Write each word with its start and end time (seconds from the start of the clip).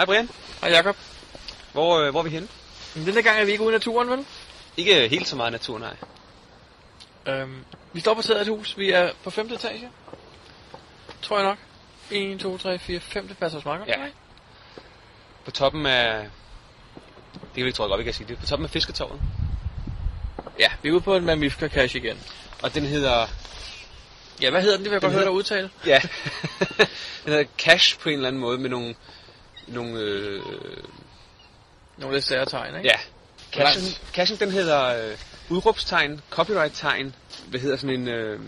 Hej 0.00 0.06
Brian. 0.06 0.28
Hej 0.60 0.70
Jacob. 0.70 0.96
Hvor, 1.72 1.98
øh, 1.98 2.10
hvor 2.10 2.20
er 2.20 2.24
vi 2.24 2.30
henne? 2.30 2.48
Men 2.94 3.06
denne 3.06 3.22
gang 3.22 3.38
er 3.40 3.44
vi 3.44 3.50
ikke 3.50 3.62
ude 3.64 3.70
i 3.72 3.72
naturen, 3.72 4.10
vel? 4.10 4.26
Ikke 4.76 5.08
helt 5.08 5.28
så 5.28 5.36
meget 5.36 5.52
natur, 5.52 5.78
nej. 5.78 5.96
Øhm, 7.26 7.64
vi 7.92 8.00
står 8.00 8.14
på 8.14 8.22
taget 8.22 8.38
af 8.38 8.42
et 8.42 8.48
hus. 8.48 8.78
Vi 8.78 8.90
er 8.90 9.10
på 9.24 9.30
femte 9.30 9.54
etage. 9.54 9.90
Tror 11.22 11.38
jeg 11.38 11.48
nok. 11.48 11.58
1, 12.10 12.40
2, 12.40 12.58
3, 12.58 12.78
4, 12.78 13.00
5. 13.00 13.28
Det 13.28 13.38
passer 13.38 13.58
os 13.58 13.64
meget 13.64 13.78
godt. 13.78 13.88
Ja. 13.88 13.96
På 15.44 15.50
toppen 15.50 15.86
af... 15.86 16.28
Det 17.32 17.40
kan 17.54 17.64
vi 17.64 17.66
ikke 17.68 17.82
jeg 17.82 17.88
godt, 17.88 17.98
vi 17.98 18.04
kan 18.04 18.14
sige 18.14 18.28
det. 18.28 18.38
På 18.38 18.46
toppen 18.46 18.64
af 18.64 18.70
Fisketårnet. 18.70 19.20
Ja, 20.58 20.70
vi 20.82 20.88
er 20.88 20.92
ude 20.92 21.00
på 21.00 21.16
en 21.16 21.24
Mamifka 21.24 21.68
Cache 21.68 21.98
igen. 21.98 22.18
Og 22.62 22.74
den 22.74 22.82
hedder... 22.84 23.26
Ja, 24.40 24.50
hvad 24.50 24.62
hedder 24.62 24.76
den? 24.76 24.84
Det 24.84 24.90
vil 24.90 24.96
jeg 24.96 25.02
Den 25.02 25.10
godt 25.10 25.12
høre 25.12 25.20
hedder- 25.20 25.24
dig 25.24 25.36
udtale. 25.36 25.70
Ja. 25.86 26.00
den 27.24 27.32
hedder 27.32 27.44
Cash 27.58 27.98
på 27.98 28.08
en 28.08 28.14
eller 28.14 28.28
anden 28.28 28.40
måde 28.40 28.58
med 28.58 28.70
nogle... 28.70 28.94
Nogle... 29.70 30.00
Øh... 30.00 30.42
Nogle 31.98 32.16
lidt 32.16 32.24
sære 32.24 32.46
tegn, 32.46 32.76
ikke? 32.76 32.88
Ja. 32.88 32.98
Cashen, 33.52 33.82
cashen 34.12 34.38
den 34.38 34.50
hedder 34.50 35.08
øh, 35.08 35.16
udråbstegn, 35.48 36.20
copyright-tegn. 36.30 37.14
Hvad 37.46 37.60
hedder 37.60 37.76
sådan 37.76 38.00
en... 38.00 38.08
Øh... 38.08 38.40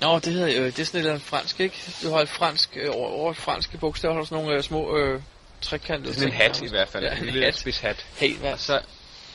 Nå, 0.00 0.18
det 0.18 0.32
hedder 0.32 0.48
øh, 0.48 0.66
det 0.66 0.78
er 0.78 0.84
sådan 0.84 0.98
et 0.98 1.00
eller 1.00 1.10
andet 1.10 1.26
fransk, 1.26 1.60
ikke? 1.60 1.76
Du 2.02 2.10
har 2.10 2.20
et 2.20 2.28
fransk, 2.28 2.76
øh, 2.76 2.90
over, 2.94 3.08
over 3.08 3.30
et 3.30 3.36
franske 3.36 3.78
bogstaver, 3.78 4.14
har 4.14 4.20
du 4.20 4.26
sådan 4.26 4.44
nogle 4.44 4.56
øh, 4.56 4.62
små 4.62 4.96
øh, 4.96 5.20
trekantede 5.60 6.14
Sådan 6.14 6.28
en 6.28 6.34
hat 6.34 6.62
i 6.62 6.68
hvert 6.68 6.88
fald. 6.88 7.04
Ja, 7.04 7.12
en 7.12 7.18
en 7.18 7.24
lille 7.24 7.44
hat. 7.44 7.56
spids 7.56 7.78
hat. 7.78 8.06
Hey, 8.16 8.36
hvad? 8.36 8.52
Og 8.52 8.58
så 8.58 8.76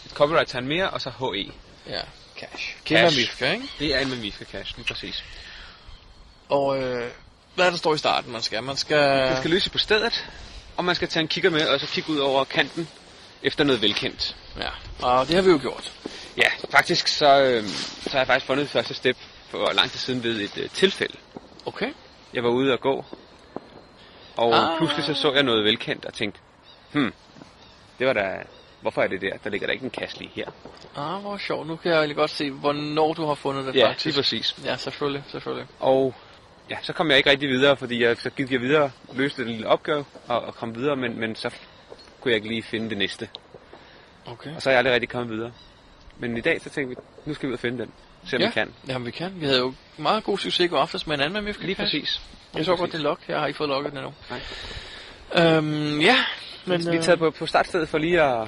et 0.06 0.12
copyright-tegn 0.12 0.68
mere, 0.68 0.90
og 0.90 1.02
så 1.02 1.10
HE. 1.20 1.52
Ja, 1.88 2.02
cash. 2.40 2.76
Det 2.90 2.98
er 2.98 3.04
Mamifka, 3.04 3.52
ikke? 3.52 3.70
Det 3.80 3.96
er 3.96 4.00
en 4.00 4.10
Mamifka 4.10 4.46
Cash, 4.46 4.78
lige 4.78 4.88
præcis. 4.88 5.24
Og 6.50 6.82
øh, 6.82 7.10
hvad 7.56 7.66
er 7.66 7.70
der 7.70 7.78
står 7.78 7.94
i 7.94 7.98
starten, 7.98 8.32
man 8.32 8.42
skal? 8.42 8.64
Man 8.64 8.78
skal... 8.78 8.98
Man 8.98 9.38
skal 9.38 9.50
løse 9.50 9.70
på 9.70 9.78
stedet, 9.78 10.26
og 10.78 10.86
man 10.86 10.96
skal 10.96 11.08
tage 11.08 11.22
en 11.22 11.28
kigger 11.28 11.50
med, 11.50 11.68
og 11.68 11.80
så 11.80 11.88
kigge 11.88 12.12
ud 12.12 12.18
over 12.18 12.44
kanten 12.44 12.88
efter 13.44 13.64
noget 13.64 13.82
velkendt. 13.82 14.36
Ja, 14.60 14.70
og 15.08 15.28
det 15.28 15.36
har 15.36 15.42
vi 15.42 15.50
jo 15.50 15.60
gjort. 15.62 15.92
Ja, 16.38 16.48
faktisk 16.70 17.08
så, 17.08 17.42
øh, 17.44 17.64
så 18.04 18.10
har 18.12 18.18
jeg 18.20 18.28
faktisk 18.28 18.46
fundet 18.46 18.64
det 18.64 18.72
første 18.72 18.94
step 18.94 19.18
for 19.50 19.72
lang 19.74 19.92
tid 19.92 20.00
siden 20.00 20.24
ved 20.24 20.40
et 20.40 20.58
øh, 20.58 20.70
tilfælde. 20.70 21.18
Okay. 21.66 21.90
Jeg 22.34 22.44
var 22.44 22.50
ude 22.50 22.74
og 22.74 22.80
gå, 22.80 23.06
og 24.38 24.56
Ah. 24.72 24.78
pludselig 24.78 25.06
så 25.06 25.14
så 25.14 25.34
jeg 25.34 25.44
noget 25.44 25.64
velkendt 25.64 26.06
og 26.06 26.14
tænkte, 26.14 26.40
hmm, 26.92 27.14
det 28.00 28.08
var 28.08 28.14
da, 28.14 28.30
hvorfor 28.82 29.02
er 29.02 29.08
det 29.08 29.22
der? 29.22 29.38
Der 29.44 29.50
ligger 29.50 29.68
der 29.68 29.74
ikke 29.74 29.84
en 29.86 29.90
kasse 29.90 30.18
lige 30.20 30.32
her. 30.36 30.48
Ah, 30.96 31.22
hvor 31.22 31.38
sjovt. 31.38 31.68
Nu 31.68 31.76
kan 31.76 31.92
jeg 31.92 31.98
egentlig 31.98 32.16
godt 32.16 32.32
se, 32.32 32.52
hvornår 32.52 33.14
du 33.14 33.26
har 33.26 33.34
fundet 33.36 33.66
det 33.66 33.76
Ja, 33.76 33.88
faktisk. 33.88 34.06
lige 34.06 34.16
præcis. 34.16 34.56
Ja, 34.66 34.78
selvfølgelig, 34.78 35.24
selvfølgelig. 35.32 35.68
Og 35.80 36.16
ja, 36.70 36.78
så 36.82 36.94
kom 36.94 37.10
jeg 37.10 37.18
ikke 37.18 37.30
rigtig 37.30 37.50
videre, 37.50 37.78
fordi 37.78 38.04
jeg, 38.04 38.18
så 38.18 38.30
gik 38.30 38.52
jeg 38.52 38.62
videre, 38.62 38.92
løste 39.14 39.42
en 39.42 39.48
lille 39.48 39.68
opgave 39.68 40.06
og, 40.28 40.42
og 40.42 40.56
kom 40.56 40.76
videre, 40.76 40.96
men, 40.96 41.20
men 41.20 41.36
så 41.36 41.50
kunne 42.22 42.32
jeg 42.32 42.36
ikke 42.36 42.48
lige 42.48 42.64
finde 42.64 42.90
det 42.90 42.98
næste. 42.98 43.30
Okay. 44.26 44.56
Og 44.56 44.62
så 44.62 44.70
er 44.70 44.72
jeg 44.72 44.78
aldrig 44.78 44.94
rigtig 44.94 45.10
kommet 45.10 45.38
videre. 45.38 45.52
Men 46.20 46.38
i 46.38 46.42
dag 46.42 46.62
så 46.62 46.70
tænkte 46.70 46.96
vi, 46.96 47.02
nu 47.26 47.34
skal 47.34 47.48
vi 47.48 47.52
ud 47.52 47.54
og 47.54 47.60
finde 47.60 47.78
den, 47.78 47.92
se 48.26 48.36
om 48.36 48.42
Ja. 48.42 48.48
vi 48.48 48.54
kan. 48.54 48.74
Jamen, 48.88 49.06
vi 49.06 49.12
kan. 49.12 49.34
Vi 49.36 49.46
havde 49.46 49.60
jo 49.60 49.74
meget 49.98 50.24
god 50.24 50.38
succes 50.38 50.66
i 50.66 50.68
går 50.68 50.78
aftes 50.78 51.08
med 51.08 51.16
en 51.16 51.22
anden 51.22 51.34
Mamifka 51.34 51.66
Lige 51.66 51.76
præcis. 51.76 52.22
Jeg 52.56 52.66
så 52.66 52.76
godt 52.76 52.92
det 52.92 53.00
lok. 53.00 53.20
Jeg 53.28 53.40
har 53.40 53.48
ikke 53.48 53.58
fået 53.58 53.70
lukket 53.70 53.92
den 53.92 54.00
endnu. 54.00 54.14
Nej. 54.30 55.58
Øhm, 55.58 56.00
ja. 56.00 56.16
Men, 56.66 56.92
vi 56.92 56.98
er 56.98 57.02
taget 57.02 57.20
på, 57.20 57.32
på 57.32 57.46
startstedet 57.46 57.90
for 57.90 57.98
lige 57.98 58.22
at 58.22 58.48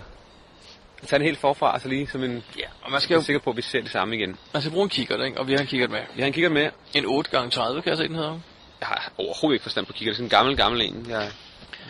tage 1.05 1.19
den 1.19 1.25
helt 1.25 1.39
forfra, 1.39 1.79
så 1.79 1.87
lige 1.87 2.07
som 2.07 2.23
en, 2.23 2.43
Ja, 2.57 2.67
og 2.81 2.91
man 2.91 3.01
skal 3.01 3.13
jo 3.13 3.19
er 3.19 3.23
sikker 3.23 3.39
på, 3.39 3.49
at 3.49 3.57
vi 3.57 3.61
ser 3.61 3.81
det 3.81 3.91
samme 3.91 4.15
igen. 4.15 4.37
man 4.53 4.61
skal 4.61 4.71
bruge 4.71 4.83
en 4.83 4.89
kikkert, 4.89 5.25
ikke? 5.25 5.39
Og 5.39 5.47
vi 5.47 5.53
har 5.53 5.59
en 5.59 5.67
kikkert 5.67 5.89
med. 5.91 6.01
Vi 6.15 6.21
har 6.21 6.27
en 6.27 6.33
kigger 6.33 6.49
med. 6.49 6.69
En 6.93 7.05
8 7.05 7.31
gange 7.31 7.51
30 7.51 7.81
kan 7.81 7.89
jeg 7.89 7.97
se, 7.97 8.07
den 8.07 8.15
hedder. 8.15 8.39
Jeg 8.79 8.87
har 8.87 9.11
overhovedet 9.17 9.55
ikke 9.55 9.63
forstand 9.63 9.85
på 9.85 9.93
kigger. 9.93 10.11
Det 10.11 10.15
er 10.15 10.17
sådan 10.17 10.25
en 10.25 10.29
gammel, 10.29 10.57
gammel 10.57 10.81
en, 10.81 11.05
jeg 11.09 11.17
har 11.17 11.31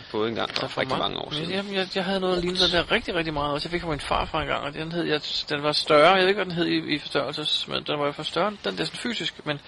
fået 0.10 0.30
en 0.30 0.36
gang 0.36 0.50
for, 0.56 0.68
for 0.68 0.82
rigtig 0.82 0.98
mange 0.98 1.18
år 1.18 1.34
siden. 1.34 1.52
Jamen, 1.52 1.74
jeg, 1.76 1.88
jeg 1.96 2.04
havde 2.06 2.20
noget, 2.20 2.44
den 2.44 2.56
der 2.56 2.92
rigtig, 2.92 3.16
rigtig 3.16 3.34
meget 3.34 3.54
også. 3.54 3.68
Jeg 3.68 3.72
fik 3.72 3.82
fra 3.82 3.90
min 3.90 4.00
far 4.00 4.26
fra 4.26 4.42
en 4.42 4.48
gang, 4.48 4.64
og 4.64 4.74
den, 4.74 4.92
hed, 4.92 5.04
jeg, 5.04 5.22
den 5.50 5.64
var 5.64 5.72
større. 5.72 6.10
Jeg 6.14 6.22
ved 6.22 6.28
ikke, 6.28 6.44
hvad 6.44 6.46
den 6.46 6.56
hed 6.56 6.66
i, 6.66 6.96
i 6.96 7.00
forstørrelses, 7.00 7.68
men 7.68 7.84
den 7.84 8.00
var 8.00 8.06
jo 8.06 8.12
for 8.12 8.24
større. 8.24 8.50
Den 8.64 8.78
der 8.78 8.84
sådan 8.84 8.98
fysisk, 8.98 9.46
men 9.46 9.60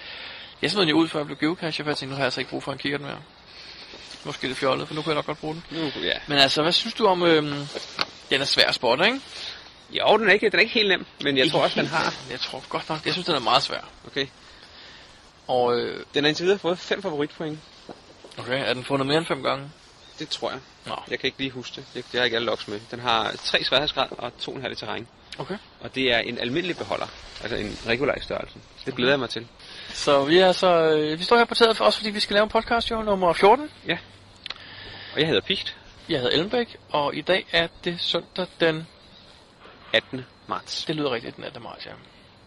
jeg 0.61 0.71
smed 0.71 0.81
den 0.81 0.89
jo 0.89 0.95
ud, 0.95 1.07
før 1.07 1.19
jeg 1.19 1.25
blev 1.25 1.37
geocacher, 1.37 1.83
for 1.83 1.91
jeg 1.91 1.97
tænkte, 1.97 2.11
nu 2.11 2.15
har 2.15 2.21
jeg 2.21 2.25
altså 2.25 2.39
ikke 2.41 2.49
brug 2.49 2.63
for 2.63 2.71
en 2.71 2.77
kikkert 2.77 3.01
mere. 3.01 3.19
Måske 4.25 4.47
lidt 4.47 4.57
fjollet, 4.57 4.87
for 4.87 4.95
nu 4.95 5.01
kunne 5.01 5.11
jeg 5.11 5.15
nok 5.15 5.25
godt 5.25 5.37
bruge 5.39 5.53
den. 5.53 5.63
Nu, 5.71 6.01
ja. 6.03 6.13
Men 6.27 6.37
altså, 6.37 6.61
hvad 6.61 6.71
synes 6.71 6.93
du 6.93 7.05
om... 7.05 7.23
Øhm, 7.23 7.53
den 8.29 8.41
er 8.41 8.45
svær 8.45 8.65
at 8.67 8.75
spotte, 8.75 9.05
ikke? 9.05 9.19
Jo, 9.89 10.17
den 10.17 10.29
er, 10.29 10.33
ikke, 10.33 10.49
den 10.49 10.59
er 10.59 10.61
ikke 10.61 10.73
helt 10.73 10.89
nem, 10.89 11.05
men 11.21 11.37
jeg 11.37 11.51
tror 11.51 11.63
også, 11.63 11.79
den 11.79 11.87
har. 11.89 12.13
Jeg 12.31 12.39
tror 12.39 12.63
godt 12.69 12.89
nok, 12.89 13.05
jeg 13.05 13.13
synes, 13.13 13.25
den 13.25 13.35
er 13.35 13.39
meget 13.39 13.63
svær. 13.63 13.89
Okay. 14.07 14.27
Og 15.47 15.77
øh, 15.79 16.05
Den 16.13 16.23
har 16.23 16.27
indtil 16.29 16.45
videre 16.45 16.59
fået 16.59 16.79
fem 16.79 17.01
favoritpoint. 17.01 17.59
okay, 18.37 18.69
er 18.69 18.73
den 18.73 18.83
fundet 18.83 19.07
mere 19.07 19.17
end 19.17 19.25
fem 19.25 19.43
gange? 19.43 19.69
Det 20.19 20.29
tror 20.29 20.49
jeg. 20.51 20.59
Nå, 20.85 20.95
Jeg 21.09 21.19
kan 21.19 21.27
ikke 21.27 21.37
lige 21.39 21.51
huske 21.51 21.75
det. 21.75 21.85
Det, 21.93 21.93
det 21.93 22.11
har 22.11 22.19
jeg 22.19 22.25
ikke 22.25 22.35
alle 22.37 22.45
logs 22.45 22.67
med. 22.67 22.79
Den 22.91 22.99
har 22.99 23.31
tre 23.43 23.63
sværhedsgrad 23.63 24.07
og 24.17 24.31
to 24.39 24.51
en 24.51 24.61
halv 24.61 24.73
i 24.73 24.75
terræn. 24.75 25.07
okay. 25.39 25.57
Og 25.79 25.95
det 25.95 26.13
er 26.13 26.19
en 26.19 26.37
almindelig 26.39 26.77
beholder. 26.77 27.07
Altså 27.41 27.55
en 27.57 27.77
regulær 27.87 28.13
størrelse. 28.21 28.55
Så 28.77 28.83
det 28.85 28.95
glæder 28.95 29.11
jeg 29.11 29.19
mig 29.19 29.29
til. 29.29 29.47
Så 29.93 30.25
vi 30.25 30.37
er 30.39 30.51
så... 30.51 30.67
Øh, 30.67 31.19
vi 31.19 31.23
står 31.23 31.37
her 31.37 31.45
på 31.45 31.55
taget, 31.55 31.77
for 31.77 31.85
også 31.85 31.99
fordi 31.99 32.09
vi 32.09 32.19
skal 32.19 32.33
lave 32.33 32.43
en 32.43 32.49
podcast, 32.49 32.91
jo, 32.91 33.01
nummer 33.01 33.33
14. 33.33 33.69
Og 35.13 35.19
jeg 35.19 35.27
hedder 35.27 35.41
Picht. 35.41 35.75
Jeg 36.09 36.19
hedder 36.19 36.33
Ellenbæk, 36.33 36.77
og 36.89 37.15
i 37.15 37.21
dag 37.21 37.45
er 37.51 37.67
det 37.83 37.99
søndag 37.99 38.47
den... 38.59 38.87
18. 39.93 40.25
marts. 40.47 40.85
Det 40.85 40.95
lyder 40.95 41.11
rigtigt, 41.11 41.35
den 41.35 41.43
18. 41.43 41.63
marts, 41.63 41.85
ja. 41.85 41.91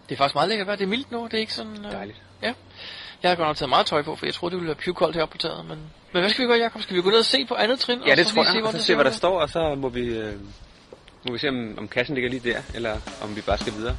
Det 0.08 0.14
er 0.14 0.18
faktisk 0.18 0.34
meget 0.34 0.48
lækkert 0.48 0.66
vejr. 0.66 0.76
Det 0.76 0.84
er 0.84 0.88
mildt 0.88 1.10
nu, 1.10 1.24
det 1.24 1.34
er 1.34 1.38
ikke 1.38 1.54
sådan... 1.54 1.84
Øh... 1.84 1.92
Dejligt. 1.92 2.22
Ja. 2.42 2.54
Jeg 3.22 3.30
har 3.30 3.36
godt 3.36 3.48
nok 3.48 3.56
taget 3.56 3.68
meget 3.68 3.86
tøj 3.86 4.02
på, 4.02 4.16
for 4.16 4.26
jeg 4.26 4.34
troede, 4.34 4.50
det 4.50 4.60
ville 4.60 4.68
være 4.68 4.76
pivkoldt 4.76 5.16
heroppe 5.16 5.32
på 5.32 5.38
taget, 5.38 5.64
men... 5.66 5.78
Men 6.12 6.22
hvad 6.22 6.30
skal 6.30 6.42
vi 6.42 6.48
gøre, 6.48 6.58
Jacob? 6.58 6.82
Skal 6.82 6.96
vi 6.96 7.02
gå 7.02 7.10
ned 7.10 7.18
og 7.18 7.24
se 7.24 7.44
på 7.44 7.54
andet 7.54 7.80
trin? 7.80 7.98
Ja, 8.06 8.10
og 8.10 8.16
det 8.16 8.26
så 8.26 8.34
tror 8.34 8.42
jeg. 8.44 8.62
Og 8.64 8.72
så 8.72 8.78
det 8.78 8.84
se, 8.84 8.94
hvad 8.94 9.04
der 9.04 9.10
står, 9.10 9.40
og 9.40 9.48
så 9.48 9.74
må 9.74 9.88
vi, 9.88 10.00
øh, 10.00 10.34
må 11.26 11.32
vi 11.32 11.38
se, 11.38 11.48
om, 11.48 11.78
om 11.78 11.88
kassen 11.88 12.14
ligger 12.14 12.30
lige 12.30 12.52
der, 12.52 12.62
eller 12.74 12.96
om 13.22 13.36
vi 13.36 13.40
bare 13.40 13.58
skal 13.58 13.72
videre. 13.72 13.96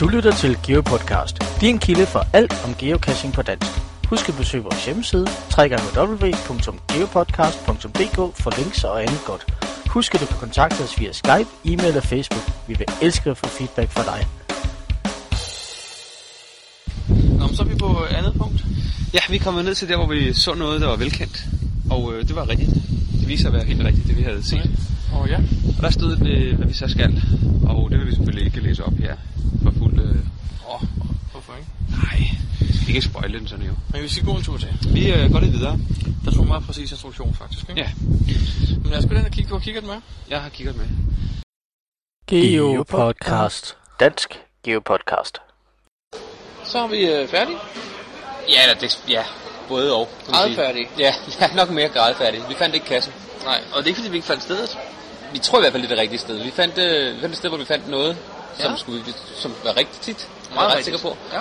Du 0.00 0.08
lytter 0.08 0.32
til 0.32 0.58
GeoPodcast, 0.66 1.60
din 1.60 1.78
kilde 1.78 2.06
for 2.06 2.26
alt 2.32 2.64
om 2.64 2.74
geocaching 2.74 3.34
på 3.34 3.42
dansk. 3.42 3.70
Husk 4.08 4.28
at 4.28 4.36
besøge 4.36 4.62
vores 4.62 4.84
hjemmeside, 4.84 5.26
www.geopodcast.dk 5.58 8.36
for 8.42 8.58
links 8.58 8.84
og 8.84 9.02
andet 9.02 9.20
godt. 9.26 9.46
Husk 9.88 10.14
at 10.14 10.20
du 10.20 10.26
kan 10.26 10.36
kontakte 10.36 10.82
os 10.82 11.00
via 11.00 11.12
Skype, 11.12 11.48
e-mail 11.64 11.96
og 11.96 12.02
Facebook. 12.02 12.42
Vi 12.68 12.74
vil 12.78 12.86
elske 13.02 13.30
at 13.30 13.36
få 13.36 13.46
feedback 13.46 13.90
fra 13.90 14.04
dig. 14.12 14.26
Nå, 17.38 17.48
så 17.54 17.62
er 17.62 17.66
vi 17.66 17.74
på 17.74 18.04
andet 18.10 18.34
punkt. 18.38 18.64
Ja, 19.14 19.18
vi 19.30 19.36
er 19.36 19.40
kommet 19.40 19.64
ned 19.64 19.74
til 19.74 19.88
der, 19.88 19.96
hvor 19.96 20.06
vi 20.06 20.32
så 20.32 20.54
noget, 20.54 20.80
der 20.80 20.86
var 20.86 20.96
velkendt. 20.96 21.44
Og 21.90 22.14
øh, 22.14 22.28
det 22.28 22.36
var 22.36 22.48
rigtigt. 22.48 22.70
Det 23.20 23.28
viser 23.28 23.46
at 23.48 23.54
være 23.54 23.64
helt 23.64 23.84
rigtigt, 23.84 24.08
det 24.08 24.16
vi 24.16 24.22
havde 24.22 24.46
set. 24.46 24.70
Og 25.12 25.28
ja. 25.28 25.38
Og 25.76 25.82
der 25.82 25.90
stod 25.90 26.16
det, 26.16 26.54
hvad 26.54 26.66
vi 26.66 26.74
så 26.74 26.88
skal. 26.88 27.22
Og 27.68 27.90
det 27.90 27.98
vil 27.98 28.06
vi 28.06 28.14
selvfølgelig 28.14 28.46
ikke 28.46 28.60
læse 28.60 28.84
op 28.84 28.92
her 28.94 29.16
for 29.62 29.70
fuld... 29.78 30.00
Øh... 30.00 30.16
Åh, 30.70 30.82
hvorfor 31.32 31.52
ikke? 31.58 31.70
Nej, 31.90 32.18
vi 32.60 32.72
skal 32.76 32.88
ikke 32.88 33.02
spoile 33.02 33.38
den 33.38 33.46
sådan 33.48 33.66
jo. 33.66 33.72
Men 33.92 34.02
vi 34.02 34.08
skal 34.08 34.24
gå 34.24 34.32
en 34.36 34.42
tur 34.42 34.56
til. 34.56 34.68
Vi 34.92 35.12
øh, 35.12 35.32
går 35.32 35.40
lidt 35.40 35.52
videre. 35.52 35.78
Der 36.24 36.30
en 36.42 36.48
meget 36.48 36.64
præcis 36.64 36.90
instruktion, 36.92 37.34
faktisk, 37.34 37.68
ikke? 37.68 37.80
Ja, 37.80 37.90
Men 38.82 38.90
lad 38.90 38.98
os 38.98 39.06
gå 39.06 39.14
den 39.14 39.24
og 39.24 39.30
kigge 39.30 39.48
på 39.50 39.58
kigget 39.58 39.84
med. 39.84 39.94
jeg 40.30 40.40
har 40.42 40.48
kigget 40.48 40.76
med. 40.76 40.86
GeoPodcast. 42.30 43.76
Dansk 44.00 44.40
GeoPodcast. 44.64 45.38
Så 46.64 46.78
er 46.78 46.88
vi 46.88 47.00
øh, 47.06 47.28
færdige. 47.28 47.56
Ja, 48.48 48.62
eller 48.62 48.80
det, 48.80 49.04
ja, 49.08 49.22
både 49.68 49.94
og. 49.96 50.08
kan 50.08 50.16
man 50.26 50.30
Meget 50.32 50.46
sige. 50.46 50.56
færdige. 50.56 50.88
Ja, 50.98 51.12
ja, 51.40 51.54
nok 51.56 51.70
mere 51.70 51.88
gradfærdige. 51.88 52.42
Vi 52.48 52.54
fandt 52.58 52.74
ikke 52.74 52.86
kassen. 52.86 53.12
Nej, 53.44 53.60
og 53.72 53.76
det 53.78 53.84
er 53.84 53.86
ikke, 53.88 53.98
fordi 54.00 54.10
vi 54.10 54.16
ikke 54.16 54.26
fandt 54.26 54.42
stedet. 54.42 54.78
Vi 55.36 55.40
tror 55.40 55.58
i 55.58 55.60
hvert 55.60 55.72
fald, 55.72 55.82
det 55.82 55.90
er 55.90 55.94
det 55.94 56.02
rigtige 56.02 56.18
sted. 56.20 56.42
Vi 56.42 56.50
fandt, 56.50 56.78
øh, 56.78 57.14
vi 57.14 57.20
fandt 57.20 57.32
et 57.32 57.38
sted, 57.38 57.48
hvor 57.48 57.58
vi 57.58 57.64
fandt 57.64 57.88
noget, 57.88 58.16
som, 58.58 58.70
Ja. 58.72 58.76
skulle, 58.76 59.02
som 59.36 59.54
var 59.64 59.76
rigtig 59.76 60.00
tit. 60.00 60.28
Meget 60.54 60.66
jeg 60.68 60.72
er 60.74 60.78
ret 60.78 60.84
sikker 60.84 61.00
på. 61.00 61.16
Ja. 61.32 61.40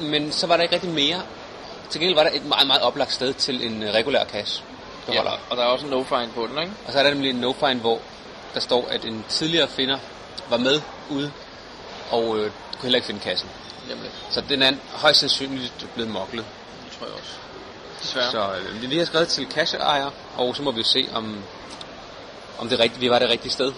Men 0.00 0.32
så 0.32 0.46
var 0.46 0.56
der 0.56 0.62
ikke 0.62 0.74
rigtig 0.74 0.90
mere. 0.90 1.22
Til 1.90 2.00
gengæld 2.00 2.14
var 2.16 2.22
der 2.22 2.30
et 2.34 2.44
meget, 2.44 2.66
meget 2.66 2.82
oplagt 2.82 3.12
sted 3.12 3.34
til 3.34 3.66
en 3.66 3.82
øh, 3.82 3.94
regulær 3.94 4.24
cash. 4.24 4.62
ja. 5.12 5.22
Og 5.50 5.56
der 5.56 5.62
er 5.62 5.66
også 5.66 5.86
en 5.86 5.92
no-find 5.92 6.30
på 6.34 6.46
den, 6.46 6.58
ikke? 6.58 6.72
Og 6.86 6.92
så 6.92 6.98
er 6.98 7.02
der 7.02 7.10
nemlig 7.10 7.30
en 7.30 7.40
no-find, 7.44 7.80
hvor 7.80 8.00
der 8.54 8.60
står, 8.60 8.88
at 8.90 9.04
en 9.04 9.24
tidligere 9.28 9.68
finder 9.68 9.98
var 10.50 10.56
med 10.56 10.80
ude, 11.10 11.32
og 12.10 12.22
øh, 12.38 12.42
kunne 12.72 12.82
heller 12.82 12.96
ikke 12.96 13.06
finde 13.06 13.20
kassen. 13.20 13.48
Nemlig. 13.88 14.10
Så 14.30 14.40
den 14.48 14.62
er 14.62 14.72
højst 14.92 15.20
sandsynligt 15.20 15.86
blevet 15.94 16.10
moklet. 16.10 16.44
Det 16.90 16.98
tror 16.98 17.06
jeg 17.06 17.14
også. 17.14 17.32
Desværre. 18.02 18.30
Så 18.30 18.50
øh, 18.84 18.90
vi- 18.90 18.98
har 18.98 19.04
skrevet 19.04 19.28
til 19.28 19.46
kasseejer, 19.46 20.10
og 20.36 20.56
så 20.56 20.62
må 20.62 20.70
vi 20.70 20.82
se, 20.82 21.08
om, 21.14 21.42
om 22.58 22.68
det 22.68 22.78
rigtige, 22.78 23.00
vi 23.00 23.10
var 23.10 23.18
det 23.18 23.28
rigtige 23.28 23.52
sted. 23.52 23.72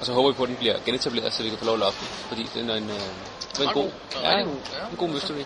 Og 0.00 0.06
så 0.06 0.12
håber 0.12 0.30
vi 0.30 0.36
på, 0.36 0.42
at 0.42 0.48
den 0.48 0.56
bliver 0.56 0.78
genetableret, 0.84 1.32
så 1.32 1.42
vi 1.42 1.48
kan 1.48 1.58
få 1.58 1.64
lov 1.64 1.74
at 1.74 1.80
den. 2.00 2.08
Fordi 2.28 2.48
den 2.54 2.70
er 2.70 2.74
en, 2.74 2.90
øh, 2.90 3.00
det 3.50 3.58
var 3.58 3.64
en 3.64 3.74
god, 3.74 3.90
ja, 4.14 4.38
ja. 4.38 4.44
en 4.90 4.96
god 4.96 5.08
mystery. 5.08 5.44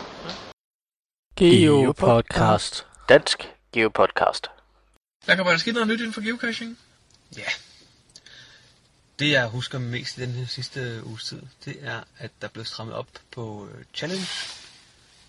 GeoPodcast. 1.36 2.86
Dansk 3.08 3.48
GeoPodcast. 3.72 4.46
Der 5.26 5.34
kan 5.34 5.46
være 5.46 5.58
sket 5.58 5.74
noget 5.74 5.88
nyt 5.88 6.00
inden 6.00 6.12
for 6.12 6.20
geocaching. 6.20 6.78
Ja. 7.36 7.50
Det 9.18 9.30
jeg 9.30 9.46
husker 9.46 9.78
mest 9.78 10.18
i 10.18 10.20
den 10.20 10.32
her 10.32 10.46
sidste 10.46 11.02
uges 11.04 11.24
tid, 11.24 11.42
det 11.64 11.76
er, 11.82 12.00
at 12.18 12.30
der 12.42 12.48
blev 12.48 12.64
strammet 12.64 12.96
op 12.96 13.06
på 13.30 13.68
øh, 13.72 13.84
challenge 13.94 14.26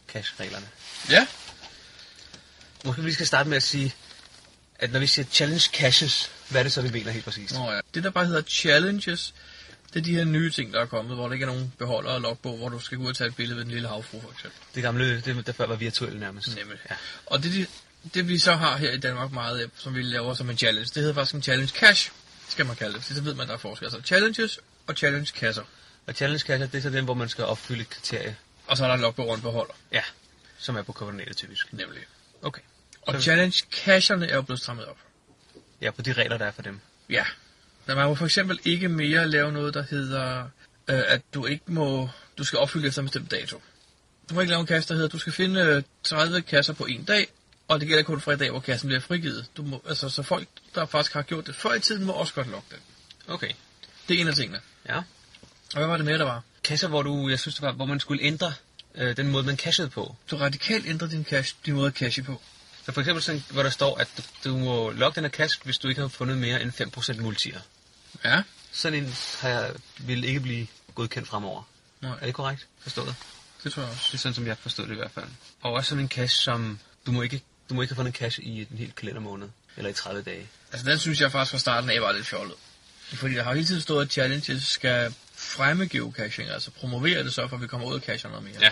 cash-reglerne. 0.07 0.67
Ja. 1.09 1.27
Måske 2.85 3.01
vi 3.01 3.07
lige 3.07 3.13
skal 3.13 3.27
starte 3.27 3.49
med 3.49 3.57
at 3.57 3.63
sige, 3.63 3.95
at 4.79 4.91
når 4.91 4.99
vi 4.99 5.07
siger 5.07 5.25
challenge 5.25 5.69
caches, 5.73 6.31
hvad 6.49 6.61
er 6.61 6.63
det 6.63 6.73
så, 6.73 6.81
vi 6.81 6.89
mener 6.89 7.11
helt 7.11 7.25
præcist? 7.25 7.53
Nå 7.55 7.71
ja. 7.71 7.79
Det 7.93 8.03
der 8.03 8.09
bare 8.09 8.25
hedder 8.25 8.41
challenges, 8.41 9.33
det 9.93 9.99
er 9.99 10.03
de 10.03 10.15
her 10.15 10.23
nye 10.23 10.51
ting, 10.51 10.73
der 10.73 10.81
er 10.81 10.85
kommet, 10.85 11.15
hvor 11.15 11.25
der 11.27 11.33
ikke 11.33 11.43
er 11.43 11.47
nogen 11.47 11.73
beholder 11.77 12.11
og 12.11 12.21
logbog, 12.21 12.57
hvor 12.57 12.69
du 12.69 12.79
skal 12.79 12.97
gå 12.97 13.03
ud 13.03 13.09
og 13.09 13.15
tage 13.15 13.27
et 13.27 13.35
billede 13.35 13.57
ved 13.57 13.63
den 13.65 13.71
lille 13.73 13.87
havfru, 13.87 14.21
for 14.21 14.31
eksempel. 14.31 14.59
Det 14.75 14.83
gamle, 14.83 15.21
det 15.21 15.47
der 15.47 15.53
før 15.53 15.67
var 15.67 15.75
virtuelt 15.75 16.19
nærmest. 16.19 16.55
Nemlig. 16.55 16.77
Ja. 16.89 16.95
Og 17.25 17.43
det, 17.43 17.69
det, 18.13 18.27
vi 18.27 18.37
så 18.39 18.53
har 18.55 18.77
her 18.77 18.91
i 18.91 18.97
Danmark 18.97 19.31
meget, 19.31 19.59
af, 19.59 19.65
som 19.77 19.95
vi 19.95 20.01
laver 20.01 20.33
som 20.33 20.49
en 20.49 20.57
challenge, 20.57 20.85
det 20.85 20.95
hedder 20.95 21.13
faktisk 21.13 21.35
en 21.35 21.41
challenge 21.43 21.73
cash, 21.79 22.11
skal 22.49 22.65
man 22.65 22.75
kalde 22.75 22.93
det. 22.93 23.03
Så 23.03 23.21
ved 23.21 23.33
man, 23.33 23.47
der 23.47 23.53
er 23.53 23.57
forskel. 23.57 23.85
Altså 23.85 24.01
challenges 24.05 24.59
og 24.87 24.95
challenge 24.95 25.31
kasser. 25.35 25.63
Og 26.07 26.13
challenge 26.13 26.39
cache, 26.39 26.65
det 26.67 26.75
er 26.75 26.81
så 26.81 26.89
den, 26.89 27.05
hvor 27.05 27.13
man 27.13 27.29
skal 27.29 27.43
opfylde 27.45 27.81
et 27.81 27.89
kriterie. 27.89 28.35
Og 28.67 28.77
så 28.77 28.83
er 28.83 28.87
der 28.87 28.95
en 28.95 29.01
logbog 29.01 29.27
og 29.27 29.35
en 29.35 29.41
beholder, 29.41 29.73
Ja. 29.91 30.01
Som 30.57 30.75
er 30.75 30.81
på 30.81 30.91
koordinatet 30.91 31.37
typisk. 31.37 31.73
nemlig. 31.73 31.99
Okay. 32.41 32.61
Og 33.07 33.21
challenge 33.21 33.65
casherne 33.71 34.27
er 34.27 34.35
jo 34.35 34.41
blevet 34.41 34.59
strammet 34.59 34.85
op. 34.85 34.97
Ja, 35.81 35.91
på 35.91 36.01
de 36.01 36.13
regler, 36.13 36.37
der 36.37 36.45
er 36.45 36.51
for 36.51 36.61
dem. 36.61 36.79
Ja. 37.09 37.25
Men 37.85 37.95
man 37.95 38.07
må 38.07 38.15
for 38.15 38.25
eksempel 38.25 38.59
ikke 38.65 38.89
mere 38.89 39.29
lave 39.29 39.51
noget, 39.51 39.73
der 39.73 39.83
hedder, 39.89 40.43
øh, 40.87 41.01
at 41.07 41.21
du 41.33 41.45
ikke 41.45 41.63
må, 41.67 42.09
du 42.37 42.43
skal 42.43 42.59
opfylde 42.59 42.87
efter 42.87 43.01
en 43.01 43.05
bestemt 43.05 43.31
dato. 43.31 43.61
Du 44.29 44.35
må 44.35 44.41
ikke 44.41 44.51
lave 44.51 44.59
en 44.59 44.65
kasse, 44.65 44.89
der 44.89 44.95
hedder, 44.95 45.09
du 45.09 45.17
skal 45.17 45.33
finde 45.33 45.61
øh, 45.61 45.83
30 46.03 46.41
kasser 46.41 46.73
på 46.73 46.85
en 46.85 47.03
dag, 47.03 47.27
og 47.67 47.79
det 47.79 47.87
gælder 47.87 48.03
kun 48.03 48.21
fra 48.21 48.31
i 48.31 48.37
dag, 48.37 48.49
hvor 48.49 48.59
kassen 48.59 48.87
bliver 48.87 48.99
frigivet. 48.99 49.45
Du 49.57 49.63
må, 49.63 49.81
altså, 49.87 50.09
så 50.09 50.23
folk, 50.23 50.47
der 50.75 50.85
faktisk 50.85 51.13
har 51.13 51.21
gjort 51.21 51.47
det 51.47 51.55
før 51.55 51.73
i 51.73 51.79
tiden, 51.79 52.05
må 52.05 52.13
også 52.13 52.33
godt 52.33 52.51
logge 52.51 52.67
den. 52.71 52.79
Okay. 53.27 53.51
Det 54.07 54.17
er 54.17 54.21
en 54.21 54.27
af 54.27 54.33
tingene. 54.35 54.59
Ja. 54.89 54.97
Og 54.97 55.77
hvad 55.77 55.87
var 55.87 55.97
det 55.97 56.05
mere, 56.05 56.17
der 56.17 56.23
var? 56.23 56.41
Kasser, 56.63 56.87
hvor 56.87 57.01
du, 57.01 57.29
jeg 57.29 57.39
synes, 57.39 57.55
det 57.55 57.61
var, 57.61 57.71
hvor 57.71 57.85
man 57.85 57.99
skulle 57.99 58.23
ændre 58.23 58.53
øh, 58.95 59.17
den 59.17 59.31
måde, 59.31 59.43
man 59.43 59.57
cashede 59.57 59.89
på. 59.89 60.15
Du 60.31 60.35
radikalt 60.35 60.85
ændrer 60.85 61.07
din 61.07 61.23
cache, 61.23 61.57
din 61.65 61.73
måde 61.73 61.87
at 61.87 61.93
cache 61.93 62.23
på. 62.23 62.41
Så 62.85 62.91
for 62.91 63.01
eksempel, 63.01 63.23
sådan, 63.23 63.43
hvor 63.49 63.63
der 63.63 63.69
står, 63.69 63.97
at 63.97 64.07
du, 64.17 64.49
du 64.49 64.57
må 64.57 64.89
logge 64.91 65.15
den 65.15 65.23
her 65.23 65.29
cache, 65.31 65.61
hvis 65.63 65.77
du 65.77 65.87
ikke 65.87 66.01
har 66.01 66.07
fundet 66.07 66.37
mere 66.37 66.61
end 66.61 66.71
5% 67.17 67.21
multier. 67.21 67.59
Ja. 68.25 68.43
Sådan 68.71 69.03
en 69.03 69.15
har 69.39 69.49
jeg, 69.49 69.71
vil 69.97 70.23
ikke 70.23 70.39
blive 70.39 70.67
godkendt 70.95 71.27
fremover. 71.27 71.63
Nej, 72.01 72.11
Er 72.21 72.25
det 72.25 72.33
korrekt 72.33 72.67
forstået? 72.79 73.15
det 73.63 73.73
tror 73.73 73.81
jeg 73.81 73.91
også. 73.91 74.03
Det 74.07 74.13
er 74.13 74.17
sådan, 74.17 74.33
som 74.33 74.47
jeg 74.47 74.57
forstod 74.57 74.85
det 74.85 74.91
i 74.91 74.95
hvert 74.95 75.11
fald. 75.11 75.25
Og 75.61 75.73
også 75.73 75.89
sådan 75.89 76.03
en 76.03 76.09
cache, 76.09 76.41
som 76.41 76.79
du 77.05 77.11
må 77.11 77.21
ikke, 77.21 77.41
du 77.69 77.73
må 77.73 77.81
ikke 77.81 77.91
have 77.93 77.95
fundet 77.95 78.11
en 78.11 78.15
cache 78.15 78.43
i 78.43 78.67
en 78.71 78.77
hel 78.77 78.91
kalendermåned. 78.91 79.49
Eller 79.77 79.89
i 79.89 79.93
30 79.93 80.21
dage. 80.21 80.47
Altså 80.71 80.89
den 80.89 80.99
synes 80.99 81.21
jeg 81.21 81.31
faktisk 81.31 81.51
fra 81.51 81.57
starten 81.59 81.89
af 81.89 82.01
var 82.01 82.11
lidt 82.11 82.27
fjollet. 82.27 82.55
Fordi 83.13 83.33
der 83.33 83.43
har 83.43 83.53
hele 83.53 83.65
tiden 83.65 83.81
stået, 83.81 84.05
at 84.05 84.11
challenges 84.11 84.67
skal 84.67 85.13
fremme 85.35 85.85
geocaching, 85.87 86.49
altså 86.49 86.71
promovere 86.71 87.23
det 87.23 87.33
så, 87.33 87.47
for 87.47 87.55
at 87.55 87.61
vi 87.61 87.67
kommer 87.67 87.87
ud 87.87 87.93
og 87.93 88.01
cacher 88.01 88.29
noget 88.29 88.43
mere. 88.45 88.55
Ja. 88.61 88.71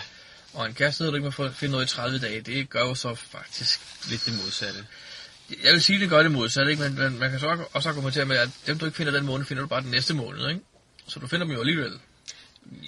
Og 0.52 0.66
en 0.66 0.74
der 0.78 1.10
du 1.10 1.14
ikke 1.14 1.30
må 1.38 1.50
finde 1.50 1.72
noget 1.72 1.84
i 1.84 1.88
30 1.88 2.18
dage, 2.18 2.40
det 2.40 2.70
gør 2.70 2.80
jo 2.80 2.94
så 2.94 3.14
faktisk... 3.14 3.80
Lidt 4.10 4.26
det 4.26 4.34
modsatte. 4.44 4.86
Jeg 5.64 5.72
vil 5.72 5.82
sige, 5.82 6.00
det 6.00 6.08
gør 6.08 6.22
det 6.22 6.32
modsatte, 6.32 6.70
ikke? 6.70 6.82
Men, 6.82 6.94
men 6.94 7.18
man 7.18 7.30
kan 7.30 7.40
så 7.40 7.64
også 7.72 7.88
argumentere 7.88 8.24
med, 8.24 8.36
at 8.36 8.48
dem 8.66 8.78
du 8.78 8.84
ikke 8.84 8.96
finder 8.96 9.12
den 9.12 9.26
måned, 9.26 9.46
finder 9.46 9.62
du 9.62 9.68
bare 9.68 9.82
den 9.82 9.90
næste 9.90 10.14
måned, 10.14 10.48
ikke? 10.48 10.60
Så 11.06 11.20
du 11.20 11.26
finder 11.26 11.46
dem 11.46 11.54
jo 11.54 11.60
alligevel. 11.60 12.00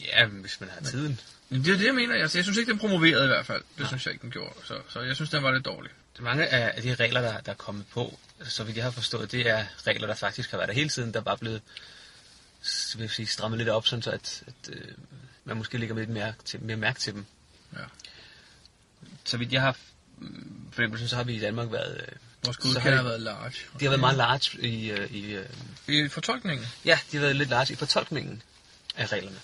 Ja, 0.07 0.27
hvis 0.27 0.61
man 0.61 0.71
har 0.71 0.81
tiden. 0.81 1.21
Men 1.49 1.65
det 1.65 1.75
er 1.75 1.79
det, 1.79 1.87
jeg 1.87 1.95
mener. 1.95 2.15
Altså, 2.15 2.39
jeg 2.39 2.45
synes 2.45 2.59
ikke, 2.59 2.71
den 2.71 2.79
promoverede 2.79 3.25
i 3.25 3.27
hvert 3.27 3.47
fald. 3.47 3.63
Det 3.79 3.87
synes 3.87 4.07
jeg 4.07 4.13
ikke, 4.13 4.23
den 4.23 4.31
gjorde. 4.31 4.55
Så, 4.65 4.75
så 4.89 5.01
jeg 5.01 5.15
synes, 5.15 5.31
den 5.31 5.43
var 5.43 5.53
lidt 5.53 5.65
dårlig. 5.65 5.91
Mange 6.21 6.47
af 6.47 6.83
de 6.83 6.95
regler, 6.95 7.21
der, 7.21 7.41
der 7.41 7.53
er 7.53 7.57
kommet 7.57 7.85
på, 7.93 8.19
så 8.45 8.65
vidt 8.65 8.77
jeg 8.77 8.85
har 8.85 8.91
forstået, 8.91 9.33
det 9.33 9.51
er 9.51 9.65
regler, 9.87 10.07
der 10.07 10.15
faktisk 10.15 10.51
har 10.51 10.59
været 10.59 10.69
der 10.69 10.75
hele 10.75 10.89
tiden, 10.89 11.15
der 11.15 11.21
bare 11.21 11.35
er 11.35 11.39
blevet 11.39 11.63
vil 12.95 13.03
jeg 13.03 13.11
sige, 13.11 13.27
strammet 13.27 13.59
lidt 13.59 13.69
op, 13.69 13.87
sådan 13.87 14.03
så 14.03 14.11
at, 14.11 14.43
at 14.47 14.71
øh, 14.73 14.93
man 15.45 15.57
måske 15.57 15.79
lægger 15.79 15.97
lidt 15.97 16.11
mere, 16.11 16.35
til, 16.45 16.63
mere 16.63 16.77
mærke 16.77 17.01
til 17.01 17.13
dem. 17.15 17.25
Ja. 17.75 17.85
Så 19.25 19.37
vidt 19.37 19.53
jeg 19.53 19.61
har 19.63 19.77
mm, 20.19 20.69
fornemmelsen, 20.73 21.09
så 21.09 21.17
har 21.17 21.25
vi 21.25 21.35
i 21.35 21.41
Danmark 21.41 21.73
været... 21.73 22.01
Øh, 22.09 22.17
Vores 22.45 22.57
Så 22.57 22.63
gud 22.63 22.75
har 22.75 22.81
det- 22.91 22.93
have 22.99 23.05
været 23.05 23.21
large. 23.21 23.55
de 23.81 23.85
har 23.85 23.91
været 23.91 24.01
meget 24.01 24.17
large 24.17 24.61
i... 24.69 24.91
Øh, 24.91 25.11
i 25.11 25.33
øh, 25.35 25.47
I 25.89 26.09
fortolkningen. 26.09 26.67
ja, 26.85 26.99
de 27.13 27.17
har 27.17 27.21
været 27.23 27.37
lidt 27.37 27.49
large 27.49 27.73
i 27.73 27.77
fortolkningen 27.77 28.43
af 28.97 29.13
reglerne. 29.13 29.37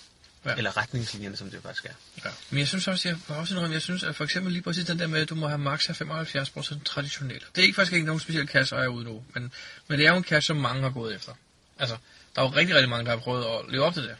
Ja. 0.44 0.54
Eller 0.54 0.76
retningslinjerne, 0.76 1.36
som 1.36 1.50
det 1.50 1.62
faktisk 1.62 1.84
er. 1.84 1.92
Ja. 2.24 2.30
Men 2.50 2.58
jeg 2.58 2.68
synes 2.68 2.88
også, 2.88 3.08
jeg 3.08 3.18
har 3.28 3.34
også 3.34 3.54
indrømme, 3.54 3.74
jeg 3.74 3.82
synes, 3.82 4.02
at 4.02 4.16
for 4.16 4.24
eksempel 4.24 4.52
lige 4.52 4.62
præcis 4.62 4.84
den 4.84 4.98
der 4.98 5.06
med, 5.06 5.20
at 5.20 5.28
du 5.28 5.34
må 5.34 5.48
have 5.48 5.58
maks 5.58 5.88
af 5.90 6.00
75% 6.00 6.82
traditionelt. 6.84 7.46
Det 7.54 7.60
er 7.60 7.66
ikke 7.66 7.74
faktisk 7.74 7.92
ikke 7.92 8.06
nogen 8.06 8.20
speciel 8.20 8.46
kasse, 8.46 8.76
jeg 8.76 8.84
er 8.84 8.88
ude 8.88 9.04
nu, 9.04 9.24
men, 9.34 9.52
men 9.88 9.98
det 9.98 10.06
er 10.06 10.10
jo 10.10 10.16
en 10.16 10.22
kasse, 10.22 10.46
som 10.46 10.56
mange 10.56 10.82
har 10.82 10.90
gået 10.90 11.14
efter. 11.14 11.32
Altså, 11.78 11.96
der 12.36 12.42
er 12.42 12.46
jo 12.46 12.52
rigtig, 12.56 12.74
rigtig 12.74 12.88
mange, 12.88 13.04
der 13.04 13.10
har 13.10 13.18
prøvet 13.18 13.44
at 13.44 13.72
leve 13.72 13.84
op 13.84 13.94
til 13.94 14.02
det. 14.02 14.16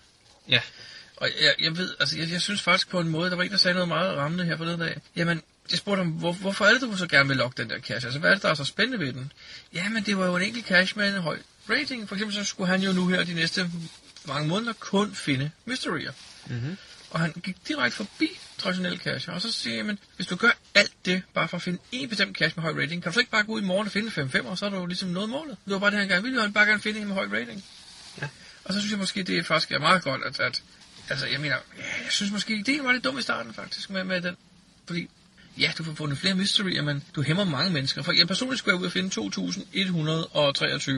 Ja. 0.48 0.60
Og 1.20 1.28
jeg, 1.40 1.54
jeg 1.60 1.76
ved, 1.76 1.94
altså, 2.00 2.18
jeg, 2.18 2.30
jeg 2.30 2.42
synes 2.42 2.62
faktisk 2.62 2.88
på 2.88 3.00
en 3.00 3.08
måde, 3.08 3.30
der 3.30 3.36
var 3.36 3.42
en, 3.42 3.50
der 3.50 3.56
sagde 3.56 3.74
noget 3.74 3.88
meget 3.88 4.16
rammende 4.16 4.44
her 4.44 4.56
forleden 4.56 4.80
dag. 4.80 5.00
Jamen, 5.16 5.42
jeg 5.70 5.78
spurgte 5.78 6.02
ham, 6.02 6.12
hvor, 6.12 6.32
hvorfor 6.32 6.64
er 6.64 6.72
det, 6.72 6.80
du 6.80 6.96
så 6.96 7.06
gerne 7.06 7.28
vil 7.28 7.36
logge 7.36 7.62
den 7.62 7.70
der 7.70 7.78
cache? 7.78 8.06
Altså, 8.06 8.18
hvad 8.18 8.30
er 8.30 8.34
det, 8.34 8.42
der 8.42 8.48
er 8.48 8.54
så 8.54 8.64
spændende 8.64 9.06
ved 9.06 9.12
den? 9.12 9.32
Jamen, 9.74 10.02
det 10.02 10.18
var 10.18 10.26
jo 10.26 10.36
en 10.36 10.42
enkelt 10.42 10.66
cache 10.66 10.98
med 10.98 11.14
en 11.14 11.22
høj 11.22 11.38
rating. 11.70 12.08
For 12.08 12.14
eksempel 12.14 12.36
så 12.36 12.44
skulle 12.44 12.68
han 12.68 12.82
jo 12.82 12.92
nu 12.92 13.08
her 13.08 13.24
de 13.24 13.34
næste 13.34 13.70
mange 14.24 14.48
måneder 14.48 14.72
kun 14.72 15.14
finde 15.14 15.50
mysterier. 15.64 16.12
Mm-hmm. 16.46 16.76
Og 17.10 17.20
han 17.20 17.32
gik 17.32 17.56
direkte 17.68 17.96
forbi 17.96 18.38
traditionelle 18.58 18.98
cache. 18.98 19.32
Og 19.32 19.42
så 19.42 19.52
siger 19.52 19.76
jeg, 19.76 19.86
men 19.86 19.98
hvis 20.16 20.26
du 20.26 20.36
gør 20.36 20.50
alt 20.74 20.92
det, 21.04 21.22
bare 21.34 21.48
for 21.48 21.56
at 21.56 21.62
finde 21.62 21.78
en 21.92 22.08
bestemt 22.08 22.36
cache 22.36 22.56
med 22.56 22.62
høj 22.62 22.82
rating, 22.82 23.02
kan 23.02 23.12
du 23.12 23.14
så 23.14 23.20
ikke 23.20 23.32
bare 23.32 23.42
gå 23.42 23.52
ud 23.52 23.62
i 23.62 23.64
morgen 23.64 23.86
og 23.86 23.92
finde 23.92 24.40
5-5, 24.40 24.46
og 24.46 24.58
så 24.58 24.66
er 24.66 24.70
du 24.70 24.76
jo 24.76 24.86
ligesom 24.86 25.08
nået 25.08 25.28
målet. 25.28 25.56
Det 25.64 25.72
var 25.72 25.78
bare 25.78 25.90
det, 25.90 25.98
han 25.98 26.08
gerne 26.08 26.22
ville. 26.22 26.40
Han 26.40 26.52
bare 26.52 26.66
gerne 26.66 26.80
finde 26.82 27.00
en 27.00 27.06
med 27.06 27.14
høj 27.14 27.26
rating. 27.32 27.64
Ja. 28.20 28.28
Og 28.64 28.74
så 28.74 28.80
synes 28.80 28.90
jeg 28.90 28.98
måske, 28.98 29.22
det 29.22 29.38
er 29.38 29.42
faktisk 29.42 29.72
er 29.72 29.78
meget 29.78 30.02
godt, 30.02 30.22
at, 30.24 30.40
at 30.40 30.62
altså, 31.10 31.26
jeg 31.26 31.40
mener, 31.40 31.56
ja, 31.78 31.82
jeg 32.04 32.12
synes 32.12 32.32
måske, 32.32 32.56
ideen 32.56 32.84
var 32.84 32.92
lidt 32.92 33.04
dum 33.04 33.18
i 33.18 33.22
starten 33.22 33.54
faktisk, 33.54 33.90
med, 33.90 34.04
med 34.04 34.20
den. 34.20 34.36
Fordi, 34.86 35.08
ja, 35.58 35.72
du 35.78 35.84
får 35.84 35.94
fundet 35.94 36.18
flere 36.18 36.34
mysterier, 36.34 36.82
men 36.82 37.04
du 37.14 37.22
hæmmer 37.22 37.44
mange 37.44 37.72
mennesker. 37.72 38.02
For 38.02 38.12
jeg 38.12 38.26
personligt 38.28 38.58
skulle 38.58 38.74
jeg 38.74 38.80
ud 38.80 38.86
og 38.86 38.92
finde 38.92 39.08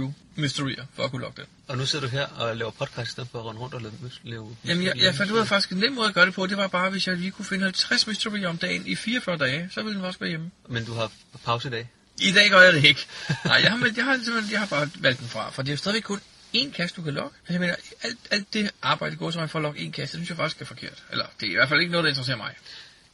2.123 0.06 0.12
mysterier, 0.36 0.84
for 0.94 1.02
at 1.02 1.10
kunne 1.10 1.22
logge 1.22 1.42
den. 1.42 1.48
Og 1.68 1.78
nu 1.78 1.86
sidder 1.86 2.06
du 2.06 2.10
her 2.10 2.26
og 2.26 2.56
laver 2.56 2.70
podcast, 2.70 3.08
i 3.08 3.12
stedet 3.12 3.28
for 3.32 3.38
at 3.38 3.44
runde 3.44 3.60
rundt 3.60 3.74
og 3.74 3.80
lave... 3.80 3.92
lave 4.24 4.56
Jamen, 4.64 4.84
jeg, 4.84 4.98
jeg 4.98 5.14
fandt 5.14 5.32
ud 5.32 5.38
af 5.38 5.48
faktisk, 5.48 5.72
en 5.72 5.78
nem 5.78 5.92
måde 5.92 6.08
at 6.08 6.14
gøre 6.14 6.26
det 6.26 6.34
på, 6.34 6.46
det 6.46 6.56
var 6.56 6.66
bare, 6.66 6.90
hvis 6.90 7.06
jeg 7.06 7.16
lige 7.16 7.30
kunne 7.30 7.44
finde 7.44 7.64
50 7.64 8.06
mysterier 8.06 8.48
om 8.48 8.56
dagen 8.58 8.86
i 8.86 8.94
44 8.94 9.36
dage, 9.36 9.68
så 9.72 9.82
ville 9.82 9.96
den 9.96 10.04
også 10.04 10.18
være 10.18 10.28
hjemme. 10.28 10.50
Men 10.68 10.84
du 10.84 10.94
har 10.94 11.12
pause 11.44 11.68
i 11.68 11.70
dag. 11.70 11.88
I 12.20 12.32
dag 12.32 12.50
gør 12.50 12.60
jeg 12.60 12.72
det 12.72 12.84
ikke. 12.84 13.06
Nej, 13.44 13.60
jeg 13.62 13.70
har, 13.70 13.92
jeg 13.96 14.04
har, 14.04 14.14
simpelthen, 14.14 14.52
jeg 14.52 14.58
har 14.58 14.66
bare 14.66 14.90
valgt 14.98 15.20
den 15.20 15.28
fra, 15.28 15.50
for 15.50 15.62
det 15.62 15.72
er 15.72 15.76
stadigvæk 15.76 16.02
kun 16.02 16.20
én 16.56 16.70
kasse, 16.72 16.96
du 16.96 17.02
kan 17.02 17.14
logge. 17.14 17.36
Altså, 17.40 17.52
jeg 17.52 17.60
mener, 17.60 17.74
alt, 18.02 18.18
alt 18.30 18.54
det 18.54 18.70
arbejde 18.82 19.16
går, 19.16 19.30
så 19.30 19.38
man 19.38 19.48
får 19.48 19.60
logge 19.60 19.80
én 19.80 19.90
kasse, 19.90 20.00
det 20.00 20.18
synes 20.18 20.28
jeg 20.28 20.36
faktisk 20.36 20.60
er 20.60 20.64
forkert. 20.64 21.04
Eller, 21.10 21.26
det 21.40 21.46
er 21.46 21.50
i 21.50 21.54
hvert 21.54 21.68
fald 21.68 21.80
ikke 21.80 21.92
noget, 21.92 22.04
der 22.04 22.10
interesserer 22.10 22.36
mig. 22.36 22.54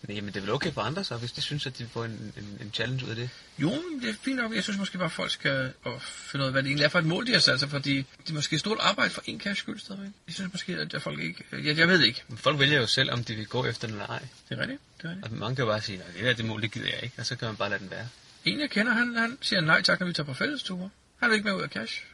Men 0.02 0.26
det 0.26 0.36
er 0.36 0.40
vel 0.40 0.50
okay 0.50 0.72
for 0.72 0.80
andre 0.80 1.04
så, 1.04 1.16
hvis 1.16 1.32
de 1.32 1.40
synes, 1.40 1.66
at 1.66 1.78
de 1.78 1.86
får 1.86 2.04
en, 2.04 2.32
en, 2.36 2.58
en 2.60 2.70
challenge 2.74 3.04
ud 3.04 3.10
af 3.10 3.16
det. 3.16 3.30
Jo, 3.58 3.82
det 4.02 4.08
er 4.08 4.14
fint 4.22 4.36
nok. 4.36 4.54
Jeg 4.54 4.62
synes 4.62 4.78
måske 4.78 4.98
bare, 4.98 5.04
at 5.04 5.12
folk 5.12 5.30
skal 5.30 5.72
og 5.84 6.02
finde 6.02 6.42
ud 6.42 6.46
af, 6.46 6.52
hvad 6.52 6.62
det 6.62 6.68
egentlig 6.68 6.84
er 6.84 6.88
for 6.88 6.98
et 6.98 7.04
mål, 7.04 7.26
de 7.26 7.32
har 7.32 7.38
sat 7.38 7.60
sig, 7.60 7.70
fordi 7.70 7.96
det 7.96 8.30
er 8.30 8.34
måske 8.34 8.58
stort 8.58 8.78
arbejde 8.80 9.10
for 9.10 9.20
én 9.20 9.38
kasse 9.38 9.60
skyld 9.60 9.78
stadigvæk. 9.78 10.10
Jeg 10.26 10.34
synes 10.34 10.52
måske, 10.52 10.76
at 10.76 10.94
at 10.94 11.02
folk 11.02 11.20
ikke... 11.20 11.44
Jeg, 11.52 11.78
jeg 11.78 11.88
ved 11.88 12.02
ikke. 12.02 12.22
Men 12.28 12.38
folk 12.38 12.58
vælger 12.58 12.80
jo 12.80 12.86
selv, 12.86 13.10
om 13.10 13.24
de 13.24 13.34
vil 13.34 13.46
gå 13.46 13.64
efter 13.64 13.88
den 13.88 13.96
eller 13.96 14.06
ej. 14.06 14.22
Det 14.48 14.58
er 14.58 14.60
rigtigt. 14.60 14.80
Det 14.98 15.04
er 15.04 15.08
rigtigt. 15.08 15.32
Og 15.32 15.38
mange 15.38 15.56
kan 15.56 15.64
jo 15.64 15.70
bare 15.70 15.80
sige, 15.80 16.02
at 16.02 16.14
det 16.14 16.24
der 16.24 16.32
det 16.32 16.44
mål, 16.44 16.62
det 16.62 16.72
gider 16.72 16.88
jeg 16.88 17.02
ikke, 17.02 17.14
og 17.18 17.26
så 17.26 17.36
kan 17.36 17.46
man 17.48 17.56
bare 17.56 17.70
lade 17.70 17.80
den 17.80 17.90
være. 17.90 18.08
En, 18.44 18.60
jeg 18.60 18.70
kender, 18.70 18.92
han, 18.92 19.16
han 19.16 19.38
siger 19.40 19.60
nej 19.60 19.82
tak, 19.82 20.00
når 20.00 20.06
vi 20.06 20.12
tager 20.12 20.26
på 20.26 20.34
fællesture. 20.34 20.90
Han 21.20 21.30
vil 21.30 21.36
ikke 21.36 21.48
med 21.48 21.56
ud 21.56 21.62
af 21.62 21.68
cash. 21.68 22.04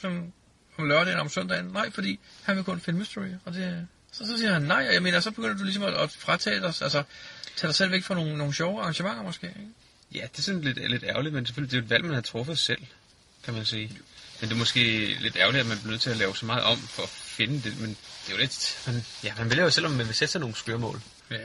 Som 0.00 0.32
om 0.78 0.88
lørdagen 0.88 1.18
og 1.18 1.20
om 1.20 1.28
søndagen. 1.28 1.64
Nej, 1.64 1.90
fordi 1.90 2.18
han 2.42 2.56
vil 2.56 2.64
kun 2.64 2.80
finde 2.80 2.98
mystery. 2.98 3.28
Og 3.44 3.54
det, 3.54 3.86
så, 4.12 4.26
så 4.26 4.38
siger 4.38 4.52
han 4.52 4.62
nej, 4.62 4.86
og 4.88 4.94
jeg 4.94 5.02
mener, 5.02 5.20
så 5.20 5.30
begynder 5.30 5.56
du 5.56 5.64
ligesom 5.64 5.82
at, 5.82 5.94
at 5.94 6.10
fratage 6.10 6.56
dig, 6.60 6.66
altså 6.66 7.02
tage 7.56 7.68
dig 7.68 7.74
selv 7.74 7.92
væk 7.92 8.02
fra 8.02 8.14
nogle, 8.14 8.38
nogle 8.38 8.54
sjove 8.54 8.80
arrangementer 8.80 9.22
måske. 9.22 9.46
Ikke? 9.46 9.70
Ja, 10.14 10.26
det 10.32 10.38
er 10.38 10.42
sådan 10.42 10.60
lidt, 10.60 10.90
lidt 10.90 11.04
ærgerligt, 11.04 11.34
men 11.34 11.46
selvfølgelig, 11.46 11.72
det 11.72 11.78
er 11.78 11.82
et 11.82 11.90
valg, 11.90 12.04
man 12.04 12.14
har 12.14 12.20
truffet 12.20 12.58
selv, 12.58 12.82
kan 13.44 13.54
man 13.54 13.64
sige. 13.64 13.98
Men 14.40 14.48
det 14.48 14.54
er 14.54 14.58
måske 14.58 15.16
lidt 15.20 15.36
ærgerligt, 15.36 15.60
at 15.60 15.66
man 15.66 15.78
bliver 15.78 15.90
nødt 15.90 16.00
til 16.00 16.10
at 16.10 16.16
lave 16.16 16.36
så 16.36 16.46
meget 16.46 16.62
om 16.62 16.78
for 16.78 17.02
at 17.02 17.08
finde 17.08 17.62
det, 17.62 17.80
men 17.80 17.88
det 17.90 18.28
er 18.28 18.32
jo 18.32 18.38
lidt... 18.38 18.82
Man, 18.86 19.04
ja, 19.24 19.32
man 19.38 19.50
vælger 19.50 19.64
jo 19.64 19.70
selv, 19.70 19.86
om 19.86 19.92
man 19.92 20.06
vil 20.06 20.14
sætte 20.14 20.32
sig 20.32 20.40
nogle 20.40 20.56
skørmål. 20.56 21.00
Ja, 21.30 21.36
det 21.36 21.44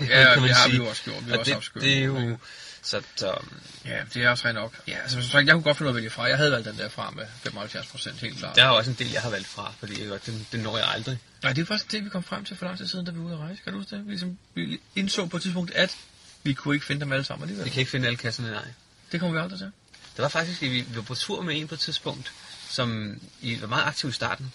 er, 0.00 0.06
ja, 0.20 0.40
man 0.40 0.48
det 0.48 0.56
har 0.56 0.68
vi 0.68 0.76
jo 0.76 0.86
også 0.86 1.02
gjort. 1.02 1.26
Vi 1.26 1.32
Og 1.32 1.38
også 1.38 1.70
det, 1.74 1.82
det 1.82 1.98
er 1.98 2.04
jo... 2.04 2.38
Så, 2.82 3.02
så 3.16 3.40
Ja, 3.84 4.02
det 4.14 4.24
er 4.24 4.28
også 4.28 4.48
rent 4.48 4.54
nok. 4.54 4.80
Ja, 4.88 4.98
altså, 5.02 5.22
som 5.22 5.30
sagt, 5.30 5.46
jeg 5.46 5.52
kunne 5.52 5.62
godt 5.62 5.76
finde 5.76 5.86
noget 5.86 5.96
at 5.96 6.02
vælge 6.02 6.10
fra. 6.10 6.24
Jeg 6.24 6.36
havde 6.36 6.52
valgt 6.52 6.66
den 6.66 6.78
der 6.78 6.88
fra 6.88 7.10
med 7.10 7.24
75 7.42 7.86
procent, 7.86 8.20
helt 8.20 8.38
klart. 8.38 8.56
der 8.56 8.64
er 8.64 8.68
også 8.68 8.90
en 8.90 8.96
del, 8.98 9.10
jeg 9.12 9.22
har 9.22 9.30
valgt 9.30 9.46
fra, 9.46 9.72
fordi 9.78 10.04
jeg 10.04 10.26
det, 10.26 10.46
det 10.52 10.60
når 10.60 10.76
jeg 10.76 10.86
aldrig. 10.88 11.18
Nej, 11.42 11.52
det 11.52 11.62
er 11.62 11.66
faktisk 11.66 11.92
det, 11.92 12.04
vi 12.04 12.08
kom 12.08 12.22
frem 12.22 12.44
til 12.44 12.56
for 12.56 12.66
lang 12.66 12.78
tid 12.78 12.86
siden, 12.86 13.06
da 13.06 13.10
vi 13.10 13.18
var 13.18 13.24
ude 13.24 13.34
at 13.34 13.40
rejse. 13.40 13.62
Kan 13.62 13.72
du 13.72 13.78
huske 13.78 13.96
det? 13.96 14.06
Vi, 14.06 14.10
ligesom, 14.10 14.38
vi 14.54 14.80
indså 14.96 15.26
på 15.26 15.36
et 15.36 15.42
tidspunkt, 15.42 15.74
at 15.74 15.96
vi 16.42 16.52
kunne 16.52 16.74
ikke 16.74 16.86
finde 16.86 17.00
dem 17.00 17.12
alle 17.12 17.24
sammen 17.24 17.42
alligevel. 17.42 17.64
Vi 17.64 17.70
kan 17.70 17.80
ikke 17.80 17.90
finde 17.90 18.06
alle 18.06 18.16
kasserne, 18.16 18.50
nej. 18.50 18.68
Det 19.12 19.20
kommer 19.20 19.38
vi 19.38 19.42
aldrig 19.42 19.58
til. 19.58 19.72
Der 20.16 20.22
var 20.22 20.28
faktisk, 20.28 20.62
vi 20.62 20.68
vi 20.68 20.96
var 20.96 21.02
på 21.02 21.14
tur 21.14 21.42
med 21.42 21.60
en 21.60 21.68
på 21.68 21.74
et 21.74 21.80
tidspunkt, 21.80 22.32
som 22.68 23.20
I 23.40 23.60
var 23.60 23.66
meget 23.66 23.84
aktiv 23.84 24.10
i 24.10 24.12
starten. 24.12 24.52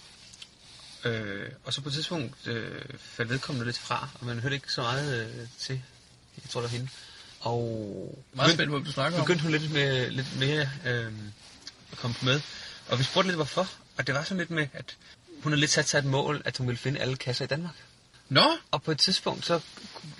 Øh, 1.04 1.50
og 1.64 1.72
så 1.72 1.80
på 1.80 1.88
et 1.88 1.94
tidspunkt 1.94 2.46
øh, 2.46 2.82
faldt 2.98 3.30
vedkommende 3.30 3.66
lidt 3.66 3.78
fra, 3.78 4.08
og 4.20 4.26
man 4.26 4.38
hørte 4.38 4.54
ikke 4.54 4.72
så 4.72 4.82
meget 4.82 5.26
øh, 5.26 5.46
til. 5.58 5.82
Jeg 6.42 6.50
tror, 6.50 6.60
det 6.60 6.70
var 6.70 6.76
hende. 6.76 6.88
Og 7.46 8.18
Meget 8.34 8.52
spændt 8.52 8.70
på, 8.70 8.76
hvad 8.76 8.86
du 8.86 8.92
snakker 8.92 9.18
om. 9.18 9.24
begyndte 9.24 9.42
hun 9.42 9.52
lidt, 9.52 9.72
med, 9.72 10.10
lidt 10.10 10.38
mere 10.38 10.68
øh, 10.86 11.12
at 11.92 11.98
komme 11.98 12.16
med. 12.22 12.40
Og 12.88 12.98
vi 12.98 13.04
spurgte 13.04 13.28
lidt 13.28 13.36
hvorfor, 13.36 13.68
og 13.98 14.06
det 14.06 14.14
var 14.14 14.22
sådan 14.22 14.38
lidt 14.38 14.50
med, 14.50 14.66
at 14.72 14.96
hun 15.42 15.52
havde 15.52 15.60
lidt 15.60 15.70
sat 15.70 15.88
sig 15.88 15.98
et 15.98 16.04
mål, 16.04 16.42
at 16.44 16.56
hun 16.56 16.66
ville 16.66 16.78
finde 16.78 17.00
alle 17.00 17.16
kasser 17.16 17.44
i 17.44 17.48
Danmark. 17.48 17.74
Nå, 18.28 18.44
Og 18.70 18.82
på 18.82 18.90
et 18.90 18.98
tidspunkt, 18.98 19.46
så 19.46 19.60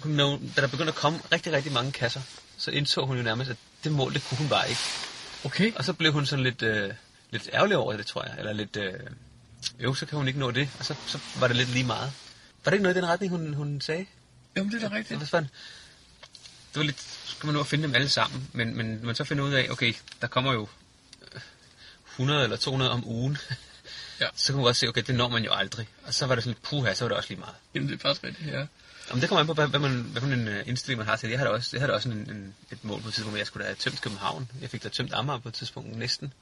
hun, 0.02 0.16
da 0.56 0.60
der 0.60 0.66
begyndte 0.66 0.92
at 0.92 0.94
komme 0.94 1.18
rigtig, 1.32 1.52
rigtig 1.52 1.72
mange 1.72 1.92
kasser, 1.92 2.20
så 2.56 2.70
indså 2.70 3.04
hun 3.06 3.16
jo 3.16 3.22
nærmest, 3.22 3.50
at 3.50 3.56
det 3.84 3.92
mål, 3.92 4.14
det 4.14 4.22
kunne 4.28 4.38
hun 4.38 4.48
bare 4.48 4.68
ikke. 4.68 4.80
okay. 5.44 5.72
Og 5.74 5.84
så 5.84 5.92
blev 5.92 6.12
hun 6.12 6.26
sådan 6.26 6.42
lidt, 6.44 6.62
øh, 6.62 6.92
lidt 7.30 7.50
ærgerlig 7.52 7.76
over 7.76 7.96
det, 7.96 8.06
tror 8.06 8.24
jeg. 8.24 8.34
Eller 8.38 8.52
lidt, 8.52 8.76
øh, 8.76 8.92
jo, 9.84 9.94
så 9.94 10.06
kan 10.06 10.18
hun 10.18 10.28
ikke 10.28 10.40
nå 10.40 10.50
det. 10.50 10.68
Og 10.78 10.84
så, 10.84 10.94
så 11.06 11.18
var 11.40 11.46
det 11.48 11.56
lidt 11.56 11.68
lige 11.72 11.84
meget. 11.84 12.12
Var 12.64 12.70
det 12.70 12.72
ikke 12.72 12.82
noget 12.82 12.96
i 12.96 13.00
den 13.00 13.08
retning, 13.08 13.30
hun, 13.30 13.54
hun 13.54 13.80
sagde? 13.80 14.06
Jamen, 14.56 14.72
det 14.72 14.76
er 14.76 14.80
da 14.80 14.86
Det 14.88 14.96
rigtigt. 14.98 15.20
var 15.20 15.26
sådan, 15.26 15.48
det 16.76 16.80
var 16.80 16.86
lidt, 16.86 17.00
så 17.00 17.32
skal 17.36 17.46
man 17.46 17.54
nu 17.54 17.60
at 17.60 17.66
finde 17.66 17.84
dem 17.84 17.94
alle 17.94 18.08
sammen. 18.08 18.50
Men, 18.52 18.76
men 18.76 19.06
man 19.06 19.14
så 19.14 19.24
finder 19.24 19.44
ud 19.44 19.52
af, 19.52 19.66
okay, 19.70 19.94
der 20.20 20.26
kommer 20.26 20.52
jo 20.52 20.68
øh, 21.34 21.40
100 22.12 22.44
eller 22.44 22.56
200 22.56 22.90
om 22.90 23.06
ugen. 23.06 23.38
Ja. 24.20 24.26
Så 24.34 24.46
kan 24.46 24.54
man 24.56 24.64
godt 24.64 24.76
se, 24.76 24.88
okay, 24.88 25.02
det 25.06 25.14
når 25.14 25.28
man 25.28 25.44
jo 25.44 25.52
aldrig. 25.52 25.88
Og 26.04 26.14
så 26.14 26.26
var 26.26 26.34
det 26.34 26.44
sådan 26.44 26.52
lidt, 26.54 26.62
puha, 26.62 26.94
så 26.94 27.04
var 27.04 27.08
det 27.08 27.16
også 27.16 27.28
lige 27.30 27.38
meget. 27.40 27.54
Jamen, 27.74 27.88
det 27.88 27.94
er 27.94 27.98
faktisk 27.98 28.24
rigtigt, 28.24 28.52
ja. 28.52 28.66
Om 29.10 29.20
det 29.20 29.28
kommer 29.28 29.40
an 29.40 29.46
på, 29.46 29.54
hvad, 29.54 29.66
hvad, 29.68 29.80
man, 29.80 30.00
hvad 30.00 30.20
for 30.22 30.28
en 30.28 30.48
uh, 30.48 30.68
indstilling 30.68 30.98
man 30.98 31.06
har 31.06 31.16
til 31.16 31.26
det. 31.28 31.32
Jeg 31.32 31.38
havde 31.38 31.50
også, 31.50 31.70
jeg 31.72 31.80
havde 31.80 31.92
også 31.94 32.08
en, 32.08 32.16
en, 32.30 32.54
et 32.72 32.84
mål 32.84 33.00
på 33.02 33.08
et 33.08 33.14
tidspunkt, 33.14 33.32
hvor 33.32 33.38
jeg 33.38 33.46
skulle 33.46 33.64
da 33.64 33.68
have 33.68 33.76
tømt 33.76 34.00
København. 34.00 34.50
Jeg 34.60 34.70
fik 34.70 34.82
da 34.84 34.88
tømt 34.88 35.12
Amager 35.14 35.38
på 35.38 35.48
et 35.48 35.54
tidspunkt 35.54 35.96
næsten. 35.96 36.32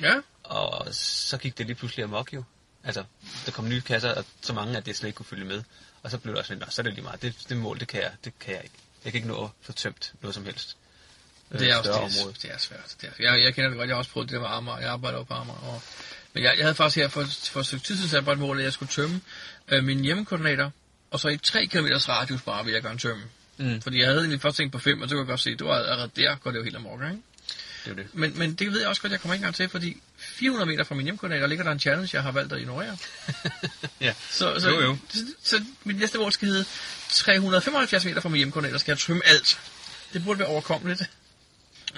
Ja, 0.00 0.14
Og 0.42 0.86
så 0.94 1.36
gik 1.38 1.58
det 1.58 1.66
lige 1.66 1.76
pludselig 1.76 2.04
amok 2.04 2.32
jo. 2.34 2.44
Altså, 2.84 3.04
der 3.46 3.52
kom 3.52 3.68
nye 3.68 3.80
kasser, 3.80 4.14
og 4.14 4.24
så 4.40 4.52
mange, 4.52 4.76
at 4.76 4.86
det 4.86 4.96
slet 4.96 5.08
ikke 5.08 5.16
kunne 5.16 5.26
følge 5.26 5.44
med. 5.44 5.62
Og 6.02 6.10
så 6.10 6.18
blev 6.18 6.34
det 6.34 6.40
også 6.40 6.52
lidt, 6.52 6.60
"Nå, 6.60 6.66
så 6.70 6.80
er 6.80 6.84
det 6.84 6.94
lige 6.94 7.04
meget. 7.04 7.22
Det, 7.22 7.34
det 7.48 7.56
mål, 7.56 7.80
det 7.80 7.88
kan, 7.88 8.02
jeg, 8.02 8.12
det 8.24 8.38
kan 8.38 8.54
jeg 8.54 8.62
ikke. 8.64 8.74
Jeg 9.04 9.12
kan 9.12 9.18
ikke 9.18 9.28
nå 9.28 9.44
at 9.44 9.50
få 9.62 9.72
tømt 9.72 10.12
noget 10.20 10.34
som 10.34 10.44
helst. 10.44 10.76
Øh, 11.50 11.58
det 11.58 11.70
er 11.70 11.76
også 11.76 11.90
større 11.90 12.08
det, 12.08 12.18
område. 12.20 12.34
det 12.42 12.52
er 12.52 12.58
svært. 12.58 12.96
Det 13.00 13.08
er, 13.08 13.32
jeg, 13.32 13.42
jeg 13.42 13.54
kender 13.54 13.70
det 13.70 13.78
godt, 13.78 13.88
jeg 13.88 13.94
har 13.94 13.98
også 13.98 14.10
prøvet 14.10 14.28
det 14.28 14.34
der 14.34 14.40
med 14.40 14.48
Amager. 14.50 14.78
Jeg 14.78 14.90
arbejder 14.90 15.18
jo 15.18 15.24
på 15.24 15.34
Amager. 15.34 15.60
Og, 15.60 15.82
men 16.32 16.42
jeg, 16.42 16.54
jeg 16.56 16.64
havde 16.64 16.74
faktisk 16.74 16.96
her 16.96 17.08
for, 17.08 17.24
for 17.52 17.60
et 17.60 17.66
stykke 17.66 17.84
tid 17.84 17.96
siden 17.96 18.10
sat 18.10 18.28
et 18.28 18.38
mål, 18.38 18.58
at 18.58 18.64
jeg 18.64 18.72
skulle 18.72 18.92
tømme 18.92 19.20
øh, 19.68 19.84
mine 19.84 20.02
hjemmekoordinater, 20.02 20.70
og 21.10 21.20
så 21.20 21.28
i 21.28 21.36
3 21.36 21.66
km 21.66 21.86
radius 22.08 22.42
bare 22.42 22.64
vil 22.64 22.72
jeg 22.72 22.82
gerne 22.82 22.98
tømme. 22.98 23.22
Mm. 23.56 23.80
Fordi 23.80 23.98
jeg 23.98 24.06
havde 24.06 24.18
egentlig 24.18 24.40
først 24.40 24.56
tænkt 24.56 24.72
på 24.72 24.78
5, 24.78 25.02
og 25.02 25.08
så 25.08 25.14
kunne 25.14 25.20
jeg 25.20 25.28
godt 25.28 25.40
se, 25.40 25.50
det 25.50 25.66
var 25.66 25.74
allerede 25.74 26.10
der, 26.16 26.36
går 26.36 26.50
det 26.50 26.58
jo 26.58 26.64
helt 26.64 26.76
amok, 26.76 27.00
ikke? 27.02 27.22
Det 27.84 27.90
er 27.90 27.94
det. 27.94 28.06
Men, 28.12 28.38
men 28.38 28.54
det 28.54 28.72
ved 28.72 28.80
jeg 28.80 28.88
også 28.88 29.02
godt, 29.02 29.12
jeg 29.12 29.20
kommer 29.20 29.34
ikke 29.34 29.42
engang 29.42 29.54
til, 29.54 29.68
fordi 29.68 30.00
400 30.24 30.66
meter 30.70 30.84
fra 30.84 30.94
min 30.94 31.04
hjemkoordinater 31.04 31.46
ligger 31.46 31.64
der 31.64 31.72
en 31.72 31.80
challenge, 31.80 32.10
jeg 32.12 32.22
har 32.22 32.32
valgt 32.32 32.52
at 32.52 32.60
ignorere. 32.60 32.96
Ja. 34.00 34.14
Så, 34.30 34.60
så, 34.60 34.70
Jo, 34.70 34.80
jo. 34.80 34.96
Så, 35.08 35.24
så 35.42 35.64
mit 35.84 35.98
næste 35.98 36.18
mål 36.18 36.32
skal 36.32 36.48
hedde 36.48 36.64
375 37.08 38.04
meter 38.04 38.20
fra 38.20 38.28
min 38.28 38.36
hjemkoordinater, 38.36 38.78
skal 38.78 38.92
jeg 38.92 38.98
tømme 38.98 39.26
alt. 39.26 39.60
Det 40.12 40.24
burde 40.24 40.38
være 40.38 40.48
overkommeligt. 40.48 41.02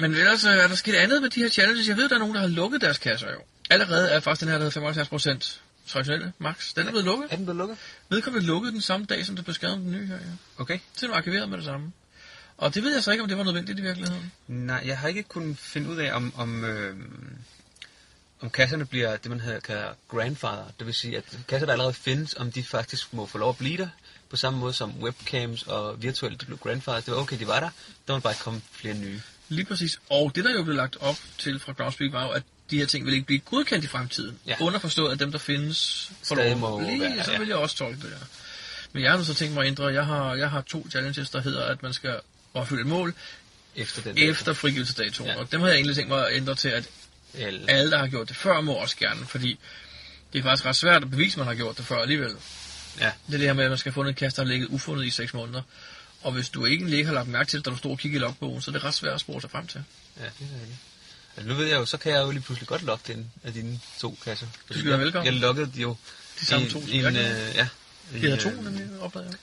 Men 0.00 0.14
ellers 0.14 0.44
øh, 0.44 0.50
er 0.50 0.68
der 0.68 0.74
sket 0.74 0.94
andet 0.94 1.22
med 1.22 1.30
de 1.30 1.40
her 1.40 1.48
challenges. 1.48 1.88
Jeg 1.88 1.96
ved, 1.96 2.08
der 2.08 2.14
er 2.14 2.18
nogen, 2.18 2.34
der 2.34 2.40
har 2.40 2.48
lukket 2.48 2.80
deres 2.80 2.98
kasser 2.98 3.30
jo. 3.30 3.38
Allerede 3.70 4.08
er 4.08 4.20
faktisk 4.20 4.40
den 4.40 4.48
her, 4.48 4.54
der 4.54 4.64
hedder 4.64 4.80
75 4.80 5.08
procent 5.08 5.60
traditionelle 5.86 6.32
max. 6.38 6.74
Den 6.74 6.86
er 6.86 6.90
blevet 6.90 7.04
lukket. 7.04 7.32
Er 7.32 7.36
den 7.36 7.44
blevet 7.44 7.58
lukket? 7.58 7.78
Vedkommende 8.08 8.46
lukkede 8.46 8.72
den 8.72 8.80
samme 8.80 9.06
dag, 9.06 9.26
som 9.26 9.36
det 9.36 9.44
blev 9.44 9.54
skrevet 9.54 9.74
om 9.74 9.82
den 9.82 9.92
nye 9.92 10.06
her. 10.06 10.14
Ja. 10.14 10.20
Okay. 10.58 10.78
Så 10.92 11.06
den 11.06 11.10
var 11.10 11.16
arkiveret 11.16 11.48
med 11.48 11.56
det 11.56 11.64
samme. 11.64 11.92
Og 12.56 12.74
det 12.74 12.82
ved 12.82 12.94
jeg 12.94 13.02
så 13.02 13.10
ikke, 13.10 13.22
om 13.22 13.28
det 13.28 13.38
var 13.38 13.44
nødvendigt 13.44 13.78
i 13.78 13.82
virkeligheden. 13.82 14.32
Nej, 14.48 14.82
jeg 14.86 14.98
har 14.98 15.08
ikke 15.08 15.22
kunnet 15.22 15.58
finde 15.58 15.90
ud 15.90 15.96
af, 15.96 16.12
om, 16.14 16.32
om, 16.36 16.64
øh, 16.64 16.96
om 18.46 18.50
kasserne 18.50 18.86
bliver 18.86 19.16
det, 19.16 19.30
man 19.30 19.40
hedder, 19.40 19.60
kalder 19.60 19.88
grandfather. 20.08 20.64
Det 20.78 20.86
vil 20.86 20.94
sige, 20.94 21.16
at 21.16 21.24
kasser, 21.48 21.66
der 21.66 21.72
allerede 21.72 21.92
findes, 21.92 22.34
om 22.34 22.52
de 22.52 22.62
faktisk 22.62 23.12
må 23.12 23.26
få 23.26 23.38
lov 23.38 23.48
at 23.48 23.56
blive 23.58 23.76
der, 23.76 23.88
på 24.30 24.36
samme 24.36 24.58
måde 24.58 24.72
som 24.72 25.02
webcams 25.02 25.62
og 25.62 26.02
virtuelt 26.02 26.46
blev 26.46 26.58
grandfather. 26.58 27.00
Det 27.00 27.14
var 27.14 27.20
okay, 27.20 27.38
de 27.38 27.46
var 27.46 27.60
der. 27.60 27.70
Der 28.06 28.14
må 28.14 28.20
bare 28.20 28.34
komme 28.40 28.60
flere 28.72 28.94
nye. 28.94 29.20
Lige 29.48 29.64
præcis. 29.64 30.00
Og 30.10 30.32
det, 30.34 30.44
der 30.44 30.52
jo 30.52 30.62
blev 30.62 30.76
lagt 30.76 30.96
op 31.00 31.16
til 31.38 31.60
fra 31.60 31.72
Groundspeak, 31.72 32.12
var 32.12 32.22
jo, 32.22 32.30
at 32.30 32.42
de 32.70 32.78
her 32.78 32.86
ting 32.86 33.06
vil 33.06 33.14
ikke 33.14 33.26
blive 33.26 33.40
godkendt 33.40 33.84
i 33.84 33.88
fremtiden. 33.88 34.38
Ja. 34.46 34.56
Underforstået, 34.60 35.12
at 35.12 35.20
dem, 35.20 35.32
der 35.32 35.38
findes, 35.38 36.10
får 36.22 36.34
Stadig 36.34 36.56
lov. 36.56 36.80
må 36.80 36.80
Lige, 36.80 37.00
være 37.00 37.16
der, 37.16 37.22
så 37.22 37.32
ja. 37.32 37.38
vil 37.38 37.48
jeg 37.48 37.56
også 37.56 37.76
tolke 37.76 38.00
det, 38.02 38.10
ja. 38.10 38.16
Men 38.92 39.02
jeg 39.02 39.10
har 39.10 39.18
nu 39.18 39.24
så 39.24 39.34
tænkt 39.34 39.54
mig 39.54 39.62
at 39.62 39.66
ændre. 39.66 39.86
Jeg 39.86 40.06
har, 40.06 40.34
jeg 40.34 40.50
har 40.50 40.60
to 40.60 40.86
challenges, 40.90 41.30
der 41.30 41.40
hedder, 41.40 41.64
at 41.64 41.82
man 41.82 41.92
skal 41.92 42.20
opfylde 42.54 42.80
et 42.80 42.86
mål 42.86 43.14
Efter 43.76 44.02
den 44.02 44.18
efter 44.18 44.52
frigivelsesdatoen. 44.52 45.30
Ja. 45.30 45.36
Og 45.36 45.52
dem 45.52 45.60
har 45.60 45.68
jeg 45.68 45.74
egentlig 45.74 45.96
tænkt 45.96 46.08
mig 46.08 46.28
at 46.28 46.36
ændre 46.36 46.54
til, 46.54 46.68
at 46.68 46.88
Eller, 47.34 47.68
alle, 47.68 47.90
der 47.90 47.98
har 47.98 48.06
gjort 48.06 48.28
det 48.28 48.36
før, 48.36 48.60
må 48.60 48.72
også 48.72 48.96
gerne. 48.96 49.26
Fordi 49.26 49.58
det 50.32 50.38
er 50.38 50.42
faktisk 50.42 50.66
ret 50.66 50.76
svært 50.76 51.02
at 51.02 51.10
bevise, 51.10 51.34
at 51.34 51.38
man 51.38 51.46
har 51.46 51.54
gjort 51.54 51.78
det 51.78 51.86
før 51.86 52.02
alligevel. 52.02 52.36
ja, 53.00 53.12
Det 53.26 53.34
er 53.34 53.38
det 53.38 53.46
her 53.46 53.52
med, 53.52 53.64
at 53.64 53.70
man 53.70 53.78
skal 53.78 53.90
have 53.92 53.94
fundet 53.94 54.10
et 54.12 54.16
kast, 54.18 54.36
der 54.36 54.42
har 54.42 54.48
ligget 54.48 54.66
ufundet 54.68 55.04
i 55.06 55.10
6 55.10 55.34
måneder. 55.34 55.62
Og 56.22 56.32
hvis 56.32 56.48
du 56.48 56.64
ikke 56.64 56.86
lige 56.90 57.04
har 57.04 57.12
lagt 57.12 57.28
mærke 57.28 57.50
til 57.50 57.58
det, 57.58 57.66
da 57.66 57.70
du 57.70 57.76
stod 57.76 57.90
og 57.90 57.98
kiggede 57.98 58.20
i 58.20 58.22
logbogen, 58.22 58.62
så 58.62 58.70
er 58.70 58.72
det 58.72 58.84
ret 58.84 58.94
svært 58.94 59.14
at 59.14 59.20
spore 59.20 59.40
sig 59.40 59.50
frem 59.50 59.66
til. 59.66 59.84
ja, 60.20 60.22
det 60.24 60.30
er 60.40 60.46
det. 60.66 60.76
Altså, 61.36 61.48
nu 61.48 61.54
ved 61.54 61.66
jeg 61.66 61.76
jo, 61.76 61.84
så 61.84 61.96
kan 61.96 62.12
jeg 62.12 62.22
jo 62.22 62.30
lige 62.30 62.42
pludselig 62.42 62.68
godt 62.68 62.82
logge 62.82 63.12
den 63.14 63.32
af 63.44 63.52
dine 63.52 63.80
to 64.00 64.18
kasser. 64.24 64.46
skal 64.70 64.86
være 64.86 64.98
velkommen. 64.98 65.32
Jeg 65.32 65.40
loggede 65.40 65.70
jo 65.80 65.96
De 66.40 66.44
samme 66.46 66.66
i- 66.66 66.70
to, 66.70 66.78
en, 66.80 66.88
jeg 66.88 67.06
øh, 67.14 67.56
ja. 67.56 67.68
De 68.12 68.20
havde 68.20 68.36
to, 68.36 68.50
nemlig, 68.50 69.00
opdagede 69.00 69.28
jeg. 69.30 69.38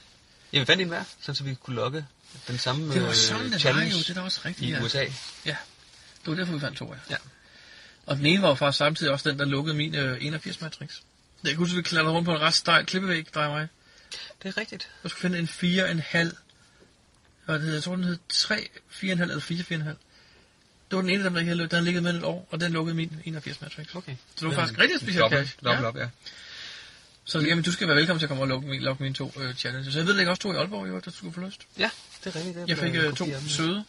Ja, 0.54 0.60
vi 0.60 0.66
fandt 0.66 0.82
en 0.82 0.88
hver, 0.88 1.04
sådan 1.22 1.36
så 1.36 1.44
vi 1.44 1.56
kunne 1.56 1.76
logge 1.76 2.06
den 2.48 2.58
samme 2.58 2.94
Det 2.94 3.02
var 3.02 3.10
øh, 3.10 3.16
sådan, 3.16 3.44
det 3.46 3.52
var 3.52 3.58
challenge 3.58 3.92
jo. 3.92 3.98
Det 3.98 4.18
er 4.18 4.22
også 4.22 4.42
rigtigt, 4.46 4.70
i 4.70 4.74
ja. 4.74 4.82
USA. 4.84 5.06
Ja, 5.46 5.56
det 6.26 6.28
var 6.28 6.36
derfor, 6.36 6.54
vi 6.54 6.60
fandt 6.60 6.78
to 6.78 6.94
af. 6.94 6.98
Ja. 7.10 7.16
Og 8.06 8.18
den 8.18 8.26
ene 8.26 8.42
var 8.42 8.48
jo 8.50 8.56
faktisk 8.56 8.78
samtidig 8.78 9.12
også 9.14 9.30
den, 9.30 9.40
der 9.40 9.46
lukkede 9.46 9.76
min 9.76 9.96
øh, 9.96 10.18
81 10.22 10.62
matrix. 10.62 11.00
Jeg 11.44 11.56
kunne 11.56 11.66
huske, 11.66 11.74
at 11.74 11.78
vi 11.78 11.82
klatrede 11.82 12.14
rundt 12.14 12.26
på 12.26 12.32
en 12.36 12.42
ret 12.42 12.54
stejl 12.54 12.86
klippevæg, 12.86 13.28
dig 13.34 13.46
og 13.46 13.52
mig. 13.52 13.68
Det 14.44 14.50
er 14.50 14.58
rigtigt. 14.58 14.90
Jeg 15.04 15.12
skulle 15.12 15.22
finde 15.22 15.40
en 15.40 16.00
4,5. 16.30 16.36
Hvad 17.46 17.56
det 17.56 17.64
hed? 17.64 17.74
Jeg 17.74 17.84
tror, 17.84 17.96
den 17.96 18.04
hed 18.04 18.18
3, 18.30 18.68
4,5 18.92 19.10
eller 19.22 19.40
4, 19.40 19.58
4,5. 19.58 19.74
Det 19.84 19.98
var 20.92 21.02
den 21.02 21.10
ene 21.10 21.20
af 21.20 21.24
dem, 21.24 21.34
der 21.34 21.40
ikke 21.40 21.50
havde 21.50 21.58
lukket. 21.58 21.72
Den 21.72 21.76
havde 21.78 21.86
ligget 21.86 22.04
med 22.04 22.16
et 22.16 22.24
år, 22.24 22.48
og 22.52 22.60
den 22.62 22.72
lukkede 22.72 22.96
min 22.96 23.22
81 23.26 23.62
matrix. 23.62 23.96
Okay. 23.96 24.16
Så 24.36 24.46
det 24.46 24.48
var 24.48 24.54
faktisk 24.56 24.80
rigtig 24.80 25.00
specielt 25.00 25.22
dobbelt, 25.22 25.42
cash. 25.48 25.56
Dobbelt 25.64 25.82
Ja. 25.84 25.88
op, 25.88 25.98
ja. 25.98 26.08
Så 27.26 27.40
jamen, 27.40 27.64
du 27.64 27.72
skal 27.72 27.88
være 27.88 27.98
velkommen 27.98 28.20
til 28.20 28.26
at 28.26 28.30
komme 28.30 28.44
og 28.44 28.48
lukke, 28.48 28.68
min, 28.68 28.82
lukke 28.82 29.04
mine 29.04 29.16
to 29.16 29.34
øh, 29.38 29.54
challenges. 29.56 29.94
Så 29.94 30.00
jeg 30.00 30.06
ved, 30.08 30.14
der 30.14 30.18
ligger 30.18 30.32
også 30.32 30.42
to 30.42 30.54
i 30.54 30.56
Aalborg, 30.56 30.88
jo, 30.88 31.00
der 31.06 31.12
skulle 31.12 31.34
få 31.34 31.42
lyst. 31.42 31.62
Ja, 31.80 31.90
det 32.24 32.36
er 32.36 32.40
rigtigt. 32.40 32.56
Det 32.56 32.70
Jeg 32.70 32.78
fik 32.78 32.96
øh, 32.96 33.14
to 33.14 33.26
søde 33.48 33.84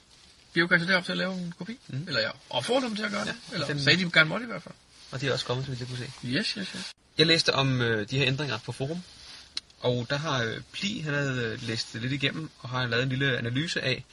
geocacher 0.54 0.86
deroppe 0.86 1.06
til 1.06 1.12
at 1.12 1.18
lave 1.18 1.34
en 1.34 1.54
kopi. 1.58 1.78
Mm. 1.88 2.04
Eller 2.08 2.20
jeg 2.20 2.32
opfordrer 2.50 2.88
dem 2.88 2.96
til 2.96 3.02
at 3.04 3.10
gøre 3.10 3.24
det. 3.24 3.34
Ja, 3.50 3.54
Eller 3.54 3.66
den- 3.66 3.80
sagde 3.82 4.04
de 4.04 4.10
gerne 4.10 4.28
måtte 4.28 4.44
i 4.44 4.46
hvert 4.46 4.62
fald. 4.62 4.74
Og 5.10 5.20
de 5.20 5.28
er 5.28 5.32
også 5.32 5.44
kommet, 5.44 5.64
så 5.66 5.70
vidt 5.70 5.80
jeg 5.80 5.88
kunne 5.88 5.98
se. 5.98 6.10
Yes, 6.26 6.48
yes, 6.50 6.68
yes. 6.68 6.92
Jeg 7.18 7.26
læste 7.26 7.54
om 7.54 7.80
øh, 7.82 8.10
de 8.10 8.18
her 8.18 8.26
ændringer 8.26 8.58
på 8.58 8.72
forum, 8.72 9.02
og 9.80 10.06
der 10.10 10.16
har 10.16 10.42
øh, 10.42 10.60
Pli, 10.72 11.00
han 11.00 11.14
havde 11.14 11.42
øh, 11.42 11.62
læst 11.68 11.92
det 11.92 12.02
lidt 12.02 12.12
igennem, 12.12 12.50
og 12.58 12.68
har 12.68 12.86
lavet 12.86 13.02
en 13.02 13.08
lille 13.08 13.38
analyse 13.38 13.80
af, 13.82 14.04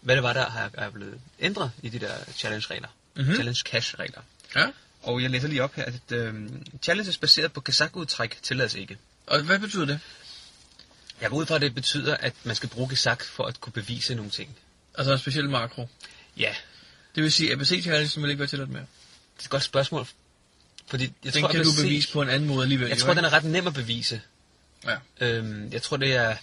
hvad 0.00 0.14
det 0.14 0.22
var, 0.22 0.32
der 0.32 0.50
har- 0.50 0.70
er 0.74 0.90
blevet 0.90 1.20
ændret 1.40 1.70
i 1.82 1.88
de 1.88 1.98
der 1.98 2.12
challenge-regler. 2.36 2.88
Mhm. 3.16 3.34
Challenge 3.34 3.60
cash-regler. 3.66 4.20
Ja. 4.56 4.66
Og 5.02 5.22
jeg 5.22 5.30
læser 5.30 5.48
lige 5.48 5.62
op 5.62 5.74
her, 5.74 5.84
at 5.84 6.12
øh, 6.12 6.48
challenges 6.82 7.18
baseret 7.18 7.52
på 7.52 7.60
kazak-udtræk 7.60 8.38
tillades 8.42 8.74
ikke. 8.74 8.98
Og 9.26 9.40
hvad 9.42 9.58
betyder 9.58 9.84
det? 9.84 10.00
Jeg 11.20 11.30
går 11.30 11.36
ud 11.36 11.46
fra, 11.46 11.54
at 11.54 11.60
det 11.60 11.74
betyder, 11.74 12.16
at 12.16 12.34
man 12.44 12.56
skal 12.56 12.68
bruge 12.68 12.88
kazak 12.88 13.24
for 13.24 13.44
at 13.44 13.60
kunne 13.60 13.72
bevise 13.72 14.14
nogle 14.14 14.30
ting. 14.30 14.56
Altså 14.98 15.12
en 15.12 15.18
speciel 15.18 15.50
makro. 15.50 15.88
Ja, 16.36 16.54
Det 17.14 17.22
vil 17.22 17.32
sige, 17.32 17.48
at 17.52 17.58
ABC 17.58 17.82
challengen 17.82 18.22
vil 18.22 18.30
ikke 18.30 18.38
være 18.38 18.48
tilladt 18.48 18.70
mere. 18.70 18.82
det 19.36 19.42
er 19.42 19.44
et 19.44 19.50
godt 19.50 19.62
spørgsmål. 19.62 20.06
Fordi 20.86 21.12
jeg 21.24 21.34
Den 21.34 21.42
tror, 21.42 21.50
kan 21.50 21.60
at 21.60 21.66
du 21.66 21.70
ABC 21.70 21.82
bevise 21.82 22.12
på 22.12 22.22
en 22.22 22.28
anden 22.28 22.48
måde 22.48 22.62
alligevel. 22.62 22.88
Jeg 22.88 22.98
tror, 22.98 23.08
ikke? 23.10 23.16
den 23.16 23.24
er 23.24 23.32
ret 23.32 23.44
nem 23.44 23.66
at 23.66 23.74
bevise. 23.74 24.20
Ja. 24.86 24.96
Øhm, 25.20 25.72
jeg 25.72 25.82
tror, 25.82 25.96
det 25.96 26.12
er... 26.14 26.36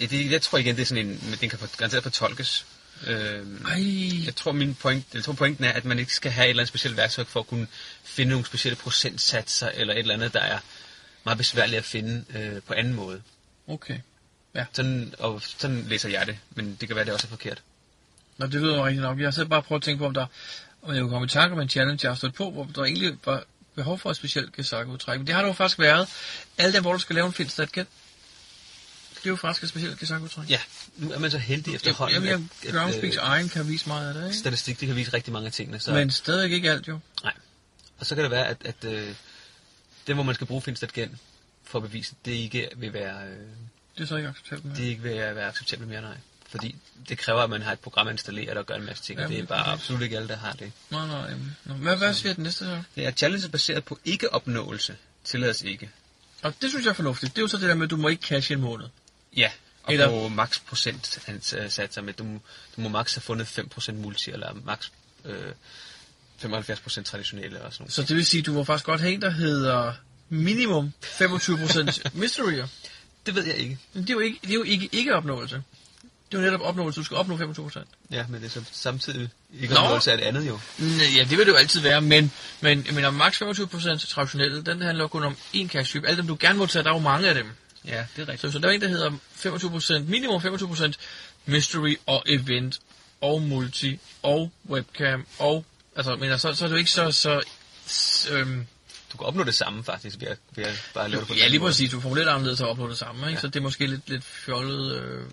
Ja, 0.00 0.06
det, 0.06 0.30
jeg 0.30 0.42
tror 0.42 0.58
igen, 0.58 0.76
det 0.76 0.82
er 0.82 0.86
sådan 0.86 1.06
en... 1.06 1.20
men 1.30 1.38
Den 1.40 1.48
kan 1.50 1.58
garanteret 1.76 2.02
fortolkes. 2.02 2.66
Øhm, 3.06 3.64
Ej. 3.66 4.24
jeg 4.24 4.36
tror, 4.36 4.52
min 4.52 4.74
point, 4.74 5.04
jeg 5.14 5.24
tror, 5.24 5.32
pointen 5.32 5.64
er, 5.64 5.72
at 5.72 5.84
man 5.84 5.98
ikke 5.98 6.14
skal 6.14 6.32
have 6.32 6.46
et 6.46 6.50
eller 6.50 6.60
andet 6.62 6.68
specielt 6.68 6.96
værktøj 6.96 7.24
for 7.24 7.40
at 7.40 7.46
kunne 7.46 7.66
finde 8.04 8.30
nogle 8.30 8.46
specielle 8.46 8.76
procentsatser, 8.76 9.68
eller 9.68 9.94
et 9.94 9.98
eller 9.98 10.14
andet, 10.14 10.32
der 10.32 10.40
er 10.40 10.58
meget 11.24 11.38
besværligt 11.38 11.78
at 11.78 11.84
finde 11.84 12.24
øh, 12.34 12.62
på 12.62 12.74
anden 12.74 12.94
måde. 12.94 13.22
Okay. 13.66 13.98
Sådan, 14.72 15.14
og 15.18 15.42
sådan 15.42 15.84
læser 15.88 16.08
jeg 16.08 16.26
det, 16.26 16.38
men 16.54 16.76
det 16.80 16.88
kan 16.88 16.96
være, 16.96 17.04
det 17.04 17.12
også 17.14 17.26
er 17.26 17.30
forkert. 17.30 17.62
Nå, 18.38 18.46
det 18.46 18.54
lyder 18.54 18.76
jo 18.76 18.86
rigtigt 18.86 19.02
nok. 19.02 19.18
Jeg 19.18 19.26
har 19.26 19.30
selv 19.30 19.48
bare 19.48 19.62
prøvet 19.62 19.80
at 19.80 19.84
tænke 19.84 19.98
på, 19.98 20.06
om 20.06 20.14
der 20.14 20.26
om 20.82 20.94
jeg 20.94 21.00
kunne 21.00 21.10
komme 21.10 21.24
i 21.26 21.28
tanke 21.28 21.52
om 21.54 21.60
en 21.60 21.68
challenge, 21.68 21.98
jeg 22.02 22.10
har 22.10 22.16
stået 22.16 22.34
på, 22.34 22.50
hvor 22.50 22.64
der 22.74 22.84
egentlig 22.84 23.16
var 23.24 23.44
behov 23.74 23.98
for 23.98 24.10
et 24.10 24.16
specielt 24.16 24.52
gesakudtræk. 24.52 25.18
Men 25.18 25.26
det 25.26 25.34
har 25.34 25.42
der 25.42 25.48
jo 25.48 25.52
faktisk 25.52 25.78
været. 25.78 26.08
Alle 26.58 26.72
dem, 26.72 26.82
hvor 26.82 26.92
du 26.92 26.98
skal 26.98 27.14
lave 27.14 27.26
en 27.26 27.32
finstat 27.32 27.72
gen, 27.72 27.86
det 29.16 29.26
er 29.26 29.30
jo 29.30 29.36
faktisk 29.36 29.62
et 29.62 29.68
specielt 29.68 29.98
gesakudtræk. 29.98 30.50
Ja, 30.50 30.60
nu 30.96 31.12
er 31.12 31.18
man 31.18 31.30
så 31.30 31.38
heldig 31.38 31.74
efterhånden, 31.74 32.14
Jamen, 32.14 32.28
jeg, 32.64 32.68
at, 32.68 32.74
Groundspeaks 32.74 33.16
øh, 33.16 33.22
egen 33.22 33.48
kan 33.48 33.68
vise 33.68 33.88
meget 33.88 34.08
af 34.08 34.14
det, 34.14 34.24
ikke? 34.24 34.36
statistik, 34.36 34.80
det 34.80 34.86
kan 34.88 34.96
vise 34.96 35.12
rigtig 35.12 35.32
mange 35.32 35.46
af 35.46 35.52
tingene. 35.52 35.78
Så, 35.80 35.92
Men 35.92 36.10
stadig 36.10 36.52
ikke 36.52 36.70
alt, 36.70 36.88
jo. 36.88 36.98
Nej. 37.22 37.32
Og 37.98 38.06
så 38.06 38.14
kan 38.14 38.24
det 38.24 38.30
være, 38.30 38.46
at, 38.46 38.56
at 38.64 38.84
øh, 38.84 39.14
det, 40.06 40.14
hvor 40.14 40.22
man 40.22 40.34
skal 40.34 40.46
bruge 40.46 40.62
Finstat 40.62 40.92
gen 40.92 41.18
for 41.64 41.78
at 41.78 41.82
bevise, 41.82 42.14
det 42.24 42.32
ikke 42.32 42.68
vil 42.76 42.92
være, 42.92 43.28
øh, 43.28 43.36
Det 43.96 44.02
er 44.02 44.06
så 44.06 44.16
ikke 44.16 44.28
acceptabelt 44.28 44.64
med. 44.64 44.76
det 44.76 44.84
ikke 44.84 45.02
vil 45.02 45.12
være 45.12 45.48
acceptabelt 45.48 45.88
mere, 45.88 46.00
nej. 46.00 46.16
Fordi 46.48 46.76
det 47.08 47.18
kræver, 47.18 47.40
at 47.40 47.50
man 47.50 47.62
har 47.62 47.72
et 47.72 47.80
program 47.80 48.08
installeret 48.08 48.56
og 48.58 48.66
gør 48.66 48.74
en 48.74 48.84
masse 48.84 49.04
ting, 49.04 49.18
og 49.18 49.22
Jamen, 49.22 49.36
det 49.36 49.42
er 49.42 49.46
bare 49.46 49.66
absolut 49.66 50.02
ikke 50.02 50.16
alle, 50.16 50.28
der 50.28 50.36
har 50.36 50.52
det. 50.52 50.72
Nej, 50.90 51.06
nej, 51.06 51.28
jamen. 51.30 51.56
Nå, 51.64 51.74
hvad, 51.74 51.96
hvad 51.96 52.14
siger 52.14 52.34
den 52.34 52.42
næste 52.44 52.64
så? 52.64 52.82
Det 52.94 53.06
er 53.06 53.10
challenges 53.10 53.48
baseret 53.50 53.84
på 53.84 53.98
ikke-opnåelse, 54.04 54.96
tillades 55.24 55.62
ikke. 55.62 55.90
Og 56.42 56.54
det 56.62 56.70
synes 56.70 56.84
jeg 56.84 56.90
er 56.90 56.94
fornuftigt. 56.94 57.32
Det 57.36 57.38
er 57.38 57.42
jo 57.42 57.48
så 57.48 57.56
det 57.58 57.68
der 57.68 57.74
med, 57.74 57.84
at 57.84 57.90
du 57.90 57.96
må 57.96 58.08
ikke 58.08 58.26
cashe 58.26 58.54
en 58.54 58.60
måned. 58.60 58.86
Ja, 59.36 59.50
og 59.82 59.92
Eller- 59.92 60.06
Eller... 60.06 60.20
på 60.22 60.28
max 60.28 60.60
procent 60.66 61.18
satser 61.68 62.02
med, 62.02 62.12
du, 62.14 62.24
du 62.76 62.80
må 62.80 62.88
max 62.88 63.14
have 63.14 63.22
fundet 63.22 63.58
5% 63.78 63.92
multi, 63.92 64.30
eller 64.30 64.52
max 64.64 64.88
øh, 65.24 65.52
75% 66.42 67.02
traditionelle 67.02 67.62
og 67.62 67.72
sådan 67.72 67.82
noget. 67.84 67.92
Så 67.92 68.02
det 68.02 68.16
vil 68.16 68.26
sige, 68.26 68.40
at 68.40 68.46
du 68.46 68.52
må 68.52 68.64
faktisk 68.64 68.86
godt 68.86 69.00
have 69.00 69.12
en, 69.14 69.22
der 69.22 69.30
hedder 69.30 69.92
minimum 70.28 70.92
25% 71.04 72.08
mysterier. 72.20 72.66
Det 73.26 73.34
ved 73.34 73.44
jeg 73.46 73.56
ikke. 73.56 73.78
Men 73.92 74.02
det 74.02 74.10
er 74.10 74.14
jo 74.14 74.20
ikke, 74.20 74.38
det 74.42 74.50
er 74.50 74.54
jo 74.54 74.62
ikke, 74.62 74.88
ikke 74.92 75.14
opnåelse. 75.14 75.62
Det 76.30 76.38
er 76.38 76.42
jo 76.42 76.44
netop 76.44 76.60
opnåelse, 76.60 77.00
du 77.00 77.04
skal 77.04 77.16
opnå 77.16 77.36
25%. 77.36 77.84
Ja, 78.10 78.24
men 78.28 78.40
det 78.40 78.46
er 78.46 78.50
så 78.50 78.62
samtidig 78.72 79.28
ikke 79.60 79.74
Nå. 79.74 79.80
opnåelse 79.80 80.12
af 80.12 80.18
det 80.18 80.24
andet 80.24 80.48
jo. 80.48 80.58
Nej, 80.78 80.88
Ja, 81.16 81.24
det 81.24 81.30
vil 81.30 81.46
det 81.46 81.52
jo 81.52 81.56
altid 81.56 81.80
være, 81.80 82.00
men, 82.00 82.32
men 82.60 82.86
jeg 82.86 82.94
mener, 82.94 83.10
max 83.10 83.42
25% 83.42 84.08
traditionelle, 84.08 84.62
den 84.62 84.80
handler 84.80 85.06
kun 85.06 85.24
om 85.24 85.36
én 85.54 85.68
cash 85.68 85.90
type. 85.90 86.08
Alle 86.08 86.18
dem, 86.18 86.26
du 86.26 86.36
gerne 86.40 86.58
må 86.58 86.66
tage, 86.66 86.82
der 86.82 86.90
er 86.90 86.94
jo 86.94 87.00
mange 87.00 87.28
af 87.28 87.34
dem. 87.34 87.46
Ja, 87.84 88.06
det 88.16 88.22
er 88.22 88.28
rigtigt. 88.28 88.40
Så, 88.40 88.50
så 88.52 88.58
der 88.58 88.68
er 88.68 88.72
en, 88.72 88.80
der 88.80 88.88
hedder 88.88 89.10
25%, 89.36 89.98
minimum 89.98 90.40
25% 90.40 90.92
mystery 91.46 91.94
og 92.06 92.22
event 92.26 92.80
og 93.20 93.42
multi 93.42 93.98
og 94.22 94.52
webcam 94.70 95.26
og, 95.38 95.64
altså, 95.96 96.16
men 96.16 96.38
så, 96.38 96.54
så 96.54 96.64
er 96.64 96.68
det 96.68 96.74
jo 96.74 96.78
ikke 96.78 96.90
så, 96.90 97.10
så, 97.10 97.42
øhm, 98.30 98.66
Du 99.12 99.16
kan 99.18 99.26
opnå 99.26 99.44
det 99.44 99.54
samme 99.54 99.84
faktisk 99.84 100.16
ved 100.20 100.28
at, 100.28 100.38
ved 100.54 100.64
at 100.64 100.90
bare 100.94 101.08
lave 101.08 101.20
det 101.20 101.28
på 101.28 101.34
ja, 101.34 101.48
lige 101.48 101.60
præcis, 101.60 101.90
du 101.90 102.00
får 102.00 102.14
lidt 102.14 102.28
anderledes 102.28 102.60
at 102.60 102.66
opnå 102.68 102.88
det 102.90 102.98
samme, 102.98 103.20
ikke? 103.26 103.32
Ja. 103.34 103.40
Så 103.40 103.46
det 103.46 103.56
er 103.56 103.60
måske 103.60 103.86
lidt, 103.86 104.08
lidt 104.08 104.24
fjollet 104.24 104.96
øh, 105.02 105.24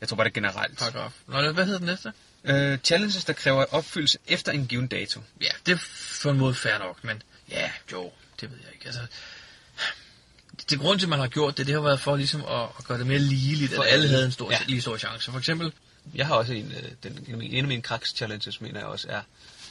Jeg 0.00 0.08
tror 0.08 0.16
bare, 0.16 0.24
det 0.24 0.30
er 0.30 0.34
generelt. 0.34 0.78
paragraf. 0.78 1.10
Nå, 1.26 1.52
hvad 1.52 1.64
hedder 1.64 1.78
den 1.78 1.86
næste? 1.86 2.12
Uh, 2.44 2.78
challenges, 2.84 3.24
der 3.24 3.32
kræver 3.32 3.64
opfyldelse 3.70 4.18
efter 4.26 4.52
en 4.52 4.66
given 4.66 4.86
dato. 4.86 5.20
Ja, 5.40 5.46
det 5.66 5.72
er 5.72 5.78
for 5.78 6.30
en 6.30 6.38
måde 6.38 6.54
fair 6.54 6.78
nok, 6.78 7.04
men 7.04 7.22
ja, 7.50 7.70
jo, 7.92 8.12
det 8.40 8.50
ved 8.50 8.58
jeg 8.64 8.72
ikke. 8.74 8.86
Altså, 8.86 9.00
det 10.70 10.78
grund 10.78 10.98
til, 10.98 11.06
at 11.06 11.10
man 11.10 11.18
har 11.18 11.26
gjort 11.28 11.58
det, 11.58 11.66
det 11.66 11.74
har 11.74 11.80
været 11.82 12.00
for 12.00 12.16
ligesom 12.16 12.44
at, 12.44 12.62
at 12.78 12.84
gøre 12.84 12.98
det 12.98 13.06
mere 13.06 13.18
ligeligt, 13.18 13.74
For 13.74 13.82
at 13.82 13.92
alle 13.92 14.08
havde 14.08 14.24
en 14.26 14.32
stor, 14.32 14.50
Ja. 14.52 14.58
lige 14.66 14.80
stor 14.80 14.96
chance. 14.96 15.30
For 15.30 15.38
eksempel, 15.38 15.72
Jeg 16.14 16.26
har 16.26 16.34
også 16.34 16.52
en, 16.52 16.72
øh, 16.76 16.90
den, 17.02 17.12
en 17.26 17.32
af 17.32 17.38
mine- 17.38 17.54
en 17.54 17.64
af 17.64 17.68
mine 17.68 17.82
kraks 17.82 18.14
challenges, 18.16 18.60
mener 18.60 18.78
jeg 18.80 18.86
også 18.88 19.06
er 19.10 19.20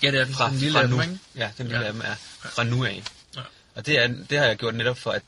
ja, 0.04 0.12
det 0.12 0.20
er 0.20 0.26
den, 0.26 0.34
fra, 0.34 0.50
den 0.50 0.58
lille 0.58 0.74
fra 0.74 0.82
af 0.82 0.88
dem, 0.88 0.98
nu. 0.98 1.02
ikke? 1.02 1.20
Ja, 1.36 1.52
den 1.58 1.68
lille 1.68 1.82
Ja. 1.82 1.88
af 1.88 1.94
dem 1.94 2.02
er 2.06 2.16
fra 2.40 2.64
nu 2.64 2.86
af. 2.86 3.04
Og 3.78 3.86
det, 3.86 4.00
er, 4.04 4.08
det 4.08 4.38
har 4.38 4.46
jeg 4.46 4.58
gjort 4.58 4.76
netop 4.76 4.98
for, 4.98 5.12
at, 5.12 5.24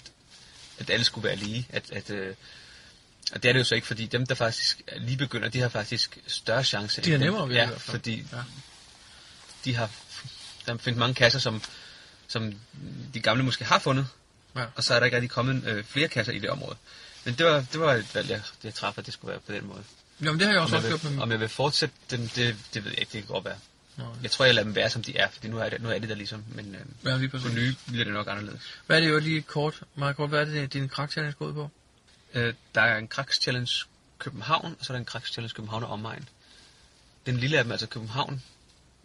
at 0.80 0.90
alle 0.90 1.06
skulle 1.06 1.28
være 1.28 1.36
lige. 1.36 1.68
At, 1.70 1.92
at, 1.92 2.10
øh, 2.10 2.36
og 3.34 3.44
det 3.44 3.50
er 3.50 3.54
det 3.54 3.60
jo 3.60 3.64
så 3.64 3.76
ikke, 3.76 3.88
fordi 3.88 4.06
dem, 4.06 4.26
der 4.26 4.36
faktisk 4.36 4.82
lige 4.98 5.18
begynder, 5.18 5.50
de 5.50 5.60
har 5.60 5.70
faktisk 5.70 6.18
større 6.28 6.64
chance. 6.64 7.02
De 7.02 7.12
har 7.12 7.18
nemmere 7.18 7.50
ved 7.50 7.56
det 7.56 7.62
Ja, 7.62 7.70
fordi 7.78 8.26
Ja. 8.32 8.38
de 9.66 9.76
har, 9.76 9.90
der 10.66 10.78
findes 10.78 11.00
mange 11.00 11.16
kasser, 11.16 11.40
som, 11.40 11.62
som 12.28 12.54
de 13.14 13.20
gamle 13.20 13.44
måske 13.44 13.66
har 13.66 13.80
fundet, 13.80 14.08
Ja. 14.56 14.66
og 14.76 14.84
så 14.84 14.94
er 14.94 15.00
der 15.00 15.06
ikke 15.06 15.18
rigtig 15.18 15.32
kommet 15.32 15.64
øh, 15.68 15.84
flere 15.84 16.08
kasser 16.08 16.34
i 16.34 16.40
det 16.40 16.50
område. 16.50 16.78
Men 17.24 17.34
det 17.34 17.46
var, 17.46 17.66
det 17.72 17.80
var 17.80 17.94
et 17.94 18.16
valg, 18.16 18.30
jeg, 18.30 18.42
jeg 18.64 18.74
traf, 18.74 18.98
at 18.98 19.06
det 19.06 19.14
skulle 19.14 19.32
være 19.32 19.40
på 19.40 19.52
den 19.52 19.68
måde. 19.68 19.84
Jamen, 20.22 20.40
det 20.40 20.48
har 20.48 20.54
jeg 20.54 20.62
også, 20.62 20.76
Om 20.76 20.78
også 20.78 20.90
gjort 20.90 21.04
med 21.04 21.12
min... 21.12 21.22
om 21.22 21.32
jeg 21.32 21.40
vil 21.40 21.50
fortsætte 21.50 21.96
dem, 22.12 22.28
det, 22.28 22.56
det 22.74 22.84
ved 22.84 22.92
jeg 22.92 23.00
ikke, 23.00 23.14
det 23.14 23.22
kan 23.26 23.34
godt 23.34 23.46
være. 23.46 23.58
Nå, 24.00 24.16
Jeg 24.24 24.32
tror, 24.32 24.46
jeg 24.46 24.56
lader 24.56 24.66
dem 24.66 24.76
være, 24.76 24.90
som 24.90 25.04
de 25.04 25.18
er, 25.18 25.30
fordi 25.30 25.48
nu 25.48 25.58
er 25.58 25.70
det, 25.70 25.82
nu 25.82 25.90
er 25.90 26.00
det 26.00 26.10
der 26.10 26.16
ligesom, 26.16 26.44
men 26.56 26.76
øh, 26.76 26.82
ja, 27.06 27.18
lige 27.18 27.30
på 27.30 27.38
nye 27.56 27.76
bliver 27.88 28.04
det 28.04 28.14
nok 28.14 28.28
anderledes. 28.28 28.62
Hvad 28.86 28.98
er 28.98 29.02
det 29.02 29.10
jo 29.10 29.20
lige 29.20 29.42
kort, 29.42 29.84
meget 29.96 30.16
kort, 30.16 30.30
hvad 30.30 30.42
er 30.42 30.46
det, 30.46 30.74
din 30.74 30.90
krakchallenge 30.90 31.36
går 31.40 31.46
ud 31.46 31.54
på? 31.54 31.70
Øh, 32.34 32.54
der 32.76 32.82
er 32.82 32.98
en 32.98 33.08
Kraks 33.08 33.42
Challenge 33.42 33.72
København, 34.18 34.76
og 34.80 34.86
så 34.86 34.94
er 34.94 34.96
der 34.96 35.00
en 35.00 35.06
Kraks 35.06 35.32
Challenge 35.32 35.54
København 35.54 35.84
og 35.84 35.90
omegn. 35.90 36.30
Den 37.26 37.38
lille 37.38 37.58
af 37.58 37.64
dem, 37.64 37.72
altså 37.72 37.88
København, 37.88 38.44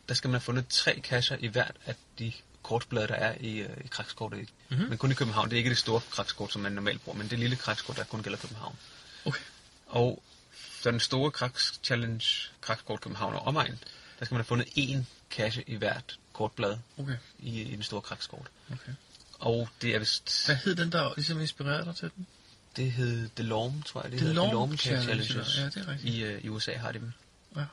der 0.08 0.14
skal 0.14 0.28
man 0.28 0.34
have 0.34 0.40
fundet 0.40 0.68
tre 0.68 1.00
kasser 1.04 1.36
i 1.40 1.46
hvert 1.46 1.76
af 1.86 1.94
de 2.18 2.32
kortblade, 2.62 3.08
der 3.08 3.14
er 3.14 3.34
i, 3.40 3.58
øh, 3.58 3.70
i 3.84 3.86
Krakskortet. 3.86 4.38
Mhm. 4.38 4.48
Mm-hmm. 4.68 4.88
Men 4.88 4.98
kun 4.98 5.10
i 5.10 5.14
København. 5.14 5.50
Det 5.50 5.56
er 5.56 5.58
ikke 5.58 5.70
det 5.70 5.78
store 5.78 6.00
Krakskort, 6.10 6.52
som 6.52 6.62
man 6.62 6.72
normalt 6.72 7.04
bruger, 7.04 7.18
men 7.18 7.28
det 7.30 7.38
lille 7.38 7.56
Krakskort, 7.56 7.96
der 7.96 8.04
kun 8.04 8.22
gælder 8.22 8.38
København. 8.38 8.76
Okay. 9.24 9.40
Og 9.86 10.22
så 10.80 10.90
den 10.90 11.00
store 11.00 11.30
Kraks 11.30 11.80
Challenge 11.84 12.24
Krakskort 12.60 13.00
København 13.00 13.34
og 13.34 13.42
omegn, 13.46 13.78
der 14.18 14.25
skal 14.25 14.35
man 14.35 14.38
have 14.38 14.44
fundet 14.44 14.64
én 14.78 14.99
kasse 15.30 15.64
i 15.66 15.76
hvert 15.76 16.18
kortblad 16.33 16.76
Okay, 16.99 17.16
i, 17.38 17.62
i 17.62 17.75
den 17.76 17.83
store 17.83 18.00
Krakskort. 18.00 18.47
okay. 18.73 18.92
Og 19.38 19.68
det 19.83 19.94
er 19.94 19.99
vist, 19.99 20.47
Hvad 20.47 20.56
hed 20.56 20.75
den, 20.75 20.92
der 20.92 21.12
ligesom 21.16 21.40
inspirerede 21.40 21.85
dig 21.85 21.97
til 21.97 22.11
den? 22.16 22.26
det 22.76 22.92
hed 22.92 23.28
DeLorme, 23.36 23.82
tror 23.86 24.02
jeg. 24.02 24.12
Det 24.12 24.21
DeLorme 24.21 24.34
hedder 24.34 24.47
DeLorme 24.50 24.76
Challenge, 24.76 25.25
Challenges. 25.25 25.58
ja, 25.58 25.65
det 25.65 25.76
er 25.76 25.93
rigtigt. 25.93 26.15
I, 26.15 26.34
uh, 26.36 26.45
I 26.45 26.49
USA 26.49 26.76
har 26.76 26.93
de 26.93 26.99
dem. 26.99 27.12
Ja. 27.56 27.65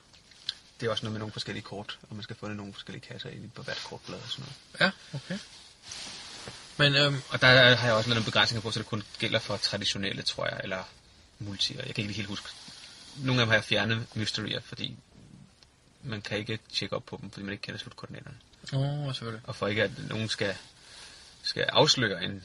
Det 0.80 0.88
er 0.88 0.92
også 0.92 1.04
noget 1.06 1.12
med 1.14 1.20
nogle 1.20 1.32
forskellige 1.32 1.64
kort, 1.64 2.00
og 2.10 2.16
man 2.16 2.24
skal 2.24 2.36
få 2.36 2.48
nogle 2.48 2.74
forskellige 2.74 3.06
kasser 3.08 3.30
i 3.30 3.38
på 3.56 3.62
hvert 3.64 3.82
kortblad 3.90 4.18
og 4.18 4.30
sådan 4.30 4.46
noget. 4.46 4.94
Ja, 5.14 5.18
okay. 5.18 5.38
Men 6.78 6.96
øhm, 6.96 7.22
Og 7.30 7.42
der 7.42 7.48
har 7.76 7.88
jeg 7.88 7.96
også 7.96 8.10
lavet 8.10 8.16
nogle 8.16 8.26
begrænsninger 8.26 8.62
på, 8.62 8.72
så 8.72 8.80
det 8.80 8.88
kun 8.88 9.04
gælder 9.20 9.40
for 9.40 9.58
traditionelle, 9.58 10.22
tror 10.22 10.48
jeg, 10.48 10.60
eller 10.64 10.84
multier. 11.40 11.84
Jeg 11.86 11.96
kan 11.96 12.02
ikke 12.02 12.14
helt 12.14 12.28
huske. 12.28 12.50
Nogle 13.18 13.42
af 13.42 13.46
dem 13.46 13.50
har 13.50 13.56
jeg 13.56 13.64
fjernet 13.64 14.06
mysterier, 14.16 14.60
fordi 14.62 14.96
man 16.04 16.22
kan 16.22 16.38
ikke 16.38 16.60
tjekke 16.74 16.96
op 16.96 17.06
på 17.06 17.20
dem, 17.22 17.32
fordi 17.32 17.44
man 17.46 17.52
ikke 17.52 17.62
kender 17.62 17.80
slutkoordinaterne. 17.80 18.38
åh, 18.74 19.08
oh, 19.08 19.14
selvfølgelig. 19.14 19.42
Og 19.48 19.56
for 19.56 19.68
ikke 19.68 19.84
at 19.84 19.92
nogen 20.10 20.30
skal, 20.30 20.56
skal 21.44 21.64
afsløre 21.64 22.24
en, 22.24 22.44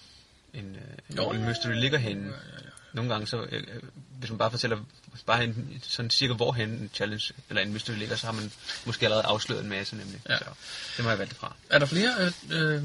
en, 0.54 0.76
øh, 0.76 0.82
en 1.10 1.16
Nå. 1.16 1.32
en 1.32 1.44
mystery 1.44 1.72
ligger 1.72 1.98
henne. 1.98 2.22
Ja, 2.22 2.30
ja, 2.30 2.64
ja. 2.64 2.70
Nogle 2.92 3.10
gange, 3.10 3.26
så, 3.26 3.42
øh, 3.42 3.52
øh, 3.52 3.82
hvis 4.18 4.30
man 4.30 4.38
bare 4.38 4.50
fortæller 4.50 4.78
bare 5.26 5.44
en, 5.44 5.80
sådan 5.82 6.10
cirka 6.10 6.32
hvorhen 6.32 6.70
en 6.70 6.90
challenge 6.94 7.32
eller 7.48 7.62
en 7.62 7.72
mystery 7.72 7.96
ligger, 7.96 8.16
så 8.16 8.26
har 8.26 8.32
man 8.32 8.52
måske 8.84 9.06
allerede 9.06 9.26
afsløret 9.26 9.62
en 9.62 9.68
masse 9.68 9.96
nemlig. 9.96 10.20
Ja. 10.28 10.38
Så 10.38 10.44
det 10.96 11.04
må 11.04 11.10
jeg 11.10 11.18
valgt 11.18 11.34
fra. 11.34 11.54
Er 11.70 11.78
der 11.78 11.86
flere 11.86 12.32
øh, 12.50 12.74
øh, 12.74 12.82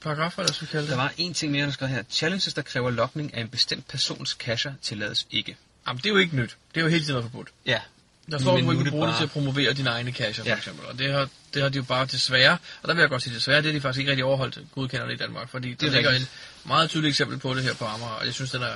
paragrafer, 0.00 0.42
der 0.42 0.52
skal 0.52 0.68
kalde 0.68 0.82
det? 0.82 0.90
Der 0.90 0.96
var 0.96 1.12
en 1.16 1.34
ting 1.34 1.52
mere, 1.52 1.66
der 1.66 1.72
skrev 1.72 1.88
her. 1.88 2.02
Challenges, 2.10 2.54
der 2.54 2.62
kræver 2.62 2.90
lokning 2.90 3.34
af 3.34 3.40
en 3.40 3.48
bestemt 3.48 3.88
persons 3.88 4.30
casher, 4.30 4.72
tillades 4.82 5.26
ikke. 5.30 5.56
Jamen, 5.86 5.98
det 5.98 6.06
er 6.06 6.10
jo 6.10 6.16
ikke 6.18 6.36
nyt. 6.36 6.56
Det 6.74 6.80
er 6.80 6.84
jo 6.84 6.90
hele 6.90 7.04
tiden 7.04 7.22
forbudt. 7.22 7.48
Ja. 7.66 7.80
Der 8.30 8.38
står, 8.38 8.56
at 8.56 8.62
du 8.62 8.68
er 8.68 8.72
ikke 8.72 8.84
det 8.84 8.90
bruge 8.92 9.06
det 9.06 9.12
bare- 9.12 9.20
til 9.20 9.24
at 9.24 9.30
promovere 9.30 9.72
dine 9.72 9.90
egne 9.90 10.12
cacher, 10.12 10.44
for 10.44 10.48
Ja. 10.50 10.56
eksempel. 10.56 10.86
Og 10.86 10.98
det 10.98 11.12
har, 11.12 11.28
det 11.54 11.62
har 11.62 11.68
de 11.68 11.76
jo 11.76 11.82
bare 11.82 12.06
desværre, 12.06 12.58
og 12.82 12.88
der 12.88 12.94
vil 12.94 13.00
jeg 13.00 13.08
godt 13.10 13.22
sige 13.22 13.34
desværre, 13.34 13.56
det 13.58 13.66
har 13.66 13.72
de 13.72 13.80
faktisk 13.80 13.98
ikke 14.00 14.10
rigtig 14.10 14.24
overholdt 14.24 14.58
godkenderne 14.74 15.12
i 15.12 15.16
Danmark, 15.16 15.48
fordi 15.48 15.70
Det 15.70 15.80
der 15.80 15.86
er 15.86 15.90
ligger 15.90 16.10
rigtigt. 16.10 16.30
et 16.62 16.66
meget 16.66 16.90
tydeligt 16.90 17.10
eksempel 17.12 17.38
på 17.38 17.54
det 17.54 17.62
her 17.62 17.74
på 17.74 17.84
Amager, 17.84 18.10
og 18.12 18.26
jeg 18.26 18.34
synes, 18.34 18.50
den 18.50 18.62
er... 18.62 18.66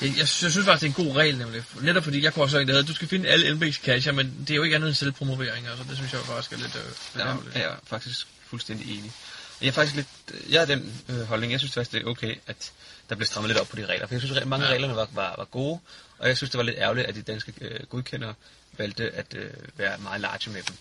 Jeg, 0.00 0.08
jeg, 0.18 0.28
synes, 0.28 0.42
jeg 0.42 0.50
synes 0.50 0.64
faktisk, 0.66 0.96
det 0.96 0.98
er 0.98 1.02
en 1.04 1.08
god 1.08 1.16
regel, 1.20 1.38
nemlig. 1.38 1.62
Netop 1.80 2.04
fordi, 2.04 2.22
jeg 2.24 2.34
kunne 2.34 2.44
også 2.44 2.56
have 2.56 2.62
en, 2.62 2.68
der 2.68 2.74
hedder, 2.74 2.86
du 2.86 2.94
skal 2.94 3.08
finde 3.08 3.28
alle 3.28 3.54
NBX 3.54 3.74
cacher, 3.80 4.12
men 4.12 4.34
det 4.40 4.50
er 4.50 4.54
jo 4.54 4.62
ikke 4.62 4.76
andet 4.76 4.88
end 4.88 4.94
selvpromovering, 4.94 5.66
altså 5.68 5.84
det 5.88 5.96
synes 5.96 6.12
jeg 6.12 6.20
faktisk 6.20 6.52
er 6.52 6.56
lidt... 6.56 6.76
Øh, 6.76 7.20
Der 7.20 7.26
ærgerligt. 7.26 7.56
er 7.56 7.60
jeg 7.60 7.74
faktisk 7.86 8.26
fuldstændig 8.46 8.98
enig. 8.98 9.12
Jeg 9.60 9.68
er 9.68 9.72
faktisk 9.72 9.96
lidt, 9.96 10.06
jeg 10.50 10.60
har 10.60 10.66
den 10.66 11.02
øh, 11.08 11.20
holdning, 11.22 11.52
jeg 11.52 11.60
synes 11.60 11.74
faktisk, 11.74 11.92
det 11.92 12.02
er 12.02 12.06
okay, 12.06 12.34
at 12.46 12.72
der 13.08 13.14
bliver 13.14 13.26
strammet 13.26 13.48
lidt 13.48 13.58
op 13.58 13.68
på 13.68 13.76
de 13.76 13.86
regler. 13.86 14.06
For 14.06 14.14
jeg 14.14 14.20
synes, 14.22 14.36
at 14.38 14.46
mange 14.48 14.66
af 14.66 14.68
Ja. 14.70 14.74
reglerne 14.74 14.96
var, 14.96 15.08
var, 15.12 15.34
var 15.38 15.44
gode, 15.44 15.80
og 16.18 16.28
jeg 16.28 16.36
synes, 16.36 16.50
det 16.50 16.58
var 16.58 16.64
lidt 16.64 16.76
ærgerligt, 16.78 17.06
at 17.06 17.14
de 17.14 17.22
danske 17.22 17.52
øh, 17.60 17.80
godkendere 17.88 18.34
valgte 18.78 19.10
at 19.10 19.34
øh, 19.36 19.50
være 19.76 19.98
meget 19.98 20.20
large 20.20 20.50
med 20.50 20.62
dem. 20.62 20.76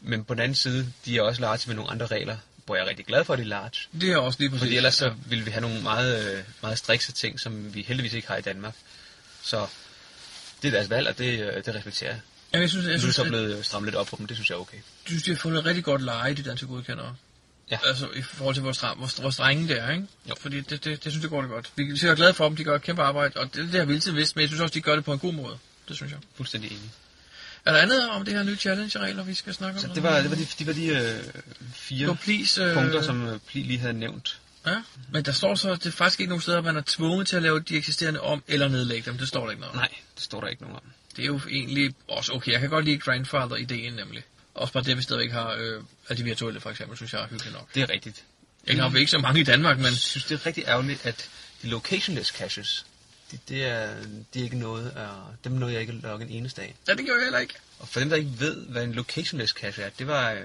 Men 0.00 0.24
på 0.24 0.34
den 0.34 0.42
anden 0.42 0.54
side, 0.54 0.92
de 1.04 1.16
er 1.18 1.22
også 1.22 1.40
large 1.40 1.60
med 1.66 1.74
nogle 1.74 1.90
andre 1.90 2.06
regler, 2.06 2.36
hvor 2.66 2.74
jeg 2.76 2.84
er 2.84 2.88
rigtig 2.88 3.06
glad 3.06 3.24
for, 3.24 3.32
at 3.32 3.38
de 3.38 3.44
er 3.44 3.48
large. 3.48 3.88
Det 4.00 4.12
er 4.12 4.16
også 4.16 4.38
lige 4.38 4.50
præcis. 4.50 4.62
Fordi 4.62 4.76
ellers 4.76 4.94
så 4.94 5.14
ville 5.26 5.44
vi 5.44 5.50
have 5.50 5.60
nogle 5.60 5.82
meget, 5.82 6.36
øh, 6.36 6.44
meget 6.62 6.78
strikse 6.78 7.12
ting, 7.12 7.40
som 7.40 7.74
vi 7.74 7.82
heldigvis 7.82 8.12
ikke 8.12 8.28
har 8.28 8.36
i 8.36 8.40
Danmark. 8.42 8.74
Så 9.42 9.66
det 10.62 10.68
er 10.68 10.72
deres 10.72 10.90
valg, 10.90 11.08
og 11.08 11.18
det, 11.18 11.40
øh, 11.40 11.64
det 11.64 11.74
respekterer 11.74 12.10
jeg. 12.10 12.20
Ja, 12.54 12.58
jeg 12.60 12.70
synes, 12.70 12.84
Jeg 12.84 12.92
jeg 12.92 13.00
synes, 13.00 13.14
synes, 13.14 13.26
så 13.26 13.32
blevet 13.32 13.66
strammet 13.66 13.86
lidt 13.86 13.96
op 13.96 14.06
på 14.06 14.16
dem, 14.16 14.26
det 14.26 14.36
synes 14.36 14.50
jeg 14.50 14.56
er 14.56 14.60
okay. 14.60 14.76
jeg 14.76 14.82
synes, 15.06 15.22
de 15.22 15.30
har 15.30 15.38
fundet 15.38 15.58
et 15.58 15.64
rigtig 15.66 15.84
godt 15.84 16.02
leje, 16.02 16.34
de 16.34 16.42
danske 16.42 16.66
godkendere. 16.66 17.16
Ja. 17.70 17.78
Altså 17.86 18.08
i 18.14 18.22
forhold 18.22 18.54
til, 18.54 18.62
hvor, 18.62 18.72
stram, 18.72 18.98
hvor, 18.98 19.20
hvor 19.20 19.30
strenge 19.30 19.68
det 19.68 19.80
er, 19.80 19.90
ikke? 19.90 20.06
Jo. 20.28 20.34
Fordi 20.40 20.60
det, 20.60 20.84
det, 20.84 21.04
det, 21.04 21.12
synes 21.12 21.22
jeg 21.22 21.30
går 21.30 21.40
det 21.40 21.50
godt. 21.50 21.70
Vi 21.76 21.82
er 21.82 22.14
glade 22.14 22.34
for 22.34 22.48
dem, 22.48 22.56
de 22.56 22.64
gør 22.64 22.76
et 22.76 22.82
kæmpe 22.82 23.02
arbejde, 23.02 23.40
og 23.40 23.54
det, 23.54 23.72
det 23.72 23.80
har 23.80 23.84
vi 23.84 23.94
altid 23.94 24.12
vidst, 24.12 24.36
men 24.36 24.40
jeg 24.40 24.48
synes 24.48 24.60
også, 24.60 24.74
de 24.74 24.80
gør 24.80 24.94
det 24.94 25.04
på 25.04 25.12
en 25.12 25.18
god 25.18 25.32
måde. 25.32 25.58
Det 25.88 25.96
synes 25.96 26.12
jeg. 26.12 26.20
Fuldstændig 26.34 26.70
enig. 26.70 26.90
Er 27.64 27.72
der 27.72 27.78
andet 27.78 28.10
om 28.10 28.24
det 28.24 28.34
her 28.34 28.42
nye 28.42 28.56
challenge-regler, 28.56 29.22
vi 29.22 29.34
skal 29.34 29.54
snakke 29.54 29.76
om? 29.76 29.82
Så 29.82 29.88
det 29.94 30.02
var, 30.02 30.20
det 30.20 30.30
var 30.30 30.36
de, 30.36 30.46
de, 30.58 30.66
var 30.66 30.72
de 30.72 30.86
øh, 30.86 31.24
fire 31.72 32.06
Go 32.06 32.12
please, 32.12 32.64
øh, 32.64 32.74
punkter, 32.74 33.02
som 33.02 33.26
øh, 33.26 33.38
Pli 33.48 33.62
lige 33.62 33.78
havde 33.78 33.92
nævnt. 33.92 34.40
Ja, 34.66 34.82
men 35.12 35.24
der 35.24 35.32
står 35.32 35.54
så, 35.54 35.70
at 35.70 35.78
det 35.78 35.86
er 35.86 35.90
faktisk 35.90 36.20
ikke 36.20 36.30
nogen 36.30 36.42
steder, 36.42 36.58
at 36.58 36.64
man 36.64 36.76
er 36.76 36.82
tvunget 36.86 37.28
til 37.28 37.36
at 37.36 37.42
lave 37.42 37.60
de 37.60 37.76
eksisterende 37.76 38.20
om 38.20 38.42
eller 38.48 38.68
nedlægge 38.68 39.10
dem. 39.10 39.18
Det 39.18 39.28
står 39.28 39.44
der 39.44 39.50
ikke 39.50 39.60
noget 39.60 39.72
om. 39.72 39.78
Nej, 39.78 39.88
det 40.14 40.22
står 40.22 40.40
der 40.40 40.48
ikke 40.48 40.62
nogen 40.62 40.76
om. 40.76 40.82
Det 41.16 41.22
er 41.22 41.26
jo 41.26 41.40
egentlig 41.50 41.94
også 42.08 42.32
okay. 42.32 42.52
Jeg 42.52 42.60
kan 42.60 42.70
godt 42.70 42.84
lide 42.84 42.98
grandfather-ideen 42.98 43.92
nemlig. 43.92 44.22
Også 44.54 44.72
bare 44.72 44.82
det, 44.82 44.90
at 44.90 44.96
vi 44.96 45.02
stadigvæk 45.02 45.32
har 45.32 45.50
øh, 45.58 45.82
alle 46.08 46.18
de 46.18 46.24
virtuelle, 46.24 46.60
for 46.60 46.70
eksempel, 46.70 46.96
synes 46.96 47.12
jeg 47.12 47.22
er 47.22 47.26
hyggeligt 47.28 47.54
nok. 47.54 47.74
Det 47.74 47.82
er 47.82 47.90
rigtigt. 47.90 48.24
Ikke 48.66 48.82
har 48.82 48.88
vi 48.88 48.98
ikke 48.98 49.10
så 49.10 49.18
mange 49.18 49.40
i 49.40 49.44
Danmark, 49.44 49.76
men 49.76 49.84
Jeg 49.86 49.92
synes, 49.92 50.24
det 50.24 50.34
er 50.40 50.46
rigtig 50.46 50.64
ærgerligt, 50.66 51.06
at 51.06 51.30
de 51.62 51.68
locationless 51.68 52.30
caches, 52.30 52.86
det, 53.30 53.40
det, 53.48 53.64
er, 53.64 53.94
det 54.34 54.40
er 54.40 54.44
ikke 54.44 54.58
noget, 54.58 54.92
uh, 54.96 55.34
dem 55.44 55.52
nåede 55.52 55.72
jeg 55.72 55.80
ikke 55.80 55.92
at 55.92 55.98
logge 56.02 56.26
en 56.26 56.30
eneste 56.32 56.62
af. 56.62 56.74
ja, 56.88 56.94
det 56.94 57.04
gjorde 57.04 57.18
jeg 57.18 57.24
heller 57.26 57.38
ikke. 57.38 57.54
Og 57.78 57.88
for 57.88 58.00
dem, 58.00 58.08
der 58.08 58.16
ikke 58.16 58.32
ved, 58.38 58.66
hvad 58.66 58.84
en 58.84 58.92
locationless 58.92 59.52
cache 59.52 59.82
er, 59.82 59.90
det 59.98 60.06
var, 60.06 60.32
øh, 60.32 60.38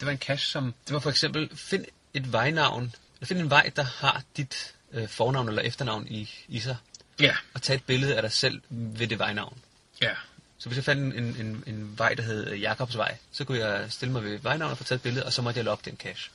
det 0.00 0.06
var 0.06 0.10
en 0.10 0.18
cache, 0.18 0.46
som... 0.46 0.74
Det 0.86 0.94
var 0.94 0.98
for 1.00 1.10
eksempel, 1.10 1.50
find 1.56 1.84
et 2.14 2.32
vejnavn, 2.32 2.94
eller 3.16 3.26
find 3.26 3.40
en 3.40 3.50
vej, 3.50 3.70
der 3.76 3.82
har 3.82 4.22
dit 4.36 4.74
øh, 4.92 5.08
fornavn 5.08 5.48
eller 5.48 5.62
efternavn 5.62 6.06
i, 6.08 6.30
i 6.48 6.60
sig, 6.60 6.76
Ja, 7.20 7.36
og 7.54 7.62
tag 7.62 7.74
et 7.74 7.84
billede 7.84 8.16
af 8.16 8.22
dig 8.22 8.32
selv 8.32 8.60
ved 8.70 9.06
det 9.06 9.18
vejnavn. 9.18 9.58
ja. 10.02 10.12
Så 10.58 10.68
hvis 10.68 10.76
jeg 10.76 10.84
fandt 10.84 11.14
en, 11.16 11.24
en, 11.24 11.64
en 11.66 11.94
vej, 11.98 12.14
der 12.14 12.22
hed 12.22 12.54
Jakobsvej, 12.54 13.16
så 13.32 13.44
kunne 13.44 13.58
jeg 13.58 13.86
stille 13.92 14.12
mig 14.12 14.24
ved 14.24 14.38
vejnavnet 14.38 14.72
og 14.72 14.78
få 14.78 14.84
taget 14.84 14.98
et 14.98 15.02
billede, 15.02 15.26
og 15.26 15.32
så 15.32 15.42
måtte 15.42 15.58
jeg 15.58 15.64
logge 15.64 15.82
den 15.90 15.96
cache. 15.96 16.30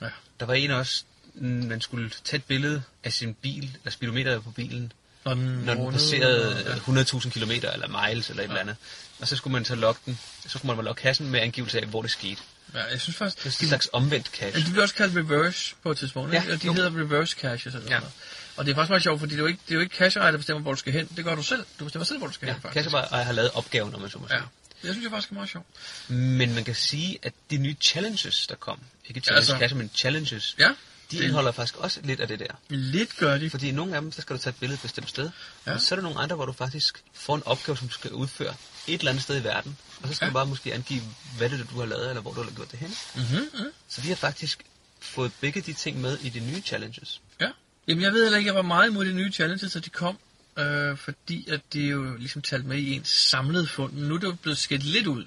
Ja. 0.00 0.06
Der 0.40 0.46
var 0.46 0.54
en 0.54 0.70
også, 0.70 1.04
man 1.34 1.80
skulle 1.80 2.10
tage 2.24 2.38
et 2.38 2.44
billede 2.44 2.82
af 3.04 3.12
sin 3.12 3.34
bil, 3.34 3.62
eller 3.78 3.90
speedometeret 3.90 4.44
på 4.44 4.50
bilen, 4.50 4.92
Når 5.24 5.34
den, 5.34 5.44
når 5.44 5.74
den 5.74 5.92
passerede 5.92 6.62
Ja. 6.86 6.92
100.000 6.92 7.30
km 7.30 7.50
eller 7.50 8.06
miles 8.08 8.30
eller 8.30 8.42
et 8.42 8.48
eller 8.48 8.60
andet. 8.60 8.76
Og 9.20 9.28
så 9.28 9.36
skulle 9.36 9.52
man 9.52 9.64
så 9.64 9.74
logge 9.74 10.00
den, 10.06 10.18
så 10.48 10.58
skulle 10.58 10.76
man 10.76 10.84
logge 10.84 11.00
kassen 11.02 11.30
med 11.30 11.40
angivelse 11.40 11.80
af, 11.80 11.86
hvor 11.86 12.02
det 12.02 12.10
skete. 12.10 12.42
Ja, 12.74 12.84
jeg 12.84 13.00
synes 13.00 13.16
faktisk... 13.16 13.36
Det 13.38 13.58
er 13.58 13.62
en 13.62 13.68
slags 13.68 13.88
omvendt 13.92 14.30
Ja, 14.40 14.46
cache. 14.46 14.60
de 14.66 14.70
bliver 14.70 14.82
også 14.82 14.94
kaldt 14.94 15.16
reverse 15.16 15.74
på 15.82 15.90
et 15.90 15.98
tidspunkt, 15.98 16.34
ikke? 16.34 16.46
Ja, 16.46 16.52
Ja, 16.52 16.56
de 16.56 16.66
jo. 16.66 16.72
hedder 16.72 16.90
reverse 16.90 17.36
caches 17.40 17.74
eller 17.74 17.78
sådan 17.78 17.88
Ja. 17.88 17.98
noget. 17.98 18.12
Og 18.56 18.64
det 18.66 18.70
er 18.70 18.74
faktisk 18.74 18.90
meget 18.90 19.02
sjovt, 19.02 19.20
fordi 19.20 19.32
det 19.32 19.38
er 19.38 19.42
jo 19.42 19.46
ikke, 19.46 19.60
det 19.66 19.70
er 19.70 19.74
jo 19.74 19.80
ikke 19.80 19.96
cache 19.96 20.20
der 20.20 20.36
bestemmer, 20.36 20.62
hvor 20.62 20.72
du 20.72 20.78
skal 20.78 20.92
hen. 20.92 21.06
Det 21.16 21.24
gør 21.24 21.34
du 21.34 21.42
selv. 21.42 21.64
Du 21.78 21.84
bestemmer 21.84 22.04
selv, 22.04 22.18
hvor 22.18 22.26
du 22.26 22.32
skal 22.32 22.46
Ja, 22.46 22.52
hen, 22.52 22.62
faktisk. 22.62 22.74
cache 22.84 22.90
bare 23.10 23.24
har 23.24 23.32
lavet 23.32 23.50
opgaven, 23.50 23.90
når 23.92 23.98
man 23.98 24.10
så 24.10 24.18
må 24.18 24.28
sige. 24.28 24.36
Ja. 24.38 24.42
Det 24.82 24.90
synes 24.94 25.02
jeg 25.04 25.10
faktisk 25.10 25.30
er 25.30 25.34
meget 25.34 25.48
sjovt. 25.50 25.66
Men 26.08 26.54
man 26.54 26.64
kan 26.64 26.74
sige, 26.74 27.18
at 27.22 27.32
de 27.50 27.56
nye 27.56 27.76
challenges, 27.80 28.46
der 28.46 28.54
kom, 28.54 28.78
ikke 29.06 29.20
challenge 29.20 29.38
Altså- 29.40 29.58
cache, 29.58 29.76
men 29.76 29.90
challenges, 29.94 30.54
Ja, 30.58 30.70
de 31.10 31.16
indeholder 31.18 31.52
faktisk 31.52 31.76
også 31.76 32.00
lidt 32.04 32.20
af 32.20 32.28
det 32.28 32.38
der. 32.38 32.46
lidt 32.68 33.16
gør 33.16 33.38
de. 33.38 33.50
Fordi 33.50 33.68
i 33.68 33.72
nogle 33.72 33.94
af 33.96 34.00
dem, 34.02 34.12
så 34.12 34.20
skal 34.22 34.36
du 34.36 34.42
tage 34.42 34.50
et 34.50 34.56
billede 34.60 34.74
et 34.76 34.82
bestemt 34.82 35.08
sted. 35.08 35.24
Ja. 35.66 35.70
Ja. 35.70 35.74
Og 35.74 35.80
så 35.80 35.94
er 35.94 35.96
der 35.96 36.02
nogle 36.02 36.18
andre, 36.20 36.36
hvor 36.36 36.46
du 36.46 36.52
faktisk 36.52 37.02
får 37.14 37.36
en 37.36 37.42
opgave, 37.46 37.76
som 37.78 37.88
du 37.88 37.94
skal 37.94 38.12
udføre 38.12 38.54
et 38.86 38.98
eller 38.98 39.10
andet 39.10 39.22
sted 39.22 39.40
i 39.40 39.44
verden. 39.44 39.76
Og 40.02 40.08
så 40.08 40.14
skal 40.14 40.24
Ja. 40.24 40.26
ja. 40.26 40.30
du 40.30 40.34
bare 40.34 40.46
måske 40.46 40.74
angive, 40.74 41.02
hvad 41.36 41.50
det 41.50 41.60
er, 41.60 41.64
du 41.64 41.78
har 41.78 41.86
lavet, 41.86 42.08
eller 42.08 42.22
hvor 42.22 42.32
du 42.32 42.42
har 42.42 42.50
gjort 42.50 42.70
det 42.70 42.78
hen. 42.78 42.94
Mm-hmm, 43.14 43.48
mm. 43.54 43.72
Så 43.88 44.00
de 44.00 44.08
har 44.08 44.14
faktisk 44.16 44.62
fået 45.00 45.32
begge 45.40 45.60
de 45.60 45.72
ting 45.72 46.00
med 46.00 46.18
i 46.18 46.28
de 46.28 46.40
nye 46.40 46.60
challenges. 46.60 47.20
Ja. 47.40 47.48
Jamen, 47.88 48.02
jeg 48.02 48.12
ved 48.12 48.22
heller 48.22 48.38
ikke, 48.38 48.48
jeg 48.48 48.54
var 48.54 48.62
meget 48.62 48.88
imod 48.90 49.04
de 49.04 49.12
nye 49.12 49.32
challenges, 49.32 49.72
da 49.72 49.78
de 49.78 49.90
kom. 49.90 50.18
Øh, 50.58 50.96
fordi 50.96 51.50
at 51.50 51.60
det 51.72 51.84
er 51.84 51.88
jo 51.88 52.16
ligesom 52.16 52.42
talt 52.42 52.64
med 52.64 52.78
i 52.78 52.92
en 52.94 53.04
samlet 53.04 53.70
fund. 53.70 53.92
Men 53.92 54.08
nu 54.08 54.14
er 54.14 54.18
det 54.18 54.26
jo 54.26 54.32
blevet 54.42 54.58
skilt 54.58 54.84
lidt 54.84 55.06
ud. 55.06 55.24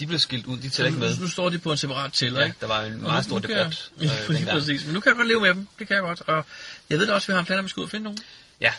De 0.00 0.06
blev 0.06 0.18
skilt 0.18 0.46
ud, 0.46 0.58
de 0.58 0.68
tæller 0.68 0.86
ikke 0.88 0.98
med. 1.00 1.16
Nu, 1.16 1.22
nu 1.22 1.28
står 1.28 1.48
de 1.48 1.58
på 1.58 1.72
en 1.72 1.78
separat 1.78 2.12
tæller, 2.12 2.40
Ja, 2.40 2.46
ikke? 2.46 2.56
der 2.60 2.66
var 2.66 2.82
en 2.84 2.92
Og 2.94 3.00
meget 3.00 3.24
nu- 3.24 3.28
stor 3.28 3.38
nu 3.38 3.42
debat. 3.48 3.90
Jeg, 4.00 4.10
øh, 4.28 4.34
lige 4.36 4.46
præcis. 4.46 4.84
Men 4.84 4.94
nu 4.94 5.00
kan 5.00 5.10
jeg 5.10 5.16
godt 5.16 5.28
leve 5.28 5.40
med 5.40 5.48
dem. 5.48 5.68
Det 5.78 5.86
kan 5.88 5.94
jeg 5.94 6.02
godt. 6.02 6.20
Og 6.20 6.46
jeg 6.90 6.98
ved 6.98 7.06
da 7.06 7.12
også, 7.12 7.24
at 7.24 7.28
vi 7.28 7.32
har 7.32 7.40
en 7.40 7.46
plan 7.46 7.58
om, 7.58 7.62
at 7.62 7.64
vi 7.64 7.68
skal 7.70 7.80
ud 7.80 7.84
og 7.84 7.90
finde 7.90 8.04
nogen. 8.04 8.18
Ja, 8.60 8.72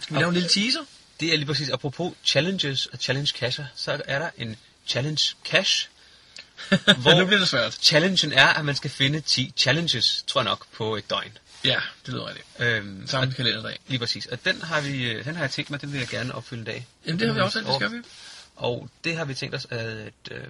Skal 0.00 0.14
vi 0.16 0.20
lave 0.20 0.28
en 0.28 0.34
lille 0.34 0.48
teaser? 0.48 0.80
det 1.20 1.32
er 1.32 1.36
lige 1.36 1.46
præcis. 1.46 1.68
Apropos 1.70 2.12
challenges 2.24 2.86
og 2.86 2.98
challenge 2.98 3.32
cacher, 3.38 3.64
så 3.74 4.00
er 4.04 4.18
der 4.18 4.30
en 4.38 4.56
challenge 4.86 5.34
cache. 5.44 5.88
Hvor... 7.02 7.18
nu 7.20 7.26
bliver 7.26 7.38
det 7.38 7.48
svært. 7.48 7.72
Challengen 7.82 8.32
er, 8.32 8.46
at 8.46 8.64
man 8.64 8.74
skal 8.76 8.90
finde 8.90 9.20
10 9.20 9.52
challenges, 9.56 10.24
tror 10.26 10.40
jeg 10.40 10.44
nok, 10.44 10.66
på 10.72 10.96
et 10.96 11.10
døgn. 11.10 11.38
Ja, 11.64 11.80
det 12.06 12.14
lyder 12.14 12.28
rigtigt. 12.28 12.46
Øhm, 12.58 13.06
Samme 13.06 13.34
kalenderdag. 13.34 13.78
Lige 13.86 13.98
præcis. 13.98 14.26
Og 14.26 14.44
den 14.44 14.62
har, 14.62 14.80
vi, 14.80 15.12
øh, 15.12 15.24
den 15.24 15.34
har 15.34 15.42
jeg 15.42 15.50
tænkt 15.50 15.70
mig, 15.70 15.80
den 15.80 15.92
vil 15.92 15.98
jeg 15.98 16.08
gerne 16.08 16.34
opfylde 16.34 16.62
i 16.62 16.64
dag. 16.64 16.86
Jamen, 17.06 17.20
det 17.20 17.28
har 17.28 17.34
vi 17.34 17.40
også, 17.40 17.60
det 17.60 17.74
skal 17.74 17.92
vi. 17.92 18.02
Og 18.56 18.88
det 19.04 19.16
har 19.16 19.24
vi 19.24 19.34
tænkt 19.34 19.54
os 19.54 19.66
at 19.70 20.12
øh, 20.30 20.44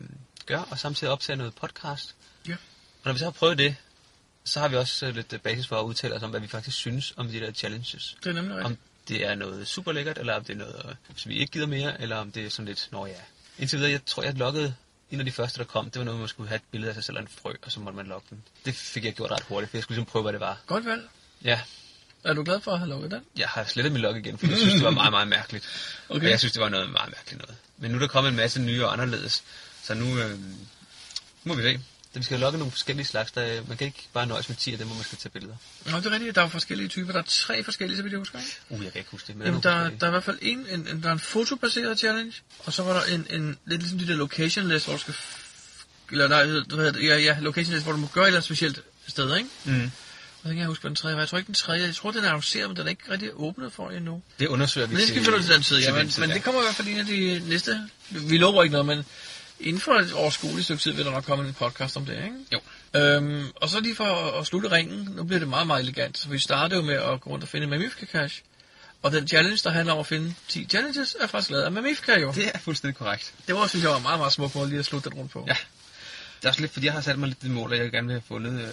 gøre, 0.47 0.65
og 0.65 0.79
samtidig 0.79 1.13
optage 1.13 1.37
noget 1.37 1.55
podcast. 1.55 2.15
Ja. 2.49 2.53
Og 2.53 2.59
når 3.05 3.13
vi 3.13 3.19
så 3.19 3.25
har 3.25 3.31
prøvet 3.31 3.59
det, 3.59 3.77
så 4.45 4.61
har 4.61 4.69
vi 4.69 4.77
også 4.77 5.07
øh, 5.07 5.15
lidt 5.15 5.33
øh, 5.33 5.41
basis 5.41 5.67
for 5.67 5.77
at 5.77 5.85
udtale 5.85 6.15
os 6.15 6.23
om, 6.23 6.31
hvad 6.31 6.41
vi 6.41 6.49
faktisk 6.49 6.77
synes 6.77 7.15
om 7.17 7.29
de 7.29 7.41
der 7.41 7.53
challenges. 7.53 8.17
Det 8.25 8.31
er 8.31 8.35
nemlig 8.35 8.57
rigtigt. 8.57 8.67
Om 8.67 8.79
det 9.09 9.27
er 9.27 9.35
noget 9.35 9.69
super 9.69 9.93
lækkert, 9.93 10.19
eller 10.19 10.35
om 10.35 10.45
det 10.45 10.53
er 10.53 10.59
noget, 10.59 10.87
øh, 10.89 10.95
som 11.17 11.31
vi 11.31 11.39
ikke 11.39 11.53
gider 11.53 11.67
mere, 11.67 12.03
eller 12.03 12.17
om 12.17 12.33
det 12.33 12.47
er 12.47 12.51
sådan 12.51 12.67
lidt, 12.67 12.89
nå 12.93 13.07
ja. 13.07 13.13
Indtil 13.59 13.79
videre, 13.79 13.93
jeg 13.93 14.05
tror, 14.07 14.23
jeg 14.23 14.35
loggede 14.35 14.75
en 15.11 15.19
af 15.21 15.25
de 15.27 15.33
første, 15.33 15.59
der 15.59 15.65
kom. 15.65 15.91
Det 15.91 15.99
var 15.99 16.05
noget, 16.05 16.21
man 16.21 16.29
skulle 16.29 16.49
have 16.49 16.57
et 16.57 16.63
billede 16.71 16.89
af 16.91 16.95
sig 16.95 17.05
selv 17.05 17.17
og 17.17 17.23
en 17.23 17.29
frø, 17.43 17.53
og 17.63 17.73
så 17.73 17.81
måtte 17.81 17.97
man 17.97 18.07
logge 18.07 18.27
den. 18.31 18.43
Det 18.65 18.75
fik 18.75 19.05
jeg 19.05 19.13
gjort 19.13 19.31
ret 19.31 19.43
hurtigt, 19.49 19.71
for 19.71 19.77
jeg 19.77 19.83
skulle 19.83 19.97
ligesom 19.97 20.11
prøve, 20.13 20.23
hvad 20.23 20.33
det 20.33 20.41
var. 20.41 20.61
Godt 20.67 20.87
valg. 20.87 21.09
Ja, 21.45 21.61
Er 22.25 22.33
du 22.35 22.43
glad 22.45 22.61
for 22.61 22.73
at 22.73 22.79
have 22.79 22.89
lukket 22.91 23.11
den? 23.11 23.21
jeg 23.37 23.49
har 23.49 23.65
slettet 23.65 23.93
min 23.93 24.03
log 24.03 24.19
igen, 24.19 24.39
for 24.39 24.47
jeg 24.47 24.57
synes, 24.59 24.75
det 24.75 24.85
var 24.85 24.91
meget, 24.91 25.11
meget 25.13 25.29
mærkeligt. 25.29 25.65
Okay. 26.09 26.25
Og 26.25 26.31
jeg 26.31 26.39
synes, 26.39 26.53
det 26.53 26.63
var 26.63 26.69
noget 26.69 26.91
meget 26.91 27.11
mærkeligt 27.17 27.43
noget. 27.43 27.57
Men 27.79 27.91
nu 27.91 27.97
er 27.97 28.01
der 28.01 28.07
kommet 28.09 28.31
en 28.31 28.37
masse 28.37 28.61
nye 28.61 28.85
og 28.87 28.93
anderledes, 28.93 29.45
så 29.83 29.95
nu 29.95 30.19
øh, 30.19 30.39
må 31.45 31.55
vi 31.55 31.63
se. 31.63 31.81
Så 32.15 32.19
vi 32.21 32.25
skal 32.25 32.41
logge 32.41 32.59
nogle 32.59 32.73
forskellige 32.73 33.07
slags. 33.07 33.33
Der, 33.33 33.63
man 33.69 33.77
kan 33.77 33.87
ikke 33.87 34.09
bare 34.13 34.27
nøjes 34.27 34.49
med 34.49 34.57
10 34.57 34.73
af 34.73 34.79
dem, 34.79 34.87
hvor 34.87 34.97
man 34.97 35.05
skal 35.05 35.19
tage 35.19 35.31
billeder. 35.31 35.55
Nå, 35.87 35.97
det 35.97 36.07
er 36.07 36.11
rigtigt. 36.11 36.35
Der 36.35 36.43
er 36.43 36.49
forskellige 36.49 36.89
typer. 36.89 37.13
Der 37.13 37.19
er 37.19 37.25
tre 37.29 37.65
forskellige, 37.65 37.97
så 37.97 38.03
vidt 38.03 38.13
jeg 38.13 38.19
husker, 38.19 38.39
ikke? 38.39 38.51
Uh, 38.69 38.85
jeg 38.85 38.93
kan 38.93 38.99
ikke 38.99 39.11
huske 39.11 39.27
det. 39.27 39.37
Men 39.37 39.47
Jamen, 39.47 39.63
der, 39.63 39.71
er 39.71 39.89
der, 39.89 40.07
er 40.07 40.07
i 40.07 40.11
hvert 40.11 40.25
fald 40.25 40.39
en, 40.43 40.67
en, 40.71 40.89
en, 40.89 41.03
der 41.03 41.09
er 41.09 41.13
en 41.13 41.19
fotobaseret 41.19 41.99
challenge, 41.99 42.33
og 42.59 42.73
så 42.73 42.83
var 42.83 42.93
der 42.93 43.15
en, 43.15 43.27
en 43.31 43.59
lidt 43.67 43.83
ligesom 43.83 43.99
de 43.99 44.07
der 44.07 44.17
location 44.17 44.69
list, 44.69 44.87
hvor 44.87 44.95
du 44.95 45.01
skal... 45.01 45.15
Eller 46.11 46.29
nej, 46.29 46.45
du 46.71 46.77
ved, 46.77 46.95
ja, 46.95 47.19
ja, 47.19 47.37
location 47.41 47.75
list, 47.75 47.85
hvor 47.85 47.93
du 47.93 47.99
må 47.99 48.07
gøre 48.07 48.25
et 48.25 48.27
eller 48.27 48.39
andet 48.39 48.45
specielt 48.45 48.83
sted, 49.07 49.37
ikke? 49.37 49.49
mm. 49.65 49.91
Jeg 50.45 50.51
kan 50.51 50.59
ikke 50.59 50.67
huske, 50.67 50.83
hvad 50.83 50.91
den 50.91 50.97
tredje 50.97 51.17
var. 51.17 51.23
Jeg 51.23 51.29
tror 51.29 51.39
ikke, 51.39 51.47
den 51.47 51.55
tredje... 51.55 51.87
Jeg 51.87 51.95
tror, 51.95 52.11
den 52.11 52.25
er 52.25 52.29
annonceret, 52.29 52.69
men 52.69 52.77
den 52.77 52.87
er 52.87 52.91
ikke 52.91 53.11
rigtig 53.11 53.31
åbnet 53.35 53.73
for 53.73 53.91
endnu. 53.91 54.23
Det 54.39 54.49
undersøger 54.49 54.87
vi 54.87 54.95
Men 54.95 55.01
det 55.01 55.09
skal 55.09 55.21
vi 55.21 55.25
finde 55.25 55.39
ud 55.39 55.43
af 55.43 55.47
til 55.47 55.55
den 55.55 55.63
tid, 55.63 55.79
ja. 55.79 55.93
Men, 55.93 56.11
men 56.19 56.31
det 56.31 56.43
kommer 56.43 56.61
i 56.61 56.65
hvert 56.65 56.75
fald 56.75 56.89
en 56.89 56.99
af 56.99 57.07
de 57.07 57.43
næste... 57.49 57.81
Vi 58.11 58.39
lover 58.39 58.63
ikke 58.63 58.73
noget, 58.73 58.87
men 58.87 59.05
inden 59.65 59.81
for 59.81 59.93
et 59.93 60.13
overskueligt 60.13 60.65
stykke 60.65 60.83
tid 60.83 60.93
vil 60.93 61.05
der 61.05 61.11
nok 61.11 61.25
komme 61.25 61.49
en 61.49 61.55
podcast 61.55 61.97
om 61.97 62.07
det, 62.07 62.25
ikke? 62.25 62.37
Jo. 62.53 62.61
Øhm, 63.01 63.47
og 63.55 63.69
så 63.69 63.81
lige 63.81 63.95
for 63.95 64.39
at, 64.39 64.47
slutte 64.47 64.71
ringen, 64.71 65.09
nu 65.17 65.25
bliver 65.25 65.39
det 65.39 65.49
meget, 65.49 65.67
meget 65.67 65.83
elegant. 65.83 66.19
Så 66.19 66.29
vi 66.29 66.39
startede 66.39 66.81
jo 66.81 66.87
med 66.87 66.95
at 66.95 67.21
gå 67.21 67.31
rundt 67.31 67.43
og 67.43 67.49
finde 67.49 67.67
Mamifka 67.67 68.07
Cash. 68.07 68.43
Og 69.03 69.13
den 69.13 69.29
challenge, 69.29 69.61
der 69.65 69.71
handler 69.71 69.93
om 69.93 69.99
at 69.99 70.07
finde 70.07 70.35
10 70.49 70.65
challenges, 70.65 71.17
er 71.21 71.27
faktisk 71.27 71.51
lavet 71.51 71.63
af 71.63 71.73
Mamifka 71.73 72.21
jo. 72.21 72.33
Det 72.33 72.51
er 72.55 72.59
fuldstændig 72.59 72.97
korrekt. 72.97 73.35
Det 73.47 73.55
var, 73.55 73.67
synes 73.67 73.83
jeg, 73.83 73.91
var 73.91 73.97
en 73.97 74.03
meget, 74.03 74.19
meget 74.19 74.33
smuk 74.33 74.55
måde 74.55 74.69
lige 74.69 74.79
at 74.79 74.85
slutte 74.85 75.11
den 75.11 75.19
rundt 75.19 75.31
på. 75.31 75.45
Ja. 75.49 75.57
Det 76.37 76.45
er 76.45 76.49
også 76.49 76.61
lidt, 76.61 76.73
fordi 76.73 76.87
jeg 76.87 76.93
har 76.93 77.01
sat 77.01 77.19
mig 77.19 77.29
lidt 77.29 77.43
det 77.43 77.51
mål, 77.51 77.73
at 77.73 77.79
jeg 77.79 77.91
gerne 77.91 78.07
vil 78.07 78.15
have 78.15 78.23
fundet 78.29 78.61
øh, 78.61 78.69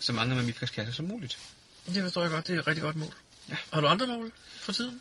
så 0.00 0.12
mange 0.12 0.38
af 0.38 0.44
Mifkas 0.44 0.70
kasser 0.70 0.94
som 0.94 1.04
muligt. 1.04 1.38
Det 1.86 2.02
forstår 2.02 2.22
jeg 2.22 2.30
godt, 2.30 2.46
det 2.46 2.54
er 2.54 2.60
et 2.60 2.66
rigtig 2.66 2.82
godt 2.82 2.96
mål. 2.96 3.14
Ja. 3.48 3.56
Har 3.72 3.80
du 3.80 3.86
andre 3.86 4.06
mål 4.06 4.32
for 4.60 4.72
tiden? 4.72 5.00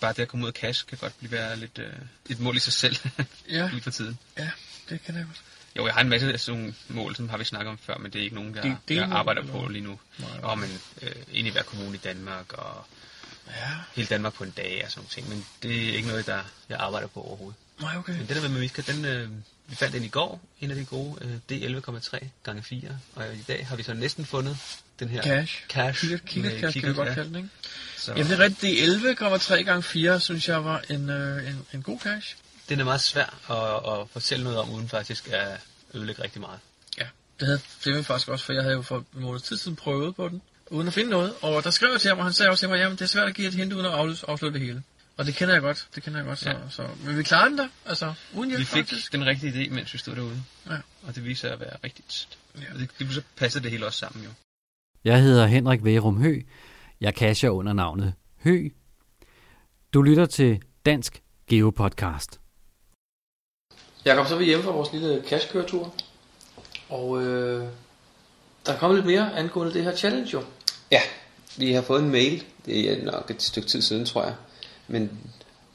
Bare 0.00 0.12
det 0.12 0.22
at 0.22 0.28
komme 0.28 0.42
ud 0.44 0.48
af 0.48 0.54
cash 0.54 0.86
kan 0.86 0.98
godt 0.98 1.18
blive 1.18 1.32
være 1.32 1.56
lidt 1.56 1.78
øh, 1.78 1.92
et 2.28 2.40
mål 2.40 2.56
i 2.56 2.58
sig 2.58 2.72
selv 2.72 2.96
Ja. 3.50 3.68
lige 3.72 3.80
for 3.82 3.90
tiden. 3.90 4.18
Ja, 4.38 4.50
det 4.88 5.02
kan 5.04 5.16
jeg 5.16 5.24
godt. 5.26 5.42
Jo, 5.76 5.86
jeg 5.86 5.94
har 5.94 6.00
en 6.00 6.08
masse 6.08 6.32
af 6.32 6.40
sådan 6.40 6.60
nogle 6.60 6.74
mål, 6.88 7.16
som 7.16 7.28
har 7.28 7.38
vi 7.38 7.44
snakket 7.44 7.70
om 7.70 7.78
før, 7.78 7.98
men 7.98 8.12
det 8.12 8.18
er 8.18 8.22
ikke 8.22 8.34
nogen, 8.36 8.54
jeg, 8.54 8.62
Det- 8.62 8.76
det 8.88 8.94
jeg 8.96 9.04
arbejder 9.12 9.40
eller 9.40 9.52
på 9.52 9.68
lige 9.68 9.84
nu. 9.84 10.00
Nej, 10.18 10.30
nej. 10.30 10.40
Og 10.42 10.58
men 10.58 10.80
øh, 11.02 11.12
ind 11.32 11.46
i 11.46 11.50
hver 11.50 11.62
kommune 11.62 11.94
i 11.94 11.98
Danmark, 11.98 12.52
og 12.52 12.86
Ja. 13.46 13.70
hele 13.94 14.06
Danmark 14.08 14.34
på 14.34 14.44
en 14.44 14.50
dag 14.50 14.82
og 14.84 14.90
sådan 14.90 15.00
nogle 15.00 15.08
ting. 15.10 15.28
Men 15.28 15.46
det 15.62 15.88
er 15.88 15.96
ikke 15.96 16.08
noget, 16.08 16.26
der 16.26 16.42
jeg 16.68 16.78
arbejder 16.78 17.06
på 17.08 17.20
overhovedet. 17.22 17.56
Nej, 17.80 17.96
okay. 17.96 18.12
Men 18.12 18.26
det 18.28 18.36
der 18.36 18.42
med 18.42 18.48
Mamiska, 18.48 18.82
den, 18.82 19.04
øh, 19.04 19.28
vi 19.66 19.74
fandt 19.76 19.94
den 19.94 20.04
i 20.04 20.08
går, 20.08 20.40
en 20.60 20.70
af 20.70 20.76
de 20.76 20.84
gode, 20.84 21.24
øh, 21.24 21.36
D11,3 21.52 22.18
gange 22.42 22.62
4. 22.62 22.98
Og 23.14 23.34
i 23.34 23.42
dag 23.48 23.66
har 23.66 23.76
vi 23.76 23.82
så 23.82 23.94
næsten 23.94 24.24
fundet 24.24 24.58
den 25.00 25.08
her 25.08 25.22
Cash. 25.22 25.66
cash 25.68 26.00
kikkert 26.00 26.36
med 26.36 26.60
cash, 26.60 26.80
kan 26.80 26.88
jeg 26.88 26.94
godt 26.96 27.08
ja. 27.08 27.14
kalde 27.14 27.28
den, 27.28 27.36
ikke? 27.36 27.48
Så 27.96 28.12
Jamen 28.12 28.26
det 28.30 28.40
er 28.40 28.44
rigtigt, 28.44 28.60
det 28.62 28.84
er 28.88 29.38
11,3 29.38 29.62
gange 29.62 29.82
4, 29.82 30.20
synes 30.20 30.48
jeg 30.48 30.64
var 30.64 30.82
en, 30.90 31.10
øh, 31.10 31.48
en, 31.48 31.66
en 31.74 31.82
god 31.82 31.98
cash. 32.00 32.36
den 32.68 32.80
er 32.80 32.84
meget 32.84 33.00
svær 33.00 33.50
at, 33.50 34.00
at 34.00 34.08
fortælle 34.12 34.44
noget 34.44 34.58
om, 34.58 34.70
uden 34.70 34.88
faktisk 34.88 35.28
at 35.32 35.60
ødelægge 35.94 36.22
rigtig 36.22 36.40
meget. 36.40 36.58
Ja, 36.98 37.06
det 37.40 37.46
havde 37.48 37.60
Flemming 37.80 38.06
faktisk 38.06 38.28
også, 38.28 38.44
for 38.44 38.52
jeg 38.52 38.62
havde 38.62 38.74
jo 38.74 38.82
for 38.82 38.96
en 39.16 39.22
måned 39.22 39.40
tid 39.40 39.56
siden 39.56 39.76
prøvet 39.76 40.16
på 40.16 40.28
den, 40.28 40.42
uden 40.70 40.86
at 40.88 40.94
finde 40.94 41.10
noget. 41.10 41.34
Og 41.40 41.64
der 41.64 41.70
skrev 41.70 41.90
jeg 41.92 42.00
til 42.00 42.08
ham, 42.08 42.18
og 42.18 42.24
han 42.24 42.32
sagde 42.32 42.50
også 42.50 42.62
til 42.62 42.68
mig, 42.68 42.78
jamen 42.78 42.96
det 42.98 43.02
er 43.02 43.08
svært 43.08 43.28
at 43.28 43.34
give 43.34 43.48
et 43.48 43.54
hint 43.54 43.72
uden 43.72 43.86
at 43.86 43.92
afslutte, 43.92 44.52
det 44.58 44.60
hele. 44.66 44.82
Og 45.16 45.26
det 45.26 45.34
kender 45.34 45.54
jeg 45.54 45.62
godt, 45.62 45.86
det 45.94 46.02
kender 46.02 46.18
jeg 46.18 46.26
godt, 46.26 46.38
så, 46.38 46.50
Ja. 46.50 46.56
så 46.70 46.88
men 47.04 47.18
vi 47.18 47.22
klarede 47.22 47.50
den 47.50 47.56
da, 47.58 47.68
altså 47.86 48.14
uden 48.34 48.48
hjælp 48.50 48.60
Vi 48.60 48.64
fik 48.64 48.84
faktisk. 48.84 49.12
den 49.12 49.26
rigtige 49.26 49.52
idé, 49.66 49.70
mens 49.70 49.92
vi 49.92 49.98
stod 49.98 50.16
derude. 50.16 50.42
Ja. 50.70 50.76
Og 51.02 51.14
det 51.14 51.24
viser 51.24 51.52
at 51.52 51.60
være 51.60 51.76
rigtigt. 51.84 52.28
Ja. 52.60 52.64
Og 52.74 52.78
det, 52.78 52.90
det, 52.98 53.14
så 53.14 53.22
passer 53.36 53.60
det 53.60 53.70
hele 53.70 53.86
også 53.86 53.98
sammen 53.98 54.24
jo. 54.24 54.30
Jeg 55.04 55.22
hedder 55.22 55.46
Henrik 55.46 55.84
Værum 55.84 56.22
Hø. 56.22 56.40
Jeg 57.00 57.12
casher 57.12 57.50
under 57.50 57.72
navnet 57.72 58.14
Hø. 58.44 58.68
Du 59.94 60.02
lytter 60.02 60.26
til 60.26 60.62
Dansk 60.86 61.22
Geopodcast. 61.46 62.40
Jakob, 64.04 64.26
så 64.26 64.34
er 64.34 64.38
vi 64.38 64.44
hjemme 64.44 64.64
fra 64.64 64.70
vores 64.70 64.92
lille 64.92 65.22
cashkøretur. 65.28 65.94
Og 66.88 67.22
øh, 67.22 67.66
der 68.66 68.72
er 68.72 68.78
kommet 68.78 68.96
lidt 68.96 69.06
mere 69.06 69.36
angående 69.36 69.74
det 69.74 69.84
her 69.84 69.96
challenge 69.96 70.30
jo. 70.32 70.42
Ja, 70.90 71.00
vi 71.56 71.72
har 71.72 71.82
fået 71.82 72.02
en 72.02 72.10
mail. 72.10 72.44
Det 72.66 72.92
er 72.92 73.04
nok 73.04 73.30
et 73.30 73.42
stykke 73.42 73.68
tid 73.68 73.82
siden, 73.82 74.04
tror 74.06 74.24
jeg. 74.24 74.34
Men 74.88 75.18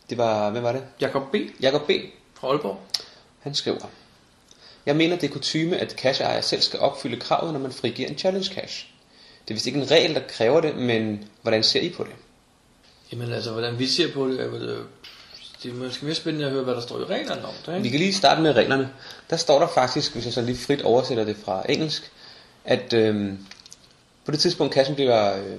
det 0.10 0.18
var, 0.18 0.50
hvad 0.50 0.62
var 0.62 0.72
det? 0.72 0.84
Jakob 1.02 1.32
B. 1.32 1.36
Jakob 1.62 1.82
B. 1.88 1.92
fra 2.34 2.48
Aalborg. 2.48 2.80
Han 3.40 3.56
skriver, 3.56 3.90
Jeg 4.86 4.96
mener, 4.96 5.16
det 5.16 5.30
er 5.30 5.34
kutyme, 5.34 5.78
at 5.78 5.92
cache-ejer 5.92 6.42
selv 6.42 6.62
skal 6.62 6.80
opfylde 6.80 7.20
kravet, 7.20 7.54
når 7.54 7.60
man 7.60 7.72
frigiver 7.72 8.10
en 8.10 8.18
challenge 8.18 8.54
cache. 8.54 8.88
Det 9.48 9.54
er 9.54 9.56
vist 9.56 9.68
ikke 9.68 9.80
en 9.80 9.92
regel, 9.92 10.16
der 10.16 10.22
kræver 10.30 10.62
det, 10.62 10.76
men 10.76 11.28
hvordan 11.42 11.64
ser 11.64 11.82
I 11.82 11.90
på 11.90 12.04
det? 12.04 12.12
Jamen 13.12 13.34
altså, 13.34 13.52
hvordan 13.52 13.80
vi 13.80 13.88
ser 13.88 14.14
på 14.14 14.28
det, 14.28 14.40
er 14.40 14.54
øh, 14.54 14.80
det 15.64 15.72
er 15.72 15.76
måske 15.76 16.06
mere 16.06 16.16
spændende 16.16 16.46
at 16.46 16.52
høre, 16.52 16.64
hvad 16.64 16.74
der 16.74 16.82
står 16.82 17.00
i 17.00 17.04
reglerne 17.04 17.46
om 17.46 17.54
det, 17.66 17.74
Vi 17.74 17.78
ikke? 17.78 17.90
kan 17.90 18.00
lige 18.00 18.14
starte 18.14 18.42
med 18.42 18.56
reglerne. 18.56 18.90
Der 19.30 19.38
står 19.38 19.60
der 19.60 19.68
faktisk, 19.68 20.14
hvis 20.14 20.26
jeg 20.26 20.34
så 20.34 20.42
lige 20.42 20.58
frit 20.58 20.82
oversætter 20.82 21.24
det 21.24 21.38
fra 21.46 21.64
engelsk, 21.70 22.12
at 22.66 22.94
øhm, 22.94 23.38
på 24.26 24.32
det 24.32 24.40
tidspunkt 24.40 24.74
cachen 24.74 24.96
bliver 24.96 25.38
øh, 25.38 25.58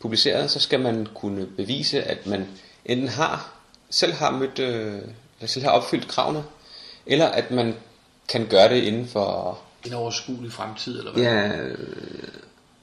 publiceret, 0.00 0.50
så 0.50 0.60
skal 0.60 0.80
man 0.80 1.06
kunne 1.14 1.46
bevise, 1.46 2.02
at 2.02 2.26
man 2.26 2.46
enten 2.84 3.08
har 3.08 3.52
selv 3.90 4.12
har 4.12 4.30
mødt, 4.30 4.58
øh, 4.58 4.94
eller 5.38 5.46
selv 5.46 5.64
har 5.64 5.70
opfyldt 5.70 6.08
kravene, 6.08 6.44
eller 7.06 7.26
at 7.26 7.50
man 7.50 7.74
kan 8.28 8.46
gøre 8.46 8.68
det 8.68 8.82
inden 8.82 9.08
for 9.08 9.58
En 9.86 9.92
overskuelig 9.92 10.52
fremtid, 10.52 10.98
eller 10.98 11.12
hvad? 11.12 11.22
Ja, 11.22 11.48
øh, 11.48 11.78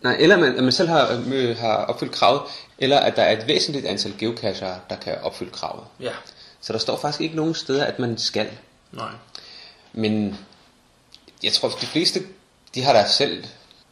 nej, 0.02 0.16
eller 0.20 0.38
man, 0.38 0.58
at 0.58 0.64
man 0.64 0.72
selv 0.72 0.90
har, 0.90 1.24
øh, 1.34 1.58
har 1.58 1.76
opfyldt 1.76 2.12
kravet, 2.12 2.42
eller 2.78 2.98
at 3.00 3.16
der 3.16 3.22
er 3.24 3.38
et 3.42 3.48
væsentligt 3.48 3.86
antal 3.86 4.14
geocacher, 4.20 4.76
der 4.90 4.96
kan 4.96 5.16
opfylde 5.22 5.52
kravet. 5.52 5.84
Ja, 6.00 6.12
Så 6.62 6.74
der 6.74 6.80
står 6.80 6.98
faktisk 6.98 7.22
ikke 7.22 7.36
nogen 7.36 7.54
steder, 7.54 7.86
at 7.86 8.00
man 8.00 8.18
skal. 8.18 8.48
nej. 8.92 9.10
Men 9.94 10.38
jeg 11.44 11.54
tror, 11.54 11.70
at 11.70 11.82
de 11.82 11.86
fleste, 11.86 12.24
de 12.76 12.82
har 12.84 12.94
da 12.94 13.06
selv 13.08 13.44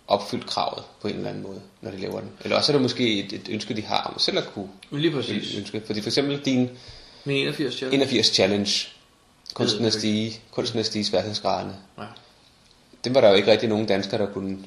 opfyldt 0.07 0.45
kravet 0.47 0.83
på 1.01 1.07
en 1.07 1.15
eller 1.15 1.29
anden 1.29 1.43
måde, 1.43 1.61
når 1.81 1.91
de 1.91 1.97
laver 1.97 2.19
den. 2.19 2.29
Eller 2.43 2.57
også 2.57 2.71
er 2.71 2.75
det 2.75 2.81
måske 2.81 3.19
et, 3.25 3.33
et 3.33 3.47
ønske, 3.49 3.73
de 3.75 3.81
har 3.81 4.01
om 4.13 4.19
selv 4.19 4.37
at 4.37 4.49
kunne 4.53 4.67
lige 4.91 5.11
præcis. 5.11 5.55
ønske. 5.57 5.83
Fordi 5.85 6.01
for 6.01 6.09
eksempel 6.09 6.39
din 6.45 6.69
Med 7.25 7.35
81 7.35 7.75
challenge. 7.75 7.95
81 7.95 8.27
challenge, 8.27 8.87
kunsten 9.53 9.85
at 9.85 9.93
stige, 9.93 10.41
kunsten 10.51 10.79
at 10.79 10.85
stige 10.85 11.05
sværhedsgraderne. 11.05 11.75
Ja. 11.97 12.03
det 13.03 13.15
var 13.15 13.21
der 13.21 13.29
jo 13.29 13.35
ikke 13.35 13.51
rigtig 13.51 13.69
nogen 13.69 13.85
danskere, 13.85 14.21
der 14.25 14.33
kunne 14.33 14.57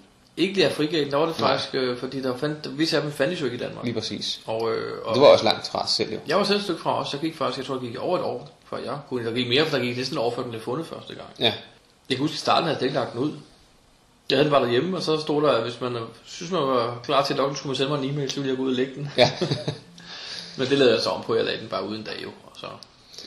Ikke 0.40 0.54
det 0.54 0.62
her 0.62 0.70
frigate, 0.70 1.10
der 1.10 1.16
var 1.16 1.26
det 1.26 1.36
faktisk, 1.36 1.74
øh, 1.74 1.98
fordi 1.98 2.22
der 2.22 2.36
fandt, 2.36 2.78
visse 2.78 2.96
af 2.96 3.02
dem 3.02 3.12
fandtes 3.12 3.40
jo 3.40 3.44
ikke 3.44 3.56
i 3.56 3.60
Danmark. 3.60 3.84
lige 3.84 3.94
præcis. 3.94 4.40
Og, 4.46 4.72
øh, 4.74 4.98
og 5.04 5.14
Du 5.14 5.20
var 5.20 5.26
også 5.26 5.44
langt 5.44 5.68
fra 5.68 5.86
selv 5.88 6.12
jo. 6.12 6.18
jeg 6.26 6.36
var 6.38 6.44
selv 6.44 6.56
et 6.58 6.62
stykke 6.64 6.80
fra 6.82 7.00
os, 7.00 7.12
jeg 7.12 7.20
gik 7.20 7.36
faktisk, 7.36 7.58
jeg 7.58 7.66
tror, 7.66 7.74
det 7.74 7.82
gik 7.82 7.96
over 7.98 8.18
et 8.18 8.24
år, 8.24 8.58
før 8.70 8.76
jeg 8.78 8.98
kunne. 9.08 9.24
Der 9.24 9.32
gik 9.32 9.48
mere, 9.48 9.66
for 9.66 9.76
der 9.76 9.84
gik 9.84 9.96
næsten 9.96 10.18
år, 10.18 10.34
før 10.34 10.42
den 10.42 10.50
blev 10.50 10.62
fundet 10.62 10.86
første 10.86 11.14
gang. 11.14 11.28
Ja, 11.38 11.44
Jeg 12.08 12.16
kan 12.16 12.18
huske, 12.18 12.34
i 12.34 12.36
starten 12.36 12.64
havde 12.64 12.76
jeg 12.76 12.82
ikke 12.82 12.94
lagt 12.98 13.12
den 13.12 13.20
ud. 13.20 13.32
Jeg 14.30 14.38
havde 14.38 14.44
den 14.44 14.50
bare 14.52 14.62
derhjemme, 14.64 14.96
og 14.96 15.02
så 15.02 15.20
stod 15.20 15.42
der, 15.42 15.48
at 15.52 15.62
hvis 15.62 15.80
man 15.80 15.96
øh, 15.96 16.02
synes, 16.24 16.52
man 16.52 16.62
var 16.62 17.00
klar 17.04 17.24
til 17.24 17.32
at 17.34 17.38
logge 17.38 17.56
skulle 17.56 17.68
man 17.70 17.76
sende 17.76 17.90
mig 17.90 18.04
en 18.04 18.10
e-mail, 18.10 18.30
så 18.30 18.36
ville 18.36 18.48
jeg 18.50 18.56
gå 18.56 18.62
ud 18.62 18.68
og 18.70 18.74
lægge 18.76 18.94
den. 18.94 19.08
ja. 19.16 19.30
Men 20.58 20.68
det 20.68 20.78
lavede 20.78 20.94
jeg 20.94 21.02
så 21.02 21.10
om 21.10 21.22
på, 21.22 21.34
jeg 21.36 21.44
lagde 21.44 21.60
den 21.60 21.68
bare 21.68 21.88
uden 21.88 22.02
dag 22.02 22.22
jo. 22.22 22.28
Og 22.44 22.52
så, 22.60 22.66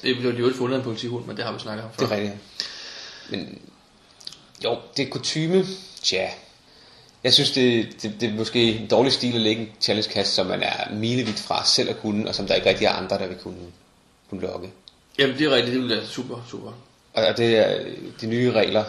det 0.02 0.17
blev 0.17 0.32
jo 0.39 0.45
ikke 0.45 0.58
fundet 0.58 0.73
af 0.76 0.80
en 0.80 0.84
politihund, 0.84 1.26
men 1.26 1.38
det 1.38 1.45
har 1.45 1.52
vi 1.54 1.60
snakket 1.60 1.86
om 1.86 1.89
før. 1.99 2.06
det 2.06 2.12
er 2.13 2.17
rigtigt. 2.21 2.38
Men 3.30 3.62
jo, 4.63 4.78
det 4.97 5.06
er 5.08 5.10
kutume. 5.10 5.65
Tja, 6.04 6.28
jeg 7.23 7.33
synes, 7.33 7.51
det, 7.51 7.88
det, 8.01 8.15
det 8.21 8.29
er 8.29 8.33
måske 8.33 8.75
en 8.79 8.88
dårlig 8.88 9.12
stil 9.12 9.36
at 9.36 9.41
lægge 9.41 9.62
en 9.62 9.69
challenge-kast, 9.81 10.33
som 10.33 10.45
man 10.45 10.63
er 10.63 10.93
milevidt 10.93 11.39
fra 11.39 11.65
selv 11.65 11.89
at 11.89 11.99
kunne, 11.99 12.27
og 12.27 12.36
som 12.36 12.47
der 12.47 12.55
ikke 12.55 12.69
rigtig 12.69 12.86
er 12.86 12.91
andre, 12.91 13.17
der 13.17 13.27
vil 13.27 13.38
kunne, 13.38 13.65
kunne 14.29 14.41
logge. 14.41 14.71
Jamen, 15.19 15.38
det 15.38 15.45
er 15.45 15.55
rigtigt, 15.55 15.73
det 15.73 15.81
ville 15.81 15.95
være 15.95 16.05
super, 16.05 16.45
super. 16.49 16.71
Og 17.13 17.38
det 17.38 17.57
er 17.57 17.79
de 18.21 18.27
nye 18.27 18.51
regler, 18.51 18.83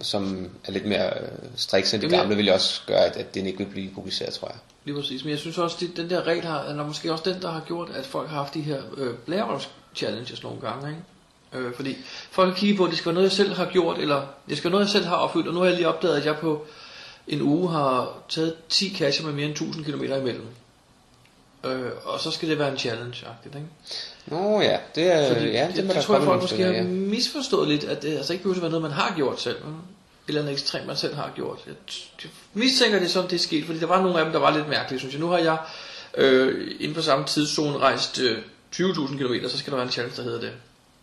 som 0.00 0.50
er 0.64 0.72
lidt 0.72 0.86
mere 0.86 1.10
øh, 1.10 1.28
strikse 1.56 1.96
end 1.96 2.02
de 2.02 2.06
Jamen, 2.06 2.20
gamle, 2.20 2.36
vil 2.36 2.52
også 2.52 2.80
gøre, 2.86 3.06
at, 3.06 3.16
at 3.16 3.34
den 3.34 3.46
ikke 3.46 3.58
vil 3.58 3.66
blive 3.66 3.90
publiceret, 3.94 4.34
tror 4.34 4.48
jeg. 4.48 4.56
Lige 4.84 4.96
præcis. 4.96 5.24
Men 5.24 5.30
jeg 5.30 5.38
synes 5.38 5.58
også, 5.58 5.76
at 5.90 5.96
den 5.96 6.10
der 6.10 6.26
regel 6.26 6.44
har, 6.44 6.60
er 6.60 6.86
måske 6.86 7.12
også 7.12 7.30
den, 7.30 7.42
der 7.42 7.50
har 7.50 7.62
gjort, 7.66 7.90
at 7.94 8.06
folk 8.06 8.28
har 8.28 8.36
haft 8.36 8.54
de 8.54 8.60
her 8.60 8.82
øh, 8.96 9.14
blærerøvs 9.14 9.70
challenges 9.94 10.42
nogle 10.42 10.60
gange. 10.60 10.88
Ikke? 10.88 11.66
Øh, 11.66 11.74
fordi 11.74 11.96
folk 12.30 12.48
har 12.48 12.56
kigget 12.56 12.76
på, 12.78 12.84
at 12.84 12.90
det 12.90 12.98
skal 12.98 13.06
være 13.06 13.14
noget, 13.14 13.28
jeg 13.28 13.36
selv 13.36 13.54
har 13.54 13.66
gjort, 13.66 13.98
eller 13.98 14.22
det 14.48 14.56
skal 14.56 14.70
være 14.70 14.72
noget, 14.72 14.84
jeg 14.84 14.92
selv 14.92 15.04
har 15.04 15.16
opfyldt. 15.16 15.48
Og 15.48 15.54
nu 15.54 15.60
har 15.60 15.66
jeg 15.66 15.76
lige 15.76 15.88
opdaget, 15.88 16.16
at 16.16 16.26
jeg 16.26 16.36
på 16.36 16.66
en 17.28 17.42
uge 17.42 17.70
har 17.70 18.18
taget 18.28 18.54
10 18.68 18.88
kasser 18.88 19.24
med 19.24 19.32
mere 19.32 19.44
end 19.44 19.52
1000 19.52 19.84
km 19.84 20.02
imellem. 20.02 20.46
Øh, 21.64 21.90
og 22.04 22.20
så 22.20 22.30
skal 22.30 22.48
det 22.48 22.58
være 22.58 22.68
en 22.68 22.76
challenge-agtigt, 22.76 23.56
ikke? 23.56 23.68
Nå 24.26 24.60
ja, 24.60 24.78
det 24.94 25.12
er, 25.12 25.34
Fordi 25.34 25.46
ja, 25.46 25.66
det, 25.66 25.76
det 25.76 25.94
det 25.94 26.04
tror 26.04 26.14
jeg, 26.14 26.24
folk 26.24 26.42
måske 26.42 26.62
har 26.62 26.72
af, 26.72 26.84
misforstået 26.84 27.68
lidt, 27.68 27.84
at 27.84 28.02
det 28.02 28.16
altså 28.16 28.32
ikke 28.32 28.42
behøver 28.42 28.56
at 28.56 28.62
være 28.62 28.70
noget, 28.70 28.82
man 28.82 28.92
har 28.92 29.12
gjort 29.16 29.40
selv. 29.40 29.56
eller 30.28 30.40
andet 30.40 30.52
ekstremt, 30.52 30.86
man 30.86 30.96
selv 30.96 31.14
har 31.14 31.32
gjort. 31.34 31.58
Jeg 31.66 31.74
jeg 32.22 32.30
mistænker, 32.52 32.98
det 32.98 33.10
sådan, 33.10 33.30
det 33.30 33.36
er 33.36 33.40
sket, 33.40 33.66
fordi 33.66 33.78
der 33.78 33.86
var 33.86 34.02
nogle 34.02 34.18
af 34.18 34.24
dem, 34.24 34.32
der 34.32 34.40
var 34.40 34.56
lidt 34.56 34.68
mærkelige, 34.68 34.98
synes 34.98 35.14
jeg. 35.14 35.20
Nu 35.20 35.28
har 35.28 35.38
jeg 35.38 35.58
øh, 36.16 36.70
inden 36.80 36.94
for 36.94 37.02
samme 37.02 37.24
tidszone 37.24 37.78
rejst 37.78 38.20
øh, 38.20 38.38
20.000 38.76 39.16
km, 39.16 39.48
så 39.48 39.58
skal 39.58 39.70
der 39.70 39.76
være 39.76 39.86
en 39.86 39.92
challenge, 39.92 40.16
der 40.16 40.22
hedder 40.22 40.40
det. 40.40 40.52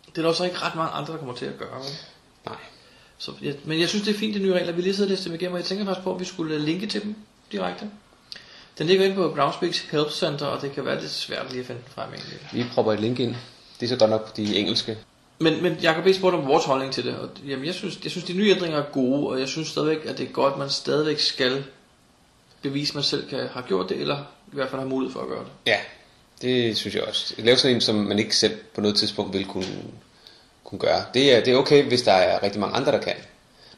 Det 0.06 0.18
er 0.18 0.22
der 0.22 0.28
også 0.28 0.44
ikke 0.44 0.58
ret 0.58 0.74
mange 0.74 0.92
andre, 0.92 1.12
der 1.12 1.18
kommer 1.18 1.34
til 1.34 1.46
at 1.46 1.58
gøre. 1.58 1.78
vel? 1.78 1.90
Nej. 2.46 2.56
Så, 3.22 3.32
ja, 3.42 3.52
men 3.64 3.80
jeg 3.80 3.88
synes, 3.88 4.04
det 4.04 4.14
er 4.14 4.18
fint, 4.18 4.34
de 4.34 4.40
nye 4.40 4.52
regler. 4.52 4.72
Vi 4.72 4.82
lige 4.82 4.94
sidder 4.94 5.08
og 5.08 5.10
læser 5.10 5.24
dem 5.24 5.34
igennem, 5.34 5.54
og 5.54 5.58
jeg 5.58 5.66
tænker 5.66 5.84
faktisk 5.84 6.04
på, 6.04 6.14
at 6.14 6.20
vi 6.20 6.24
skulle 6.24 6.58
linke 6.58 6.86
til 6.86 7.02
dem 7.02 7.14
direkte. 7.52 7.90
Den 8.78 8.86
ligger 8.86 9.04
inde 9.04 9.16
på 9.16 9.28
Groundspeaks 9.28 9.78
Help 9.78 10.10
Center, 10.10 10.46
og 10.46 10.62
det 10.62 10.72
kan 10.72 10.84
være 10.84 11.00
lidt 11.00 11.10
svært 11.10 11.50
lige 11.50 11.60
at 11.60 11.66
finde 11.66 11.80
den 11.80 11.90
frem 11.94 12.08
egentlig. 12.14 12.38
Vi 12.52 12.64
propper 12.74 12.92
et 12.92 13.00
link 13.00 13.20
ind. 13.20 13.34
Det 13.80 13.86
er 13.86 13.88
så 13.88 13.96
godt 13.96 14.10
nok 14.10 14.36
de 14.36 14.56
engelske. 14.56 14.98
Men, 15.38 15.62
men 15.62 15.76
Jacob 15.82 16.04
B. 16.04 16.08
spurgte 16.14 16.36
om 16.36 16.46
vores 16.46 16.64
holdning 16.64 16.92
til 16.92 17.04
det, 17.04 17.16
og 17.16 17.30
jamen, 17.46 17.64
jeg, 17.64 17.74
synes, 17.74 17.98
jeg 18.02 18.10
synes, 18.10 18.24
de 18.24 18.32
nye 18.32 18.50
ændringer 18.50 18.78
er 18.78 18.90
gode, 18.92 19.28
og 19.28 19.40
jeg 19.40 19.48
synes 19.48 19.68
stadigvæk, 19.68 20.06
at 20.06 20.18
det 20.18 20.28
er 20.28 20.32
godt, 20.32 20.52
at 20.52 20.58
man 20.58 20.70
stadigvæk 20.70 21.18
skal 21.18 21.64
bevise, 22.62 22.90
at 22.90 22.94
man 22.94 23.04
selv 23.04 23.28
kan 23.28 23.38
have 23.38 23.64
gjort 23.68 23.88
det, 23.88 24.00
eller 24.00 24.18
i 24.52 24.54
hvert 24.54 24.70
fald 24.70 24.80
har 24.80 24.88
mulighed 24.88 25.12
for 25.12 25.20
at 25.20 25.28
gøre 25.28 25.44
det. 25.44 25.50
Ja, 25.66 25.78
det 26.42 26.76
synes 26.76 26.94
jeg 26.94 27.04
også. 27.04 27.34
Lave 27.38 27.56
sådan 27.56 27.76
en, 27.76 27.80
som 27.80 27.94
man 27.94 28.18
ikke 28.18 28.36
selv 28.36 28.56
på 28.74 28.80
noget 28.80 28.96
tidspunkt 28.96 29.32
vil 29.32 29.44
kunne, 29.44 29.82
kunne 30.78 30.88
gøre. 30.90 31.04
Det 31.14 31.36
er, 31.36 31.44
det 31.44 31.52
er 31.52 31.56
okay, 31.56 31.84
hvis 31.84 32.02
der 32.02 32.12
er 32.12 32.42
rigtig 32.42 32.60
mange 32.60 32.76
andre, 32.76 32.92
der 32.92 33.00
kan. 33.00 33.14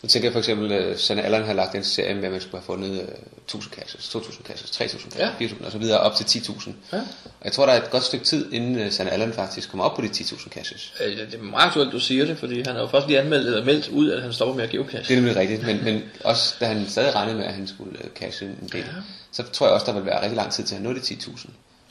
Nu 0.02 0.08
tænker 0.08 0.26
jeg 0.26 0.32
for 0.32 0.38
eksempel, 0.38 0.72
at 0.72 1.00
Sanne 1.00 1.22
Allen 1.22 1.44
har 1.44 1.52
lagt 1.52 1.74
en 1.74 1.84
serie 1.84 2.14
med, 2.14 2.24
at 2.24 2.30
man 2.32 2.40
skulle 2.40 2.56
have 2.60 2.64
fundet 2.66 3.00
øh, 3.00 3.08
1000 3.44 3.72
kasser, 3.74 3.98
2000 4.10 4.44
kasser, 4.44 4.66
3000 4.72 5.12
kasser, 5.12 5.26
Ja. 5.26 5.32
4000 5.38 5.66
og 5.66 5.72
så 5.72 5.78
videre 5.78 6.00
op 6.00 6.14
til 6.14 6.24
10.000. 6.24 6.70
Ja. 6.92 6.96
Og 7.24 7.44
jeg 7.44 7.52
tror, 7.52 7.66
der 7.66 7.72
er 7.72 7.82
et 7.82 7.90
godt 7.90 8.02
stykke 8.04 8.24
tid, 8.24 8.52
inden 8.52 8.78
øh, 8.78 8.92
Sanne 8.92 9.10
Allen 9.10 9.32
faktisk 9.32 9.70
kommer 9.70 9.84
op 9.84 9.96
på 9.96 10.02
de 10.02 10.06
10.000 10.08 10.48
kasser. 10.48 10.76
Øh, 11.04 11.16
Det 11.16 11.34
er 11.34 11.42
meget 11.42 11.66
aktuelt, 11.66 11.92
du 11.92 12.00
siger 12.00 12.24
det, 12.24 12.38
fordi 12.38 12.62
han 12.62 12.74
har 12.74 12.80
jo 12.82 12.88
først 12.88 13.06
lige 13.06 13.20
anmeldt 13.20 13.46
eller 13.46 13.64
meldt 13.64 13.88
ud, 13.88 14.10
at 14.10 14.22
han 14.22 14.32
stopper 14.32 14.54
med 14.54 14.64
at 14.64 14.70
geocache. 14.70 14.98
Det 15.08 15.10
er 15.10 15.16
nemlig 15.16 15.36
rigtigt, 15.36 15.66
men, 15.66 15.84
men 15.84 16.02
også 16.24 16.54
da 16.60 16.66
han 16.66 16.86
stadig 16.88 17.14
regnede 17.14 17.36
med, 17.36 17.44
at 17.44 17.52
han 17.54 17.66
skulle 17.66 17.98
cashe 18.16 18.44
en 18.62 18.68
del, 18.72 18.80
Ja. 18.80 18.84
så 19.32 19.42
tror 19.42 19.66
jeg 19.66 19.74
også, 19.74 19.86
der 19.86 19.92
vil 19.92 20.06
være 20.06 20.20
rigtig 20.22 20.36
lang 20.36 20.52
tid 20.52 20.64
til 20.64 20.74
at 20.74 20.82
nå 20.82 20.92
de 20.92 20.98
10.000. 20.98 21.46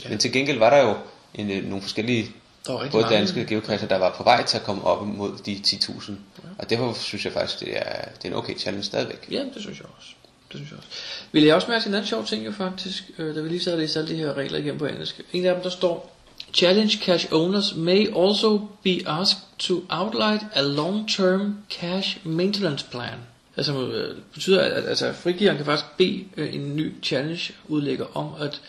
Men 0.09 0.17
til 0.17 0.31
gengæld 0.31 0.59
var 0.59 0.69
der 0.69 0.81
jo 0.81 0.95
en, 1.35 1.63
nogle 1.63 1.81
forskellige 1.81 2.31
Der 2.67 2.73
var 2.73 2.89
både 2.91 3.04
mange. 3.04 3.17
danske 3.17 3.45
geocacher, 3.45 3.88
der 3.88 3.97
var 3.97 4.15
på 4.17 4.23
vej 4.23 4.45
til 4.45 4.58
at 4.58 4.63
komme 4.63 4.84
op 4.84 5.08
mod 5.08 5.38
de 5.45 5.56
10.000. 5.56 6.12
Og 6.60 6.69
derfor 6.69 6.93
synes 6.93 7.26
jeg 7.26 7.34
faktisk, 7.34 7.60
det 7.60 7.78
er, 7.78 8.06
det 8.06 8.26
er 8.26 8.30
en 8.30 8.34
okay 8.34 8.58
challenge 8.58 8.86
stadigvæk. 8.86 9.28
Ja, 9.32 9.43
det 9.54 9.62
synes 9.62 9.80
jeg 9.80 9.88
også. 9.97 10.10
Det 10.52 10.58
synes 10.58 10.71
jeg 10.71 10.78
også. 10.78 10.89
Vi 11.32 11.39
lægger 11.39 11.56
også 11.56 11.67
mærke 11.67 11.84
til 11.84 11.89
en 11.89 11.95
anden 11.95 12.08
sjov 12.08 12.26
ting 12.26 12.45
jo 12.45 12.52
faktisk, 12.52 13.04
øh, 13.17 13.36
da 13.36 13.41
vi 13.41 13.49
lige 13.49 13.63
sad 13.63 13.73
og 13.73 13.80
læste 13.80 13.99
alle 13.99 14.12
de 14.12 14.17
her 14.17 14.34
regler 14.34 14.60
igennem 14.60 14.80
på 14.80 14.86
engelsk. 14.86 15.21
En 15.34 15.45
af 15.45 15.54
dem, 15.54 15.63
der 15.63 15.69
står, 15.69 16.13
Challenge 16.54 16.97
cash 17.02 17.28
owners 17.32 17.76
may 17.76 18.08
also 18.15 18.67
be 18.84 19.02
asked 19.08 19.39
to 19.60 19.86
outline 19.89 20.49
a 20.54 20.62
long-term 20.62 21.56
cash 21.69 22.28
maintenance 22.28 22.86
plan. 22.91 23.19
Altså 23.58 23.88
øh, 23.88 24.17
betyder, 24.34 24.62
at, 24.62 24.71
at 24.71 24.86
altså, 24.86 25.13
frigiveren 25.13 25.58
kan 25.58 25.65
faktisk 25.65 25.86
bede 25.97 26.26
øh, 26.38 26.56
en 26.56 26.76
ny 26.76 27.04
challenge 27.04 27.54
udlægger 27.67 28.17
om 28.17 28.30
at 28.39 28.62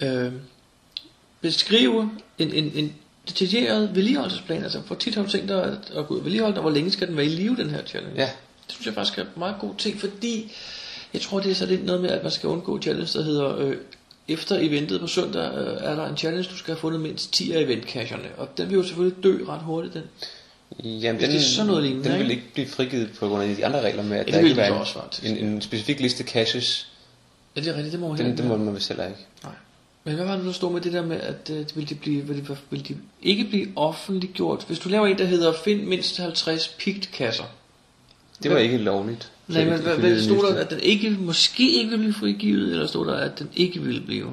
øh, 0.00 0.32
beskrive 1.40 2.10
en, 2.38 2.52
en, 2.52 2.72
en 2.74 2.94
detaljeret 3.28 3.94
vedligeholdelsesplan. 3.94 4.62
Altså 4.62 4.80
for 4.86 4.94
tit 4.94 5.14
har 5.14 5.22
du 5.22 5.28
tænkt 5.30 5.48
dig 5.48 5.64
at, 5.64 5.78
at 5.96 6.06
gå 6.06 6.14
ud 6.14 6.18
og 6.18 6.24
vedligeholde 6.24 6.52
den, 6.54 6.58
og 6.58 6.62
hvor 6.62 6.70
længe 6.70 6.90
skal 6.90 7.08
den 7.08 7.16
være 7.16 7.26
i 7.26 7.28
live, 7.28 7.56
den 7.56 7.70
her 7.70 7.82
challenge. 7.86 8.20
Ja, 8.20 8.30
Det 8.66 8.74
synes 8.74 8.86
jeg 8.86 8.94
faktisk 8.94 9.18
er 9.18 9.22
en 9.22 9.28
meget 9.36 9.54
god 9.60 9.74
ting, 9.78 10.00
fordi 10.00 10.52
jeg 11.14 11.20
tror, 11.22 11.40
det 11.40 11.50
er 11.50 11.54
så 11.54 11.66
lidt 11.66 11.84
noget 11.84 12.00
med, 12.00 12.10
at 12.10 12.22
man 12.22 12.32
skal 12.32 12.48
undgå 12.48 12.80
challenge, 12.82 13.18
der 13.18 13.24
hedder, 13.24 13.58
øh, 13.58 13.76
efter 14.28 14.56
eventet 14.60 15.00
på 15.00 15.06
søndag, 15.06 15.54
øh, 15.58 15.76
er 15.80 15.94
der 15.94 16.06
en 16.08 16.16
challenge, 16.16 16.48
du 16.50 16.56
skal 16.56 16.74
have 16.74 16.80
fundet 16.80 17.00
mindst 17.00 17.32
10 17.32 17.52
af 17.52 17.60
eventcacherne, 17.60 18.28
og 18.38 18.48
den 18.58 18.68
vil 18.68 18.74
jo 18.76 18.82
selvfølgelig 18.82 19.24
dø 19.24 19.38
ret 19.48 19.60
hurtigt, 19.60 19.94
den. 19.94 20.02
Jamen, 20.84 21.18
Hvis 21.18 21.28
det 21.28 21.36
er 21.36 21.40
sådan 21.40 21.66
noget 21.66 21.82
lignende, 21.82 22.10
den 22.10 22.18
vil 22.18 22.30
ikke? 22.30 22.42
blive 22.54 22.66
frigivet 22.66 23.10
på 23.18 23.28
grund 23.28 23.42
af 23.42 23.56
de 23.56 23.66
andre 23.66 23.80
regler 23.80 24.02
med, 24.02 24.16
at 24.16 24.26
Ja, 24.26 24.32
der 24.32 24.40
det 24.42 24.48
ikke 24.48 24.62
den 24.62 24.72
også, 24.72 24.92
faktisk. 24.92 25.24
en, 25.32 25.36
en 25.36 25.62
specifik 25.62 26.00
liste 26.00 26.24
caches. 26.24 26.88
Ja, 27.56 27.60
det 27.60 27.68
er 27.68 27.74
rigtigt, 27.74 27.92
det 27.92 28.00
må 28.00 28.08
man 28.08 28.18
Den, 28.18 28.26
den 28.26 28.32
ikke. 28.38 28.48
må 28.48 28.56
man 28.56 28.74
vist 28.74 28.88
heller 28.88 29.06
ikke. 29.06 29.18
Nej. 29.44 29.52
Men 30.04 30.14
hvad 30.14 30.24
var 30.26 30.36
det, 30.36 30.44
der 30.44 30.52
stod 30.52 30.72
med 30.72 30.80
det 30.80 30.92
der 30.92 31.06
med, 31.06 31.20
at 31.20 31.50
øh, 31.52 31.66
vil, 31.74 31.88
de 31.88 31.94
blive, 31.94 32.22
vil, 32.26 32.48
de, 32.48 32.56
vil 32.70 32.88
de 32.88 32.96
ikke 33.22 33.44
blive 33.44 33.66
offentliggjort? 33.76 34.64
Hvis 34.66 34.78
du 34.78 34.88
laver 34.88 35.06
en, 35.06 35.18
der 35.18 35.24
hedder, 35.24 35.52
find 35.64 35.82
mindst 35.82 36.16
50 36.18 36.68
pigt 36.78 37.10
kasser. 37.12 37.44
Det 38.42 38.50
var 38.50 38.58
ikke 38.58 38.78
lovligt. 38.78 39.30
Nej, 39.48 39.64
men 39.64 39.80
hvad, 39.80 39.96
hvad 39.98 40.20
stod 40.22 40.46
der, 40.54 40.60
at 40.60 40.70
den 40.70 40.80
ikke, 40.80 41.10
måske 41.10 41.72
ikke 41.72 41.90
vil 41.90 41.98
blive 41.98 42.14
frigivet, 42.14 42.72
eller 42.72 42.86
stod 42.86 43.06
der, 43.06 43.14
at 43.14 43.38
den 43.38 43.48
ikke 43.56 43.80
vil 43.80 44.00
blive? 44.06 44.30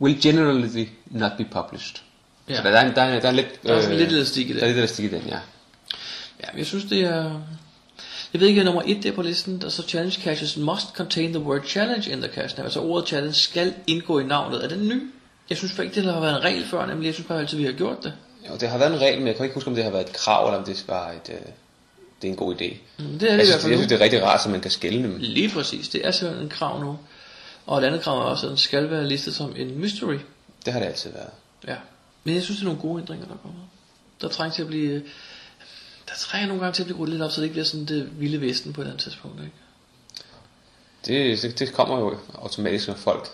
Will 0.00 0.20
generally 0.22 0.86
not 1.10 1.32
be 1.38 1.44
published. 1.44 1.96
Ja. 2.48 2.56
Så 2.56 2.62
der 2.62 2.70
er, 2.70 2.88
en- 2.88 2.94
der, 2.94 3.02
er, 3.02 3.20
der 3.20 3.28
er 3.28 3.32
lidt... 3.32 3.62
Der 3.62 3.74
er 3.74 3.82
sådan 3.82 3.96
lidt 3.98 4.12
elastik 4.12 4.50
i 4.50 4.52
det. 4.52 4.60
Der 4.60 4.66
er 4.66 4.68
lidt 4.68 4.78
elastik 4.78 5.04
i 5.12 5.14
den, 5.14 5.22
ja. 5.28 5.38
Ja, 6.40 6.46
men 6.52 6.58
jeg 6.58 6.66
synes, 6.66 6.84
det 6.84 7.00
er... 7.00 7.40
Jeg 8.32 8.40
ved 8.40 8.48
ikke, 8.48 8.64
nummer 8.64 8.82
et 8.86 9.02
der 9.02 9.12
på 9.12 9.22
listen, 9.22 9.60
der 9.60 9.68
så 9.68 9.82
challenge 9.82 10.20
caches 10.22 10.56
must 10.56 10.86
contain 10.94 11.32
the 11.32 11.42
word 11.42 11.60
challenge 11.66 12.10
in 12.12 12.20
the 12.20 12.32
cache. 12.32 12.62
Altså 12.62 12.80
ordet 12.80 13.08
challenge 13.08 13.34
skal 13.34 13.74
indgå 13.86 14.18
i 14.18 14.24
navnet. 14.24 14.64
Er 14.64 14.68
den 14.68 14.88
ny? 14.88 15.10
Jeg 15.50 15.58
synes 15.58 15.72
faktisk, 15.72 15.94
det 15.94 16.04
har 16.14 16.20
været 16.20 16.36
en 16.36 16.44
regel 16.44 16.64
før, 16.64 16.86
nemlig 16.86 17.06
jeg 17.06 17.14
synes 17.14 17.28
bare 17.28 17.38
altid, 17.38 17.58
vi 17.58 17.64
har 17.64 17.72
gjort 17.72 18.02
det. 18.02 18.12
Jo, 18.50 18.56
det 18.60 18.68
har 18.68 18.78
været 18.78 18.92
en 18.92 19.00
regel, 19.00 19.18
men 19.18 19.26
jeg 19.26 19.36
kan 19.36 19.44
ikke 19.44 19.54
huske, 19.54 19.68
om 19.68 19.74
det 19.74 19.84
har 19.84 19.90
været 19.90 20.06
et 20.06 20.12
krav, 20.12 20.46
eller 20.46 20.58
om 20.58 20.64
det 20.64 20.84
var 20.88 21.10
et... 21.10 21.30
Øh, 21.30 21.34
det 22.22 22.28
er 22.28 22.32
en 22.32 22.36
god 22.36 22.54
idé. 22.54 22.76
Mm, 22.98 23.04
Det 23.04 23.06
er 23.06 23.18
det 23.18 23.22
Jeg 23.22 23.32
i 23.32 23.34
hvert 23.34 23.46
synes, 23.46 23.62
fald 23.62 23.70
jeg 23.72 23.78
synes, 23.78 23.88
det 23.88 24.00
er 24.00 24.04
rigtig 24.04 24.22
rart, 24.22 24.42
så 24.42 24.48
man 24.48 24.60
kan 24.60 24.70
skælne 24.70 25.08
dem. 25.08 25.16
Lige 25.18 25.48
præcis, 25.48 25.88
det 25.88 26.06
er 26.06 26.10
simpelthen 26.10 26.46
en 26.46 26.50
krav 26.50 26.80
nu. 26.80 26.98
Og 27.66 27.78
et 27.78 27.84
andet 27.84 28.00
krav 28.00 28.18
er 28.18 28.22
også, 28.22 28.46
at 28.46 28.50
den 28.50 28.58
skal 28.58 28.90
være 28.90 29.08
listet 29.08 29.34
som 29.34 29.54
en 29.56 29.78
mystery. 29.78 30.16
Det 30.64 30.72
har 30.72 30.80
det 30.80 30.86
altid 30.86 31.10
været. 31.12 31.30
Ja. 31.68 31.76
Men 32.24 32.34
jeg 32.34 32.42
synes, 32.42 32.58
det 32.58 32.64
er 32.64 32.68
nogle 32.68 32.80
gode 32.80 33.00
ændringer, 33.00 33.26
der 33.26 33.34
kommer. 33.42 33.60
Der 34.20 34.28
trænger 34.28 34.54
til 34.54 34.62
at 34.62 34.68
blive... 34.68 35.02
Der 36.12 36.18
trænger 36.18 36.48
nogle 36.48 36.62
gange 36.62 36.74
til 36.74 36.82
at 36.82 36.86
blive 36.86 36.98
rullet 36.98 37.12
lidt 37.12 37.22
op, 37.22 37.30
så 37.30 37.40
det 37.40 37.46
ikke 37.46 37.52
bliver 37.52 37.64
sådan 37.64 37.86
det 37.86 38.20
vilde 38.20 38.40
vesten 38.40 38.72
på 38.72 38.80
et 38.80 38.84
andet 38.84 39.00
tidspunkt. 39.00 39.40
Ikke? 39.40 39.52
Det, 41.06 41.42
det, 41.42 41.58
det 41.58 41.72
kommer 41.72 41.98
jo 41.98 42.16
automatisk, 42.34 42.88
når 42.88 42.94
folk 42.94 43.28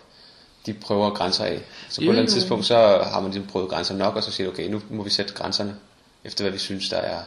de 0.67 0.73
prøver 0.73 1.11
grænser 1.11 1.45
af. 1.45 1.62
Så 1.88 2.01
på 2.01 2.05
Jo, 2.05 2.11
et 2.11 2.12
eller 2.12 2.23
andet 2.23 2.35
tidspunkt, 2.35 2.67
så 2.67 2.77
har 3.12 3.21
man 3.21 3.31
ligesom 3.31 3.51
prøvet 3.51 3.71
grænser 3.71 3.97
nok, 3.97 4.17
og 4.17 4.23
så 4.23 4.31
siger 4.31 4.49
okay, 4.49 4.69
nu 4.69 4.83
må 4.91 5.03
vi 5.03 5.11
sætte 5.11 5.35
grænserne, 5.35 5.77
efter 6.25 6.45
hvad 6.45 6.53
vi 6.53 6.59
synes, 6.59 6.88
der 6.88 6.97
er, 6.97 7.21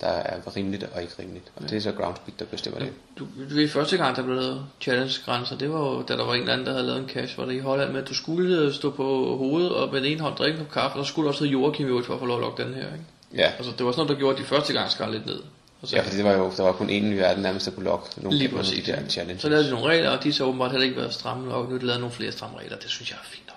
der 0.00 0.06
er 0.06 0.56
rimeligt 0.56 0.84
og 0.94 1.02
ikke 1.02 1.14
rimeligt. 1.18 1.52
Og 1.56 1.70
det 1.70 1.76
er 1.76 1.80
så 1.80 1.92
Groundspeak, 1.92 2.38
der 2.38 2.44
bestemmer 2.44 2.80
det. 2.80 2.92
Du, 3.18 3.26
du 3.50 3.54
ved, 3.54 3.68
første 3.68 3.96
gang, 3.96 4.16
der 4.16 4.22
blev 4.22 4.36
lavet 4.36 4.66
challenge-grænser, 4.80 5.58
det 5.58 5.72
var 5.72 5.78
jo, 5.78 6.02
da 6.02 6.16
der 6.16 6.24
var 6.24 6.34
en 6.34 6.40
eller 6.40 6.52
anden, 6.52 6.66
der 6.66 6.72
havde 6.72 6.86
lavet 6.86 7.02
en 7.02 7.08
cash, 7.08 7.38
var 7.38 7.44
det 7.44 7.54
i 7.54 7.58
Holland 7.58 7.92
med, 7.92 8.02
at 8.02 8.08
du 8.08 8.14
skulle 8.14 8.58
øh, 8.58 8.72
stå 8.72 8.90
på 8.90 9.36
hovedet 9.36 9.74
og 9.74 9.92
med 9.92 10.00
den 10.00 10.12
ene 10.12 10.20
hånd 10.20 10.36
drikke 10.36 10.60
en 10.60 10.66
kaffe, 10.72 10.98
og 10.98 11.06
så 11.06 11.12
skulle 11.12 11.24
du 11.24 11.28
også 11.28 11.44
hedde 11.44 11.52
Joachim 11.52 11.98
i 11.98 12.02
for 12.02 12.14
at 12.14 12.20
få 12.20 12.26
lov 12.26 12.36
at 12.36 12.42
lukke 12.42 12.64
den 12.64 12.74
her, 12.74 12.86
ikke? 12.86 13.04
Ja, 13.34 13.52
Altså, 13.58 13.72
det 13.78 13.86
var 13.86 13.92
sådan 13.92 13.98
noget, 14.06 14.08
der 14.10 14.14
gjorde, 14.18 14.36
at 14.38 14.42
de 14.42 14.48
første 14.48 14.72
gang 14.72 14.90
skar 14.90 15.08
lidt 15.08 15.26
ned. 15.26 15.42
Og 15.82 15.88
så, 15.88 15.96
ja 15.96 16.02
fordi 16.02 16.16
det 16.16 16.24
var 16.24 16.32
jo, 16.32 16.52
der 16.56 16.62
var 16.62 16.72
kun 16.72 16.88
én 16.90 16.92
i 16.92 17.16
verden 17.16 17.42
nærmest, 17.42 17.66
der 17.66 17.72
kunne 17.72 17.84
lokke 17.84 18.06
nogle 18.16 18.38
Lige 18.38 18.48
nogle 18.48 18.58
af 18.60 18.64
præcis. 18.64 18.84
de 18.84 18.92
der 18.92 19.08
challenges. 19.08 19.42
Så 19.42 19.48
lavede 19.48 19.66
de 19.66 19.70
nogle 19.70 19.86
regler, 19.86 20.10
og 20.10 20.24
de 20.24 20.32
så 20.32 20.44
åbenbart 20.44 20.70
heller 20.70 20.84
ikke 20.84 20.96
været 20.96 21.14
stramme 21.14 21.48
nok. 21.48 21.68
Nu 21.68 21.74
er 21.74 21.78
de 21.78 21.86
lavet 21.86 22.00
nogle 22.00 22.14
flere 22.14 22.32
stramme 22.32 22.58
regler. 22.58 22.76
Det 22.76 22.90
synes 22.90 23.10
jeg 23.10 23.16
er 23.16 23.24
fint 23.28 23.46
nok. 23.46 23.56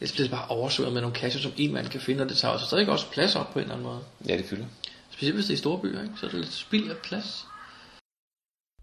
Ellers 0.00 0.12
bliver 0.12 0.24
det 0.24 0.30
bare 0.30 0.46
oversvømmet 0.48 0.92
med 0.92 1.00
nogle 1.00 1.16
kasser, 1.16 1.40
som 1.40 1.52
en 1.56 1.72
mand 1.72 1.88
kan 1.88 2.00
finde, 2.00 2.22
og 2.22 2.28
det 2.28 2.36
tager 2.36 2.52
altså 2.52 2.66
stadig 2.66 2.88
også 2.88 3.06
plads 3.10 3.36
op 3.36 3.52
på 3.52 3.58
en 3.58 3.62
eller 3.62 3.74
anden 3.74 3.86
måde. 3.86 4.00
Ja, 4.28 4.36
det 4.36 4.44
fylder. 4.44 4.64
Specielt 5.10 5.34
hvis 5.34 5.46
det 5.46 5.52
er 5.52 5.56
i 5.56 5.58
store 5.58 5.78
byer, 5.80 6.02
ikke? 6.02 6.14
så 6.20 6.26
er 6.26 6.30
det 6.30 6.40
lidt 6.40 6.52
spild 6.52 6.90
af 6.90 6.96
plads. 6.96 7.46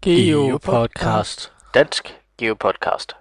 Geopodcast. 0.02 1.52
Dansk 1.74 2.14
Geopodcast. 2.38 3.12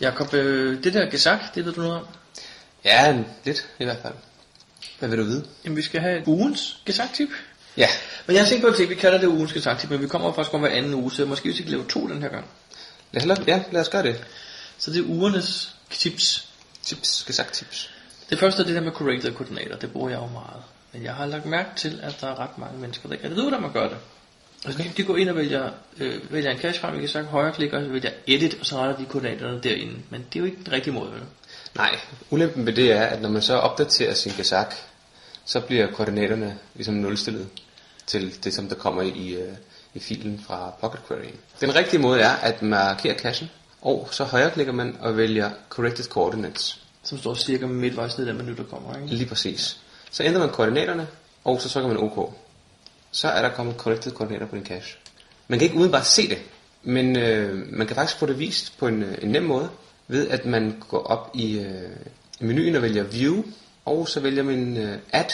Jakob, 0.00 0.34
øh, 0.34 0.84
det 0.84 0.94
der 0.94 1.10
gesagt, 1.10 1.54
det 1.54 1.64
ved 1.64 1.72
du 1.72 1.80
noget 1.80 1.96
om? 1.96 2.06
Ja, 2.84 3.22
lidt 3.44 3.68
i 3.78 3.84
hvert 3.84 3.98
fald. 4.02 4.14
Hvad 4.98 5.08
vil 5.08 5.18
du 5.18 5.24
vide? 5.24 5.44
Jamen, 5.64 5.76
vi 5.76 5.82
skal 5.82 6.00
have 6.00 6.28
ugens 6.28 6.82
gesagt-tip. 6.86 7.28
Ja, 7.76 7.88
Men 8.26 8.36
jeg 8.36 8.42
har 8.42 8.48
tænkt 8.48 8.62
på 8.62 8.68
at 8.68 8.88
vi 8.88 8.94
kalder 8.94 9.18
det 9.18 9.26
ugens 9.26 9.52
gesagt-tip, 9.52 9.90
men 9.90 10.02
vi 10.02 10.08
kommer 10.08 10.32
faktisk 10.32 10.54
om 10.54 10.60
hver 10.60 10.68
anden 10.68 10.94
uge, 10.94 11.12
så 11.12 11.24
måske 11.24 11.48
vi 11.48 11.54
skal 11.54 11.70
lave 11.70 11.84
to 11.84 12.08
den 12.08 12.22
her 12.22 12.28
gang. 12.28 12.44
lad 13.12 13.30
os, 13.30 13.46
ja, 13.46 13.62
lad 13.70 13.80
os 13.80 13.88
gøre 13.88 14.02
det. 14.02 14.24
Så 14.78 14.90
det 14.90 15.00
er 15.00 15.08
ugernes 15.08 15.74
tips. 15.90 16.48
Tips, 16.82 17.08
skal 17.08 17.34
sagt 17.34 17.52
tips. 17.52 17.90
Det 18.30 18.38
første 18.38 18.62
er 18.62 18.66
det 18.66 18.74
der 18.74 18.80
med 18.80 18.92
corrected 18.92 19.32
koordinater, 19.32 19.76
det 19.76 19.92
bruger 19.92 20.10
jeg 20.10 20.18
jo 20.18 20.26
meget. 20.26 20.62
Men 20.92 21.04
jeg 21.04 21.14
har 21.14 21.26
lagt 21.26 21.46
mærke 21.46 21.68
til, 21.76 22.00
at 22.02 22.16
der 22.20 22.26
er 22.26 22.40
ret 22.40 22.58
mange 22.58 22.78
mennesker, 22.78 23.08
der 23.08 23.14
ikke 23.14 23.24
rigtig 23.24 23.36
ved, 23.36 23.44
hvordan 23.44 23.62
man 23.62 23.72
gør 23.72 23.88
det. 23.88 23.96
Altså, 24.64 24.82
de, 24.82 24.90
de 24.96 25.04
går 25.04 25.16
ind 25.16 25.28
og 25.28 25.36
vælger, 25.36 25.70
øh, 25.98 26.32
vælger 26.32 26.50
en 26.50 26.58
cache 26.58 26.80
frem, 26.80 26.94
vi 26.94 27.00
kan 27.00 27.08
sagt 27.08 27.26
højre 27.26 27.48
og 27.48 27.54
så 27.54 27.88
vælger 27.88 28.10
edit, 28.26 28.56
og 28.60 28.66
så 28.66 28.76
retter 28.76 28.96
de 28.96 29.04
koordinaterne 29.04 29.60
derinde. 29.60 29.94
Men 30.10 30.26
det 30.32 30.36
er 30.36 30.40
jo 30.40 30.46
ikke 30.46 30.64
den 30.64 30.72
rigtige 30.72 30.94
måde, 30.94 31.12
vel? 31.12 31.22
Nej, 31.78 31.98
ulempen 32.30 32.66
ved 32.66 32.72
det 32.72 32.92
er, 32.92 33.02
at 33.02 33.22
når 33.22 33.28
man 33.28 33.42
så 33.42 33.54
opdaterer 33.54 34.14
sin 34.14 34.32
gesak, 34.36 34.74
så 35.44 35.60
bliver 35.60 35.92
koordinaterne 35.92 36.58
ligesom 36.74 36.94
nulstillet 36.94 37.48
til 38.06 38.44
det, 38.44 38.54
som 38.54 38.68
der 38.68 38.74
kommer 38.74 39.02
i, 39.02 39.34
øh, 39.34 39.52
i 39.94 39.98
filen 39.98 40.44
fra 40.46 40.72
Pocket 40.80 41.00
Query. 41.08 41.28
Den 41.60 41.74
rigtige 41.74 42.00
måde 42.00 42.20
er 42.20 42.30
at 42.30 42.62
markere 42.62 43.18
cachen, 43.18 43.50
og 43.82 44.08
så 44.10 44.24
højreklikker 44.24 44.72
man 44.72 44.96
og 45.00 45.16
vælger 45.16 45.50
Corrected 45.68 46.04
Coordinates. 46.04 46.80
Som 47.02 47.18
står 47.18 47.34
cirka 47.34 47.66
midtvejs 47.66 48.18
ned 48.18 48.26
i 48.26 48.28
den 48.28 48.38
menu, 48.38 48.56
der 48.56 48.64
kommer, 48.64 48.94
ikke? 48.94 49.14
Lige 49.14 49.28
præcis. 49.28 49.80
Så 50.10 50.22
ændrer 50.22 50.40
man 50.40 50.50
koordinaterne, 50.50 51.06
og 51.44 51.60
så 51.60 51.68
trykker 51.68 51.88
man 51.88 51.98
OK. 51.98 52.34
Så 53.10 53.28
er 53.28 53.42
der 53.42 53.48
kommet 53.48 53.76
corrected 53.76 54.12
koordinater 54.12 54.46
på 54.46 54.56
din 54.56 54.66
cache. 54.66 54.98
Man 55.48 55.58
kan 55.58 55.66
ikke 55.68 55.78
udenbart 55.78 56.06
se 56.06 56.28
det, 56.28 56.38
men 56.82 57.18
øh, 57.18 57.72
man 57.72 57.86
kan 57.86 57.96
faktisk 57.96 58.18
få 58.18 58.26
det 58.26 58.38
vist 58.38 58.78
på 58.78 58.86
en, 58.86 59.02
øh, 59.02 59.18
en 59.22 59.28
nem 59.28 59.42
måde, 59.42 59.70
ved 60.08 60.28
at 60.28 60.44
man 60.44 60.82
går 60.88 61.02
op 61.02 61.30
i, 61.34 61.58
øh, 61.58 61.90
i 62.40 62.44
menuen 62.44 62.76
og 62.76 62.82
vælger 62.82 63.02
View, 63.02 63.44
og 63.84 64.08
så 64.08 64.20
vælger 64.20 64.42
man 64.42 64.76
øh, 64.76 64.98
Add 65.12 65.30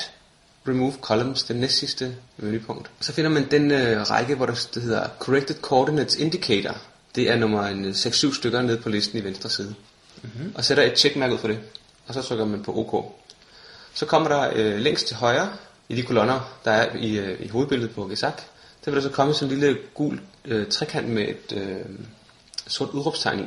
Remove 0.69 0.95
Columns, 1.01 1.45
den 1.45 1.57
næst 1.57 1.79
sidste 1.79 2.17
menupunkt. 2.37 2.91
Så 3.01 3.13
finder 3.13 3.31
man 3.31 3.51
den 3.51 3.71
øh, 3.71 4.01
række, 4.11 4.35
hvor 4.35 4.47
der 4.47 4.69
det 4.75 4.83
hedder 4.83 5.09
Corrected 5.19 5.57
Coordinates 5.61 6.17
Indicator. 6.17 6.77
Det 7.15 7.31
er 7.31 7.37
nummer 7.37 7.67
en 7.67 7.91
6-7 7.91 8.35
stykker 8.35 8.63
nede 8.63 8.79
på 8.79 8.89
listen 8.89 9.19
i 9.19 9.25
venstre 9.25 9.51
side. 9.51 9.75
Mm-hmm. 10.23 10.53
Og 10.55 10.65
sætter 10.65 10.83
et 10.83 10.99
checkmærke 10.99 11.35
ud 11.35 11.39
for 11.39 11.49
det, 11.49 11.59
og 12.07 12.15
så 12.15 12.23
trykker 12.23 12.45
man 12.45 12.63
på 12.63 12.79
OK. 12.79 13.13
Så 13.95 14.07
kommer 14.07 14.29
der 14.29 14.51
øh, 14.55 14.79
længst 14.79 15.07
til 15.07 15.17
højre, 15.17 15.53
i 15.89 15.97
de 15.97 16.03
kolonner, 16.03 16.61
der 16.65 16.71
er 16.71 16.97
i, 16.97 17.19
øh, 17.19 17.41
i 17.41 17.49
hovedbilledet 17.49 17.95
på 17.95 18.07
Gesak, 18.07 18.43
der 18.85 18.91
vil 18.91 18.95
der 18.95 19.09
så 19.09 19.15
komme 19.15 19.35
sådan 19.35 19.55
en 19.55 19.61
lille 19.61 19.79
gul 19.95 20.21
øh, 20.45 20.67
trekant 20.69 21.09
med 21.09 21.29
et 21.29 21.53
øh, 21.57 21.77
sort 22.67 22.89
udråbstegn 22.89 23.41
i. 23.41 23.45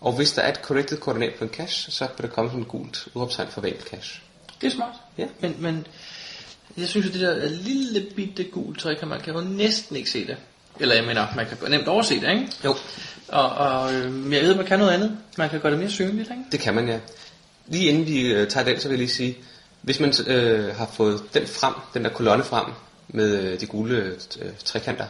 Og 0.00 0.12
hvis 0.12 0.32
der 0.32 0.42
er 0.42 0.52
et 0.52 0.56
corrected 0.56 0.96
koordinat 0.96 1.34
på 1.38 1.44
en 1.44 1.50
cache, 1.50 1.92
så 1.92 2.08
vil 2.16 2.28
der 2.28 2.34
komme 2.34 2.50
sådan 2.50 2.62
et 2.62 2.68
gult 2.68 3.08
udråbstegn 3.14 3.48
for 3.50 3.60
enkelt 3.60 3.88
cache. 3.88 4.20
Det 4.60 4.66
er 4.66 4.70
smart. 4.70 4.94
Ja. 5.18 5.26
Men, 5.40 5.56
men 5.58 5.86
jeg 6.76 6.88
synes 6.88 7.06
jo, 7.06 7.12
det 7.12 7.20
der 7.20 7.48
lille 7.48 8.06
bitte 8.16 8.44
gul 8.44 8.76
træk, 8.76 9.06
man 9.06 9.20
kan 9.20 9.34
jo 9.34 9.40
næsten 9.40 9.96
ikke 9.96 10.10
se 10.10 10.26
det. 10.26 10.36
Eller 10.80 10.94
jeg 10.94 11.04
mener, 11.04 11.26
man 11.36 11.46
kan 11.46 11.70
nemt 11.70 11.88
overse 11.88 12.20
det, 12.20 12.30
ikke? 12.30 12.52
Jo, 12.64 12.74
Og, 13.28 13.50
og 13.50 13.94
øh, 13.94 14.32
jeg 14.32 14.42
ved, 14.42 14.54
man 14.54 14.66
kan 14.66 14.78
noget 14.78 14.92
andet. 14.92 15.18
Man 15.38 15.50
kan 15.50 15.60
gøre 15.60 15.72
det 15.72 15.78
mere 15.80 15.90
synligt, 15.90 16.30
ikke? 16.30 16.42
det 16.52 16.60
kan 16.60 16.74
man 16.74 16.88
ja. 16.88 16.98
Lige 17.66 17.88
inden 17.88 18.06
vi 18.06 18.26
øh, 18.26 18.48
tager 18.48 18.64
den, 18.64 18.80
så 18.80 18.88
vil 18.88 18.94
jeg 18.94 18.98
lige 18.98 19.08
sige, 19.08 19.38
hvis 19.82 20.00
man 20.00 20.12
øh, 20.26 20.76
har 20.76 20.86
fået 20.86 21.22
den 21.34 21.46
frem, 21.46 21.74
den 21.94 22.04
der 22.04 22.10
kolonne 22.10 22.44
frem 22.44 22.66
med 23.08 23.38
øh, 23.42 23.60
de 23.60 23.66
gule 23.66 23.96
øh, 24.40 24.50
trekanter, 24.64 25.06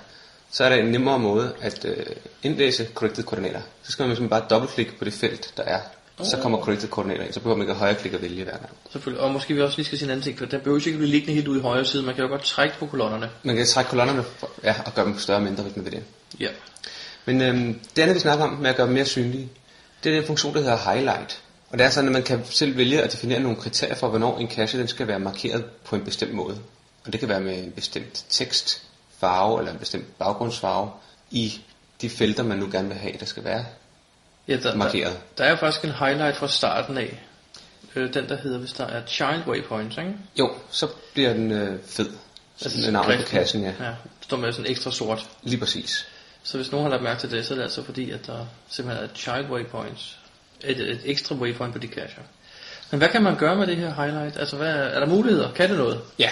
så 0.51 0.65
er 0.65 0.69
der 0.69 0.77
en 0.77 0.91
nemmere 0.91 1.19
måde 1.19 1.55
at 1.61 1.85
øh, 1.85 2.07
indlæse 2.43 2.89
corrected 2.95 3.25
koordinater. 3.25 3.61
Så 3.83 3.93
skal 3.93 4.07
man 4.07 4.17
simpelthen 4.17 4.41
bare 4.41 4.49
dobbeltklikke 4.51 4.99
på 4.99 5.05
det 5.05 5.13
felt, 5.13 5.53
der 5.57 5.63
er. 5.63 5.81
Så 6.23 6.37
kommer 6.37 6.59
corrected 6.59 6.89
koordinater 6.89 7.25
ind, 7.25 7.33
så 7.33 7.41
behøver 7.41 7.57
man 7.57 7.63
ikke 7.63 7.73
at 7.73 7.79
højreklikke 7.79 8.19
og 8.19 8.23
vælge 8.23 8.45
hver 8.45 8.57
gang. 8.57 8.71
Selvfølgelig. 8.91 9.25
Og 9.25 9.33
måske 9.33 9.55
vi 9.55 9.63
også 9.63 9.77
lige 9.77 9.87
skal 9.87 9.99
sige 9.99 10.07
en 10.07 10.11
anden 10.11 10.25
ting, 10.25 10.39
for 10.39 10.47
den 10.47 10.61
behøver 10.61 10.87
ikke 10.87 10.99
blive 10.99 11.11
liggende 11.11 11.35
helt 11.35 11.49
ude 11.49 11.59
i 11.59 11.63
højre 11.63 11.85
side. 11.85 12.03
Man 12.03 12.15
kan 12.15 12.25
jo 12.25 12.31
godt 12.31 12.43
trække 12.43 12.75
på 12.79 12.87
kolonnerne. 12.87 13.31
Man 13.43 13.57
kan 13.57 13.67
trække 13.67 13.89
kolonnerne 13.91 14.25
ja, 14.65 14.75
og 14.87 14.95
gøre 14.95 15.05
dem 15.05 15.19
større 15.19 15.39
og 15.39 15.43
mindre, 15.43 15.63
hvis 15.63 15.77
man 15.77 15.85
vil 15.85 15.93
det. 15.93 16.03
Ja. 16.41 16.49
Men 17.25 17.43
øhm, 17.43 17.81
det 17.97 18.03
andet, 18.03 18.15
vi 18.15 18.21
snakker 18.21 18.45
om 18.45 18.53
med 18.53 18.71
at 18.71 18.77
gøre 18.77 18.87
dem 18.87 18.95
mere 18.95 19.05
synlige, 19.05 19.49
det 20.05 20.13
er 20.13 20.17
den 20.17 20.27
funktion, 20.27 20.55
der 20.55 20.61
hedder 20.61 20.93
highlight. 20.93 21.43
Og 21.71 21.79
det 21.79 21.87
er 21.87 21.91
sådan, 21.91 22.09
at 22.09 22.13
man 22.13 22.23
kan 22.23 22.41
selv 22.45 22.77
vælge 22.77 23.03
at 23.03 23.13
definere 23.13 23.41
nogle 23.41 23.57
kriterier 23.57 23.95
for, 23.95 24.09
hvornår 24.09 24.39
en 24.39 24.51
cache 24.51 24.79
den 24.79 24.89
skal 24.89 25.07
være 25.07 25.19
markeret 25.19 25.65
på 25.85 25.97
en 25.97 26.05
bestemt 26.05 26.35
måde. 26.35 26.59
Og 27.07 27.13
det 27.13 27.21
kan 27.21 27.29
være 27.29 27.41
med 27.41 27.65
en 27.65 27.71
bestemt 27.71 28.25
tekst, 28.29 28.83
farve 29.21 29.59
eller 29.59 29.73
en 29.73 29.79
bestemt 29.79 30.19
baggrundsfarve 30.19 30.91
i 31.31 31.61
de 32.01 32.11
felter, 32.11 32.43
man 32.43 32.59
nu 32.59 32.69
gerne 32.73 32.89
vil 32.89 32.97
have, 32.97 33.13
der 33.21 33.27
skal 33.27 33.45
være 33.45 33.65
ja 34.49 34.57
der, 34.57 34.75
markeret. 34.75 35.21
Der, 35.39 35.45
der 35.45 35.51
er 35.51 35.57
faktisk 35.57 35.85
en 35.85 35.91
highlight 35.91 36.37
fra 36.37 36.49
starten 36.49 36.99
af. 36.99 37.23
Øh, 37.97 38.15
den, 38.15 38.29
der 38.29 38.37
hedder, 38.37 38.59
hvis 38.59 38.73
der 38.73 38.87
er 38.87 39.07
child 39.07 39.47
waypoints, 39.47 39.99
ikke? 39.99 40.15
Jo, 40.39 40.51
så 40.71 40.89
bliver 41.13 41.33
den 41.33 41.51
øh, 41.51 41.79
fed. 41.87 42.11
Altså, 42.63 42.79
med 42.85 42.93
navnet 42.93 43.19
på 43.19 43.31
cachen, 43.31 43.63
ja. 43.63 43.73
Ja, 43.81 43.89
det 43.89 43.97
står 44.21 44.37
med 44.37 44.53
sådan 44.53 44.71
ekstra 44.71 44.91
sort. 44.91 45.29
Lige 45.43 45.59
præcis. 45.59 46.09
Så 46.43 46.57
hvis 46.57 46.73
nogen 46.73 46.85
har 46.85 46.91
lagt 46.91 47.03
mærke 47.03 47.21
til 47.21 47.31
det, 47.31 47.47
så 47.47 47.55
er 47.55 47.57
det 47.57 47.63
altså 47.63 47.85
fordi, 47.85 48.11
at 48.11 48.27
der 48.27 48.47
simpelthen 48.69 49.05
er 49.05 49.09
child 49.15 49.51
waypoints. 49.51 50.19
Et, 50.61 50.81
et 50.81 51.01
ekstra 51.05 51.35
waypoint 51.35 51.73
på 51.73 51.79
de 51.79 51.87
cacher. 51.87 52.23
Men 52.91 52.99
hvad 52.99 53.09
kan 53.09 53.23
man 53.23 53.37
gøre 53.37 53.57
med 53.57 53.67
det 53.67 53.77
her 53.77 53.95
highlight? 53.95 54.39
Altså, 54.39 54.57
hvad 54.57 54.69
er, 54.69 54.83
er 54.83 55.01
der 55.01 55.07
muligheder? 55.07 55.53
Kan 55.53 55.69
det 55.71 55.79
noget? 55.79 56.01
Ja. 56.19 56.31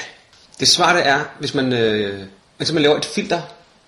Det 0.60 0.68
smarte 0.68 0.98
er, 0.98 1.24
hvis 1.38 1.54
man, 1.54 1.72
øh, 1.72 2.26
hvis 2.56 2.72
man 2.72 2.82
laver 2.82 2.96
et 2.96 3.04
filter, 3.04 3.40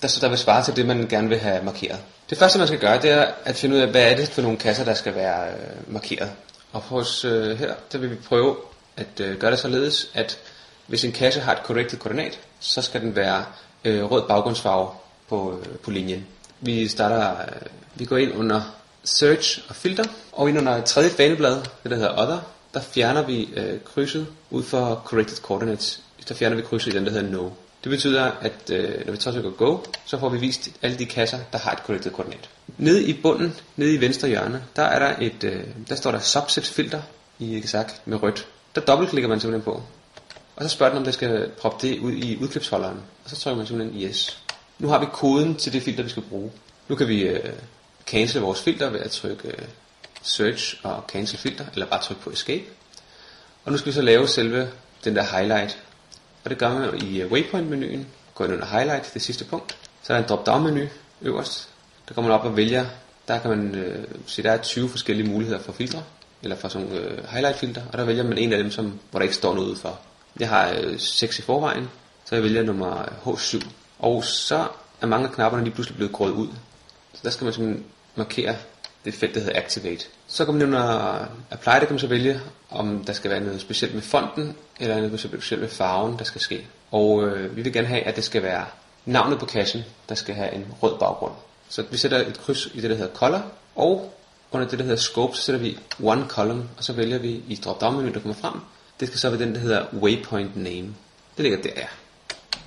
der, 0.03 0.09
så 0.09 0.21
der 0.21 0.29
vil 0.29 0.39
svare 0.39 0.65
til 0.65 0.77
det, 0.77 0.87
man 0.87 1.07
gerne 1.09 1.29
vil 1.29 1.39
have 1.39 1.65
markeret. 1.65 1.99
Det 2.31 2.39
første, 2.39 2.59
man 2.59 2.69
skal 2.69 2.81
gøre, 2.81 3.03
det 3.03 3.11
er 3.11 3.27
at 3.45 3.57
finde 3.57 3.77
ud 3.77 3.81
af, 3.81 3.89
hvad 3.89 4.13
er 4.13 4.17
det 4.17 4.29
for 4.29 4.43
nogle 4.43 4.59
kasser, 4.59 4.85
der 4.85 4.95
skal 4.95 5.15
være 5.15 5.49
øh, 5.49 5.93
markeret. 5.93 6.31
Og 6.73 6.81
hos 6.81 7.25
øh, 7.25 7.59
her, 7.59 7.75
der 7.93 7.99
vil 7.99 8.11
vi 8.11 8.17
prøve 8.17 8.57
at 8.97 9.21
øh, 9.21 9.37
gøre 9.37 9.51
det 9.51 9.59
således, 9.59 10.11
at 10.15 10.39
hvis 10.87 11.05
en 11.05 11.13
kasse 11.13 11.41
har 11.41 11.53
et 11.53 11.59
corrected 11.65 11.99
koordinat, 11.99 12.39
så 12.61 12.83
skal 12.83 13.01
den 13.01 13.17
være 13.17 13.45
øh, 13.85 14.05
rød 14.05 14.23
baggrundsfarve 14.29 14.89
på, 15.29 15.61
øh, 15.61 15.79
på 15.79 15.91
linjen. 15.91 16.27
Vi 16.61 16.89
starter, 16.89 17.31
øh, 17.31 17.67
vi 17.95 18.05
går 18.05 18.17
ind 18.17 18.35
under 18.35 18.61
Search 19.05 19.61
og 19.69 19.77
Filter, 19.77 20.05
og 20.33 20.49
ind 20.49 20.59
under 20.59 20.85
tredje 20.85 21.11
faneblad, 21.11 21.57
det 21.83 21.91
der 21.91 21.97
hedder 21.97 22.23
Other, 22.23 22.39
der 22.75 22.81
fjerner 22.81 23.23
vi 23.23 23.49
øh, 23.57 23.81
krydset 23.81 24.27
ud 24.51 24.63
for 24.63 25.03
Corrected 25.05 25.37
Coordinates. 25.37 26.01
Der 26.29 26.35
fjerner 26.35 26.57
vi 26.57 26.63
krydset 26.63 26.93
i 26.93 26.97
den, 26.97 27.07
der 27.07 27.13
hedder 27.13 27.31
No. 27.31 27.51
Det 27.85 27.91
betyder, 27.91 28.31
at 28.41 28.71
øh, 28.71 29.07
når 29.07 29.13
vi 29.13 29.19
trykker 29.19 29.51
Go, 29.51 29.79
så 30.05 30.19
får 30.19 30.29
vi 30.29 30.39
vist 30.39 30.71
alle 30.83 30.99
de 30.99 31.07
kasser, 31.07 31.39
der 31.53 31.59
har 31.59 31.73
et 31.73 31.79
corrected 31.79 32.11
koordinat. 32.11 32.49
Nede 32.79 33.05
i 33.05 33.13
bunden, 33.13 33.55
nede 33.77 33.95
i 33.95 34.01
venstre 34.01 34.29
hjørne, 34.29 34.65
der 34.77 34.83
er 34.83 34.99
der 34.99 35.27
et, 35.27 35.45
øh, 35.45 35.65
der 35.89 35.95
står 35.95 36.11
der 36.11 36.21
subset 36.21 36.67
filter 36.67 37.03
i 37.39 37.59
Exact 37.59 38.03
med 38.05 38.23
rødt. 38.23 38.47
Der 38.75 38.81
dobbeltklikker 38.81 39.29
man 39.29 39.41
simpelthen 39.41 39.73
på. 39.73 39.83
Og 40.57 40.65
så 40.65 40.69
spørger 40.69 40.91
den, 40.91 40.99
om 40.99 41.05
det 41.05 41.15
skal 41.15 41.51
proppe 41.61 41.87
det 41.87 41.99
ud 41.99 42.13
i 42.13 42.39
udklipsholderen. 42.41 43.01
Og 43.25 43.31
så 43.31 43.37
trykker 43.37 43.57
man 43.57 43.67
simpelthen 43.67 44.03
Yes. 44.03 44.43
Nu 44.79 44.89
har 44.89 45.01
vi 45.01 45.07
koden 45.13 45.55
til 45.55 45.73
det 45.73 45.83
filter, 45.83 46.03
vi 46.03 46.11
skal 46.11 46.23
bruge. 46.23 46.51
Nu 46.89 46.95
kan 46.95 47.09
vi 47.09 47.21
øh, 47.21 47.53
cancel 48.07 48.41
vores 48.41 48.63
filter 48.63 48.91
ved 48.91 49.01
at 49.01 49.11
trykke 49.11 49.49
øh, 49.49 49.65
Search 50.23 50.81
og 50.83 51.05
Cancel 51.09 51.39
filter, 51.39 51.65
eller 51.73 51.87
bare 51.87 52.03
trykke 52.03 52.23
på 52.23 52.31
Escape. 52.31 52.65
Og 53.65 53.73
nu 53.73 53.79
skal 53.79 53.87
vi 53.87 53.95
så 53.95 54.03
lave 54.03 54.29
selve 54.29 54.69
den 55.05 55.17
der 55.17 55.23
highlight. 55.23 55.79
Og 56.49 56.51
det 56.51 56.59
gør 56.59 56.79
man 56.79 57.03
i 57.03 57.21
øh, 57.21 57.33
Waypoint-menuen. 57.33 58.07
Går 58.35 58.45
ind 58.45 58.55
under 58.55 58.67
Highlight, 58.67 59.15
det 59.15 59.23
sidste 59.23 59.45
punkt. 59.45 59.77
Så 60.03 60.13
er 60.13 60.17
der 60.17 60.25
en 60.25 60.29
drop-down-menu 60.29 60.87
øverst. 61.23 61.69
Der 62.09 62.15
kommer 62.15 62.31
man 62.31 62.41
op 62.41 62.47
og 62.47 62.57
vælger. 62.57 62.87
Der 63.29 63.39
kan 63.39 63.51
man 63.51 63.75
øh, 63.75 64.05
se, 64.27 64.43
der 64.43 64.51
er 64.51 64.57
20 64.57 64.89
forskellige 64.89 65.29
muligheder 65.29 65.61
for 65.61 65.73
filtre. 65.73 66.03
Eller 66.43 66.57
for 66.57 66.69
sådan 66.69 66.89
nogle 66.89 67.03
øh, 67.05 67.25
highlight-filter. 67.29 67.83
Og 67.93 67.99
der 67.99 68.05
vælger 68.05 68.23
man 68.23 68.39
en 68.39 68.53
af 68.53 68.59
dem, 68.59 68.71
som, 68.71 68.99
hvor 69.11 69.19
der 69.19 69.25
ikke 69.25 69.35
står 69.35 69.55
noget 69.55 69.79
for. 69.79 69.99
Jeg 70.41 70.49
har 70.49 70.75
øh, 70.81 70.99
6 70.99 71.39
i 71.39 71.43
forvejen, 71.43 71.89
så 72.25 72.35
jeg 72.35 72.45
vælger 72.45 72.63
nummer 72.63 73.01
øh, 73.01 73.35
H7. 73.35 73.67
Og 73.99 74.25
så 74.25 74.67
er 75.01 75.07
mange 75.07 75.29
af 75.29 75.35
knapperne 75.35 75.65
lige 75.65 75.75
pludselig 75.75 75.97
blevet 75.97 76.13
grået 76.13 76.33
ud. 76.33 76.49
Så 77.15 77.21
der 77.23 77.31
skal 77.31 77.45
man 77.45 77.55
simpelthen 77.55 77.85
markere 78.15 78.57
det 79.05 79.15
felt, 79.15 79.35
der 79.35 79.41
hedder 79.41 79.59
Activate. 79.59 80.05
Så 80.27 80.45
kan 80.45 80.55
man 80.55 80.63
under 80.63 81.19
Apply, 81.51 81.73
der 81.73 81.79
kan 81.79 81.91
man 81.91 81.99
så 81.99 82.07
vælge, 82.07 82.41
om 82.71 83.05
der 83.05 83.13
skal 83.13 83.31
være 83.31 83.41
noget 83.41 83.61
specielt 83.61 83.95
med 83.95 84.03
fonden, 84.03 84.57
eller 84.81 84.97
noget 84.97 85.21
specielt 85.21 85.61
med 85.61 85.69
farven, 85.69 86.19
der 86.19 86.25
skal 86.25 86.41
ske. 86.41 86.67
Og 86.91 87.25
øh, 87.25 87.57
vi 87.57 87.63
vil 87.63 87.73
gerne 87.73 87.89
have, 87.89 88.03
at 88.03 88.17
det 88.17 88.25
skal 88.25 88.43
være 88.43 88.65
navnet 89.05 89.39
på 89.39 89.47
kassen, 89.47 89.85
der 90.09 90.15
skal 90.15 90.35
have 90.35 90.55
en 90.55 90.67
rød 90.83 90.99
baggrund. 90.99 91.33
Så 91.69 91.85
vi 91.91 91.97
sætter 91.97 92.19
et 92.19 92.41
kryds 92.41 92.67
i 92.75 92.81
det, 92.81 92.91
der 92.91 92.97
hedder 92.97 93.15
Color, 93.15 93.43
og 93.77 94.15
under 94.53 94.69
det, 94.69 94.79
der 94.79 94.85
hedder 94.85 95.01
Scope, 95.01 95.37
så 95.37 95.43
sætter 95.43 95.61
vi 95.61 95.79
One 96.03 96.25
Column, 96.29 96.71
og 96.77 96.85
så 96.85 96.93
vælger 96.93 97.19
vi 97.19 97.43
i 97.49 97.61
drop-down-menuen, 97.65 98.15
der 98.15 98.21
kommer 98.21 98.35
frem. 98.35 98.61
Det 99.01 99.09
skal 99.09 99.21
så 99.21 99.31
være 99.31 99.41
den, 99.41 99.55
der 99.55 99.61
hedder 99.61 99.87
Waypoint 99.95 100.57
Name. 100.57 100.95
Det 101.37 101.43
ligger 101.43 101.63
der, 101.63 101.71
ja. 101.77 101.87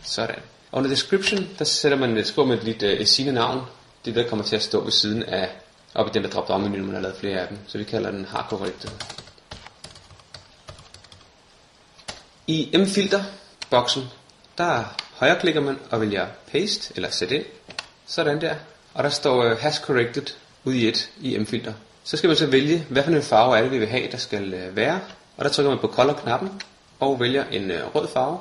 Sådan. 0.04 0.36
Og 0.72 0.78
under 0.78 0.90
description, 0.90 1.48
der 1.60 1.66
sætter 1.66 1.98
man 1.98 2.18
et 2.18 2.28
skriver 2.28 2.48
med 2.48 2.58
et 2.58 2.64
lidt 2.64 2.84
øh, 2.84 3.00
uh, 3.00 3.06
sine 3.06 3.32
navn. 3.32 3.58
Det 4.06 4.16
det, 4.16 4.24
der 4.24 4.30
kommer 4.30 4.46
til 4.46 4.56
at 4.56 4.64
stå 4.64 4.84
ved 4.84 4.92
siden 4.92 5.24
af, 5.24 5.50
op 5.96 6.08
i 6.08 6.10
den 6.14 6.24
der 6.24 6.30
drop-down 6.30 6.62
menu, 6.62 6.86
man 6.86 6.96
har 6.96 7.02
lavet 7.02 7.18
flere 7.18 7.40
af 7.40 7.48
dem. 7.48 7.58
Så 7.68 7.78
vi 7.78 7.84
kalder 7.84 8.12
den 8.12 8.26
hardcore 8.26 8.60
corrected. 8.60 8.90
I 12.48 12.78
M-filter 12.78 13.24
boksen, 13.70 14.04
der 14.58 14.84
højreklikker 15.14 15.62
man 15.62 15.80
og 15.90 16.02
vælger 16.02 16.28
paste 16.52 16.94
eller 16.96 17.10
sæt 17.10 17.32
ind. 17.32 17.46
Sådan 18.06 18.42
der. 18.42 18.56
Og 18.94 19.04
der 19.04 19.10
står 19.10 19.44
øh, 19.44 19.58
hash 19.58 19.82
corrected 19.82 20.26
ud 20.64 20.74
i 20.74 20.88
et 20.88 21.10
i 21.22 21.38
M-filter. 21.38 21.74
Så 22.04 22.18
skal 22.18 22.28
man 22.28 22.38
så 22.38 22.46
vælge, 22.46 22.86
hvad 22.90 23.04
for 23.04 23.12
en 23.12 23.22
farve 23.22 23.58
er 23.58 23.62
det, 23.62 23.72
vi 23.72 23.80
vil 23.80 23.88
have, 23.88 24.12
der 24.12 24.18
skal 24.18 24.54
øh, 24.54 24.76
være. 24.76 25.00
Og 25.38 25.46
der 25.46 25.52
trykker 25.52 25.70
man 25.70 25.80
på 25.80 25.88
color-knappen 25.88 26.62
og 27.00 27.20
vælger 27.20 27.46
en 27.52 27.72
øh, 27.72 27.96
rød 27.96 28.08
farve. 28.08 28.40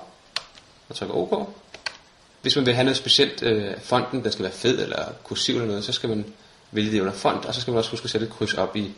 Og 0.89 0.97
trykker 0.97 1.15
OK. 1.15 1.49
Hvis 2.43 2.57
man 2.57 2.67
vil 2.67 2.75
have 2.75 2.85
noget 2.85 2.97
specielt, 2.97 3.43
øh, 3.43 3.81
fonten, 3.81 4.25
der 4.25 4.31
skal 4.31 4.43
være 4.43 4.53
fed 4.53 4.83
eller 4.83 5.05
kursiv 5.25 5.55
eller 5.55 5.67
noget, 5.67 5.85
så 5.85 5.93
skal 5.93 6.09
man 6.09 6.25
vælge 6.71 6.93
det 6.93 7.01
under 7.01 7.13
font, 7.13 7.45
og 7.45 7.55
så 7.55 7.61
skal 7.61 7.71
man 7.71 7.79
også 7.79 7.91
huske 7.91 8.05
at 8.05 8.11
sætte 8.11 8.27
et 8.27 8.33
kryds 8.33 8.55
op 8.55 8.77
i, 8.77 8.93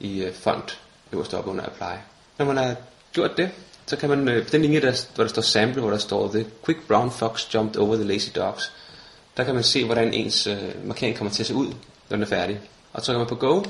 i 0.00 0.28
font, 0.34 0.80
øverst 1.12 1.34
op 1.34 1.46
under 1.46 1.64
apply. 1.64 2.00
Når 2.38 2.46
man 2.46 2.56
har 2.56 2.76
gjort 3.12 3.36
det, 3.36 3.50
så 3.86 3.96
kan 3.96 4.08
man, 4.08 4.28
øh, 4.28 4.52
den 4.52 4.62
linje, 4.62 4.80
der, 4.80 4.92
hvor 5.14 5.24
der 5.24 5.28
står 5.30 5.42
sample, 5.42 5.80
hvor 5.80 5.90
der 5.90 5.98
står 5.98 6.28
The 6.28 6.46
quick 6.64 6.86
brown 6.88 7.10
fox 7.10 7.54
jumped 7.54 7.76
over 7.80 7.94
the 7.94 8.04
lazy 8.04 8.28
dogs, 8.36 8.72
der 9.36 9.44
kan 9.44 9.54
man 9.54 9.64
se, 9.64 9.84
hvordan 9.84 10.14
ens 10.14 10.46
øh, 10.46 10.86
markering 10.86 11.16
kommer 11.16 11.32
til 11.32 11.42
at 11.42 11.46
se 11.46 11.54
ud, 11.54 11.66
når 12.08 12.16
den 12.16 12.22
er 12.22 12.26
færdig. 12.26 12.60
Og 12.92 13.02
trykker 13.02 13.18
man 13.18 13.28
på 13.28 13.34
Go, 13.34 13.62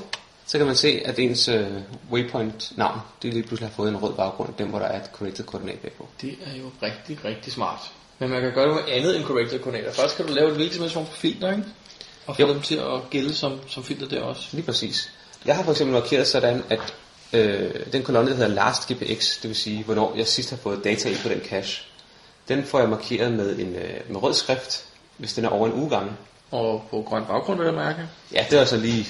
så 0.45 0.57
kan 0.57 0.67
man 0.67 0.75
se, 0.75 1.01
at 1.05 1.19
ens 1.19 1.47
øh, 1.47 1.67
waypoint-navn, 2.11 2.99
det 3.21 3.33
lige 3.33 3.43
pludselig 3.43 3.69
har 3.69 3.75
fået 3.75 3.89
en 3.89 3.97
rød 3.97 4.13
baggrund, 4.13 4.53
den 4.57 4.67
hvor 4.67 4.79
der 4.79 4.85
er 4.85 4.99
et 5.01 5.09
corrected 5.13 5.45
koordinat 5.45 5.79
bagpå. 5.79 6.07
Det 6.21 6.29
er 6.45 6.57
jo 6.57 6.69
rigtig, 6.83 7.25
rigtig 7.25 7.53
smart. 7.53 7.79
Men 8.19 8.29
man 8.29 8.41
kan 8.41 8.53
gøre 8.53 8.67
det 8.67 8.75
med 8.75 8.93
andet 8.93 9.17
end 9.17 9.25
corrected 9.25 9.59
koordinater. 9.59 9.91
Først 9.93 10.15
kan 10.17 10.27
du 10.27 10.33
lave 10.33 10.49
et 10.49 10.55
hvilket 10.55 10.75
som 10.75 10.81
helst 10.81 10.93
form 10.93 11.05
for 11.05 11.15
filter, 11.15 11.51
ikke? 11.51 11.63
Og 12.27 12.35
få 12.35 12.41
Jo. 12.41 12.53
dem 12.53 12.61
til 12.61 12.75
at 12.75 13.09
gælde 13.09 13.33
som, 13.33 13.59
som 13.67 13.83
filter 13.83 14.07
der 14.07 14.21
også. 14.21 14.49
Lige 14.51 14.65
præcis. 14.65 15.11
Jeg 15.45 15.55
har 15.55 15.63
for 15.63 15.71
eksempel 15.71 15.93
markeret 15.93 16.27
sådan, 16.27 16.63
at 16.69 16.93
øh, 17.33 17.73
den 17.91 18.03
kolonne, 18.03 18.31
der 18.31 18.35
hedder 18.35 18.55
last 18.55 18.87
GPX, 18.87 19.41
det 19.41 19.47
vil 19.47 19.55
sige, 19.55 19.83
hvornår 19.83 20.15
jeg 20.17 20.27
sidst 20.27 20.49
har 20.49 20.57
fået 20.57 20.83
data 20.83 21.09
ind 21.09 21.17
på 21.23 21.29
den 21.29 21.39
cache, 21.39 21.83
den 22.47 22.63
får 22.63 22.79
jeg 22.79 22.89
markeret 22.89 23.31
med 23.31 23.59
en 23.59 23.75
øh, 23.75 23.99
med 24.09 24.23
rød 24.23 24.33
skrift, 24.33 24.85
hvis 25.17 25.33
den 25.33 25.45
er 25.45 25.49
over 25.49 25.67
en 25.67 25.73
uge 25.73 25.89
gammel. 25.89 26.13
Og 26.51 26.87
på 26.89 27.01
grøn 27.01 27.25
baggrund 27.25 27.57
vil 27.57 27.65
jeg 27.65 27.73
mærke. 27.73 28.01
Ja, 28.33 28.45
det 28.49 28.55
er 28.55 28.59
altså 28.59 28.77
lige 28.77 29.07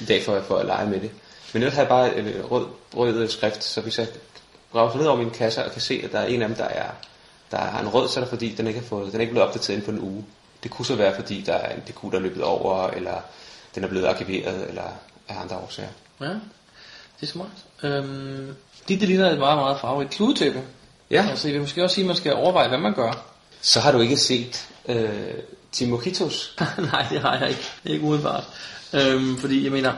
i 0.00 0.04
dag 0.04 0.22
for, 0.24 0.40
for 0.40 0.56
at 0.56 0.66
lege 0.66 0.86
med 0.86 1.00
det. 1.00 1.10
Men 1.52 1.62
ellers 1.62 1.74
har 1.74 1.82
jeg 1.82 1.88
bare 1.88 2.18
en 2.18 2.26
øh, 2.26 2.50
rød, 2.50 2.66
rød 2.96 3.28
skrift, 3.28 3.64
så 3.64 3.80
hvis 3.80 3.98
jeg 3.98 4.06
browser 4.72 4.98
ned 4.98 5.06
over 5.06 5.18
mine 5.18 5.30
kasser 5.30 5.62
og 5.62 5.72
kan 5.72 5.80
se, 5.80 6.00
at 6.04 6.12
der 6.12 6.18
er 6.18 6.26
en 6.26 6.42
af 6.42 6.48
dem, 6.48 6.56
der 6.56 6.64
er, 6.64 6.90
der 7.50 7.58
har 7.58 7.80
en 7.80 7.88
rød, 7.88 8.08
så 8.08 8.20
er 8.20 8.24
det 8.24 8.28
fordi, 8.28 8.54
den 8.54 8.66
ikke, 8.66 8.80
har 8.80 8.86
fået, 8.86 9.12
den 9.12 9.16
er 9.16 9.20
ikke 9.20 9.32
blevet 9.32 9.48
opdateret 9.48 9.76
inden 9.76 9.84
for 9.84 9.92
en 9.92 10.00
uge. 10.00 10.24
Det 10.62 10.70
kunne 10.70 10.86
så 10.86 10.94
være, 10.94 11.14
fordi 11.14 11.42
der 11.46 11.52
er 11.52 11.74
en 11.74 11.80
DQ, 11.80 12.10
der 12.10 12.18
er 12.18 12.22
løbet 12.22 12.42
over, 12.42 12.88
eller 12.88 13.20
den 13.74 13.84
er 13.84 13.88
blevet 13.88 14.06
arkiveret, 14.06 14.68
eller 14.68 14.82
af 15.28 15.40
andre 15.40 15.56
årsager. 15.56 15.88
Ja, 16.20 16.30
det 17.20 17.26
er 17.26 17.32
smart. 17.32 17.48
Øhm, 17.82 18.54
dit, 18.88 19.00
det 19.00 19.08
ligner 19.08 19.30
et 19.30 19.38
meget, 19.38 19.58
meget 19.58 19.80
farverigt 19.80 20.10
kludetæppe. 20.10 20.62
Ja, 21.10 21.26
Altså, 21.30 21.48
jeg 21.48 21.52
vil 21.52 21.60
måske 21.60 21.84
også 21.84 21.94
sige, 21.94 22.02
at 22.04 22.06
man 22.06 22.16
skal 22.16 22.32
overveje, 22.34 22.68
hvad 22.68 22.78
man 22.78 22.94
gør. 22.94 23.24
så 23.60 23.80
har 23.80 23.92
du 23.92 24.00
ikke 24.00 24.16
set 24.16 24.68
øh, 24.88 25.08
Timokitos. 25.72 26.56
Nej, 26.92 27.06
det 27.10 27.20
har 27.20 27.38
jeg 27.38 27.48
ikke. 27.48 27.70
Ikke 27.84 28.04
umiddelbart. 28.04 28.44
Øhm, 28.94 29.36
fordi 29.36 29.64
jeg 29.64 29.72
mener, 29.72 29.92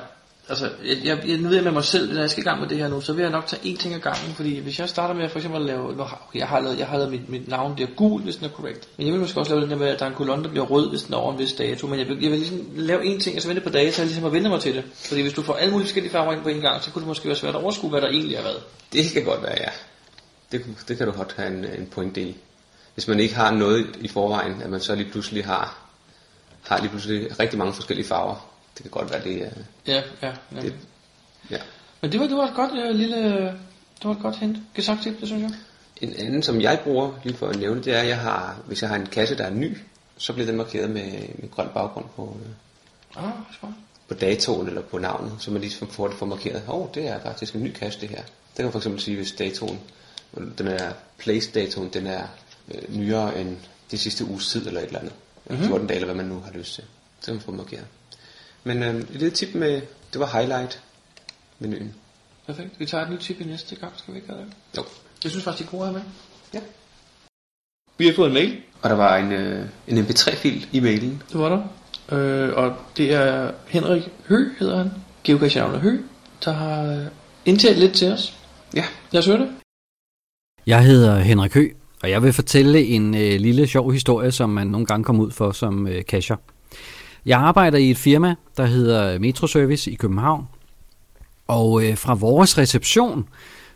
altså, 0.50 0.70
jeg, 0.84 0.96
jeg, 1.04 1.28
jeg, 1.28 1.36
nu 1.36 1.48
ved 1.48 1.56
jeg 1.56 1.64
med 1.64 1.72
mig 1.72 1.84
selv, 1.84 2.12
når 2.12 2.20
jeg 2.20 2.30
skal 2.30 2.42
i 2.42 2.44
gang 2.44 2.60
med 2.60 2.68
det 2.68 2.78
her 2.78 2.88
nu, 2.88 3.00
så 3.00 3.12
vil 3.12 3.22
jeg 3.22 3.30
nok 3.30 3.46
tage 3.46 3.62
én 3.62 3.76
ting 3.76 3.94
ad 3.94 4.00
gangen, 4.00 4.34
fordi 4.34 4.58
hvis 4.58 4.78
jeg 4.78 4.88
starter 4.88 5.14
med 5.14 5.28
for 5.28 5.38
eksempel 5.38 5.60
at 5.60 5.66
lave, 5.66 5.96
nu 5.96 6.02
okay, 6.02 6.38
jeg 6.38 6.48
har 6.48 6.60
lavet, 6.60 6.78
jeg 6.78 6.86
har 6.86 6.96
lavet 6.96 7.10
mit, 7.10 7.28
mit 7.28 7.48
navn 7.48 7.74
bliver 7.74 7.90
gul, 7.96 8.22
hvis 8.22 8.36
den 8.36 8.44
er 8.44 8.48
korrekt, 8.48 8.88
men 8.96 9.06
jeg 9.06 9.12
vil 9.12 9.20
måske 9.20 9.40
også 9.40 9.52
lave 9.52 9.62
den 9.62 9.70
der 9.70 9.76
med, 9.76 9.88
at 9.88 9.98
der 9.98 10.04
er 10.04 10.10
en 10.10 10.16
kolonne, 10.16 10.44
der 10.44 10.50
bliver 10.50 10.66
rød, 10.66 10.90
hvis 10.90 11.02
den 11.02 11.14
er 11.14 11.18
over 11.18 11.32
en 11.32 11.38
vis 11.38 11.52
dato, 11.52 11.86
men 11.86 11.98
jeg 11.98 12.08
vil, 12.08 12.22
jeg 12.22 12.30
vil 12.30 12.38
ligesom 12.38 12.66
lave 12.74 13.02
én 13.02 13.20
ting, 13.20 13.36
og 13.36 13.42
så 13.42 13.48
vente 13.48 13.62
på 13.62 13.70
data, 13.70 14.02
ligesom 14.02 14.24
at 14.24 14.32
vende 14.32 14.50
mig 14.50 14.60
til 14.60 14.74
det. 14.74 14.84
Fordi 14.94 15.22
hvis 15.22 15.32
du 15.32 15.42
får 15.42 15.54
alle 15.54 15.72
mulige 15.72 15.86
forskellige 15.86 16.12
farver 16.12 16.32
ind 16.32 16.42
på 16.42 16.48
en 16.48 16.60
gang, 16.60 16.82
så 16.82 16.90
kunne 16.90 17.00
det 17.00 17.08
måske 17.08 17.26
være 17.26 17.36
svært 17.36 17.54
at 17.54 17.62
overskue, 17.62 17.90
hvad 17.90 18.00
der 18.00 18.08
egentlig 18.08 18.36
er 18.36 18.42
hvad. 18.42 18.56
Det 18.92 19.12
kan 19.12 19.24
godt 19.24 19.42
være, 19.42 19.56
ja. 19.60 19.70
Det, 20.52 20.64
det 20.88 20.98
kan 20.98 21.06
du 21.06 21.12
godt 21.12 21.34
have 21.36 21.48
en, 21.48 21.64
en 21.64 21.86
pointe 21.86 22.22
i. 22.22 22.36
Hvis 22.94 23.08
man 23.08 23.20
ikke 23.20 23.34
har 23.34 23.50
noget 23.50 23.96
i 24.00 24.08
forvejen, 24.08 24.62
at 24.62 24.70
man 24.70 24.80
så 24.80 24.94
lige 24.94 25.10
pludselig 25.10 25.44
har, 25.44 25.78
har 26.62 26.78
lige 26.78 26.88
pludselig 26.88 27.40
rigtig 27.40 27.58
mange 27.58 27.72
forskellige 27.72 28.06
farver. 28.06 28.49
Det 28.82 28.92
kan 28.92 29.00
godt 29.00 29.10
være, 29.12 29.24
det 29.24 29.42
er... 29.46 29.50
Ja, 29.86 30.02
ja. 30.22 30.32
ja. 30.52 30.60
Det, 30.60 30.74
ja. 31.50 31.58
Men 32.00 32.12
det 32.12 32.20
var, 32.20 32.26
det 32.26 32.36
var 32.36 32.48
et 32.48 32.54
godt 32.54 32.72
øh, 32.72 32.94
lille, 32.94 33.42
det 33.98 34.04
var 34.04 34.10
et 34.12 34.22
godt 34.22 34.36
hint. 34.36 34.56
Gesagt 34.74 35.02
tip, 35.02 35.20
det 35.20 35.28
synes 35.28 35.42
jeg. 35.42 35.52
En 36.00 36.14
anden, 36.18 36.42
som 36.42 36.60
jeg 36.60 36.80
bruger, 36.84 37.12
lige 37.24 37.36
for 37.36 37.46
at 37.46 37.56
nævne, 37.58 37.82
det 37.82 37.94
er, 37.96 38.00
at 38.00 38.08
jeg 38.08 38.18
har, 38.18 38.56
hvis 38.66 38.82
jeg 38.82 38.90
har 38.90 38.96
en 38.96 39.06
kasse, 39.06 39.36
der 39.36 39.44
er 39.44 39.50
ny, 39.50 39.78
så 40.16 40.32
bliver 40.32 40.46
den 40.46 40.56
markeret 40.56 40.90
med, 40.90 41.12
med 41.38 41.50
grøn 41.50 41.68
baggrund 41.74 42.06
på, 42.16 42.36
øh, 42.44 43.24
Ah, 43.24 43.32
smart. 43.58 43.72
på 44.08 44.14
datoen 44.14 44.68
eller 44.68 44.82
på 44.82 44.98
navnet, 44.98 45.32
så 45.38 45.50
man 45.50 45.60
lige 45.60 45.86
får 45.86 46.08
det 46.08 46.16
får 46.16 46.26
markeret, 46.26 46.62
åh, 46.68 46.74
oh, 46.74 46.88
det 46.94 47.08
er 47.08 47.20
faktisk 47.20 47.54
en 47.54 47.62
ny 47.62 47.72
kasse, 47.72 48.00
det 48.00 48.08
her. 48.08 48.22
Det 48.56 48.64
kan 48.64 48.72
for 48.72 48.78
eksempel 48.78 49.00
sige, 49.02 49.16
hvis 49.16 49.32
datoen, 49.32 49.80
den 50.58 50.68
er 50.68 50.92
place-datoen, 51.18 51.88
den 51.88 52.06
er 52.06 52.22
øh, 52.74 52.96
nyere 52.96 53.40
end 53.40 53.56
de 53.90 53.98
sidste 53.98 54.24
uges 54.24 54.48
tid 54.48 54.66
eller 54.66 54.80
et 54.80 54.86
eller 54.86 54.98
andet. 54.98 55.12
Mm-hmm. 55.50 55.66
14 55.66 55.86
dage, 55.86 55.96
eller 56.00 56.14
hvad 56.14 56.24
man 56.24 56.32
nu 56.34 56.40
har 56.40 56.52
lyst 56.52 56.74
til. 56.74 56.84
Så 57.20 57.26
kan 57.26 57.34
man 57.34 57.42
få 57.42 57.52
markeret. 57.52 57.84
Men 58.64 58.82
øh, 58.82 58.94
et 58.94 59.10
lille 59.10 59.30
tip 59.30 59.54
med, 59.54 59.82
det 60.12 60.20
var 60.20 60.26
highlight-menuen. 60.26 61.94
Perfekt. 62.46 62.70
Vi 62.78 62.86
tager 62.86 63.04
et 63.04 63.10
nyt 63.10 63.20
tip 63.20 63.40
i 63.40 63.44
næste 63.44 63.76
gang, 63.76 63.92
skal 63.96 64.14
vi 64.14 64.18
ikke 64.18 64.28
gøre 64.28 64.40
det? 64.40 64.46
Jo. 64.76 64.84
Jeg 65.24 65.30
synes 65.30 65.44
faktisk, 65.44 65.70
de 65.70 65.76
er 65.76 65.78
gode 65.78 65.90
her 65.90 65.92
med. 65.92 66.02
Ja. 66.54 66.60
Vi 67.98 68.06
har 68.06 68.14
fået 68.14 68.26
en 68.26 68.34
mail. 68.34 68.60
Og 68.82 68.90
der 68.90 68.96
var 68.96 69.16
en, 69.16 69.32
øh, 69.32 69.66
en 69.88 69.98
mp3-fil 69.98 70.66
i 70.72 70.80
mailen. 70.80 71.22
Det 71.32 71.40
var 71.40 71.48
der. 71.48 71.62
Øh, 72.18 72.56
og 72.56 72.76
det 72.96 73.14
er 73.14 73.50
Henrik 73.68 74.02
Hø, 74.26 74.48
hedder 74.58 74.76
han. 74.76 74.90
Geocache-navnet 75.24 75.80
Hø, 75.80 75.98
der 76.44 76.52
har 76.52 76.82
øh, 76.82 77.06
indtalt 77.44 77.78
lidt 77.78 77.92
til 77.92 78.12
os. 78.12 78.34
Ja. 78.74 78.84
Lad 79.10 79.18
os 79.18 79.26
høre 79.26 79.38
det. 79.38 79.48
Jeg 80.66 80.84
hedder 80.84 81.18
Henrik 81.18 81.54
Hø, 81.54 81.68
og 82.02 82.10
jeg 82.10 82.22
vil 82.22 82.32
fortælle 82.32 82.84
en 82.84 83.14
øh, 83.14 83.40
lille 83.40 83.66
sjov 83.66 83.92
historie, 83.92 84.32
som 84.32 84.50
man 84.50 84.66
nogle 84.66 84.86
gange 84.86 85.04
kommer 85.04 85.24
ud 85.24 85.30
for 85.30 85.52
som 85.52 85.86
øh, 85.86 86.02
casher. 86.02 86.36
Jeg 87.26 87.38
arbejder 87.40 87.78
i 87.78 87.90
et 87.90 87.98
firma, 87.98 88.34
der 88.56 88.66
hedder 88.66 89.18
Metroservice 89.18 89.90
i 89.90 89.94
København, 89.94 90.48
og 91.48 91.84
øh, 91.84 91.96
fra 91.96 92.14
vores 92.14 92.58
reception, 92.58 93.28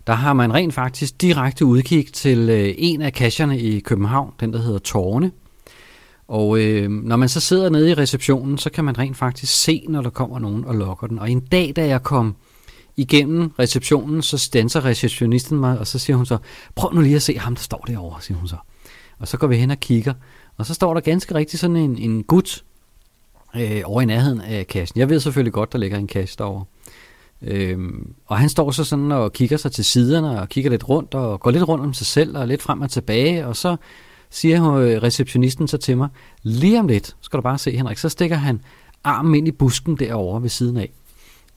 der 0.07 0.13
har 0.13 0.33
man 0.33 0.55
rent 0.55 0.75
faktisk 0.75 1.21
direkte 1.21 1.65
udkig 1.65 2.13
til 2.13 2.51
øh, 2.51 2.75
en 2.79 3.03
af 3.03 3.13
kasserne 3.13 3.59
i 3.59 3.81
København, 3.81 4.33
den 4.41 4.53
der 4.53 4.59
hedder 4.59 4.79
Tårne. 4.79 5.31
Og 6.29 6.61
øh, 6.61 6.91
når 6.91 7.17
man 7.17 7.29
så 7.29 7.41
sidder 7.41 7.71
nede 7.71 7.91
i 7.91 7.95
receptionen, 7.95 8.59
så 8.59 8.71
kan 8.71 8.85
man 8.85 8.99
rent 8.99 9.17
faktisk 9.17 9.63
se, 9.63 9.85
når 9.89 10.03
der 10.03 10.11
kommer 10.11 10.39
nogen 10.39 10.65
og 10.65 10.75
lokker 10.75 11.07
den. 11.07 11.19
Og 11.19 11.31
en 11.31 11.41
dag, 11.41 11.73
da 11.77 11.87
jeg 11.87 12.03
kom 12.03 12.37
igennem 12.97 13.51
receptionen, 13.59 14.23
så 14.23 14.39
stanser 14.39 14.85
receptionisten 14.85 15.59
mig, 15.59 15.79
og 15.79 15.87
så 15.87 15.99
siger 15.99 16.17
hun 16.17 16.27
så, 16.27 16.39
prøv 16.75 16.95
nu 16.95 17.01
lige 17.01 17.17
at 17.17 17.23
se 17.23 17.39
ham, 17.39 17.55
der 17.55 17.63
står 17.63 17.85
derovre, 17.87 18.23
siger 18.23 18.39
hun 18.39 18.49
så. 18.49 18.57
Og 19.19 19.29
så 19.29 19.37
går 19.37 19.47
vi 19.47 19.57
hen 19.57 19.71
og 19.71 19.81
kigger, 19.81 20.15
og 20.57 20.67
så 20.67 20.75
står 20.75 20.95
der 20.95 21.01
ganske 21.01 21.35
rigtigt 21.35 21.61
sådan 21.61 21.77
en, 21.77 21.99
en 21.99 22.23
gut 22.23 22.65
øh, 23.57 23.83
over 23.85 24.03
i 24.03 24.05
nærheden 24.05 24.41
af 24.41 24.67
kassen. 24.67 25.01
Jeg 25.01 25.09
ved 25.09 25.21
selvfølgelig 25.21 25.53
godt, 25.53 25.73
der 25.73 25.79
ligger 25.79 25.99
en 25.99 26.07
kasse 26.07 26.37
derovre. 26.39 26.65
Øhm, 27.43 28.15
og 28.27 28.39
han 28.39 28.49
står 28.49 28.71
så 28.71 28.85
sådan 28.85 29.13
og 29.13 29.33
kigger 29.33 29.57
sig 29.57 29.73
til 29.73 29.85
siderne 29.85 30.41
og 30.41 30.49
kigger 30.49 30.71
lidt 30.71 30.89
rundt 30.89 31.15
og 31.15 31.41
går 31.41 31.51
lidt 31.51 31.69
rundt 31.69 31.85
om 31.85 31.95
sig 31.95 32.07
selv 32.07 32.39
og 32.39 32.49
lidt 32.49 32.63
frem 32.63 32.81
og 32.81 32.91
tilbage, 32.91 33.47
og 33.47 33.57
så 33.57 33.77
siger 34.31 34.75
øh, 34.75 35.03
receptionisten 35.03 35.69
så 35.69 35.77
til 35.77 35.97
mig, 35.97 36.09
lige 36.43 36.81
om 36.81 36.89
lidt, 36.89 37.17
skal 37.21 37.37
du 37.37 37.43
bare 37.43 37.59
se 37.59 37.77
Henrik, 37.77 37.99
så 37.99 38.09
stikker 38.09 38.37
han 38.37 38.61
armen 39.05 39.35
ind 39.35 39.49
i 39.49 39.53
busken 39.53 39.97
derovre 39.97 40.43
ved 40.43 40.49
siden 40.49 40.77
af. 40.77 40.93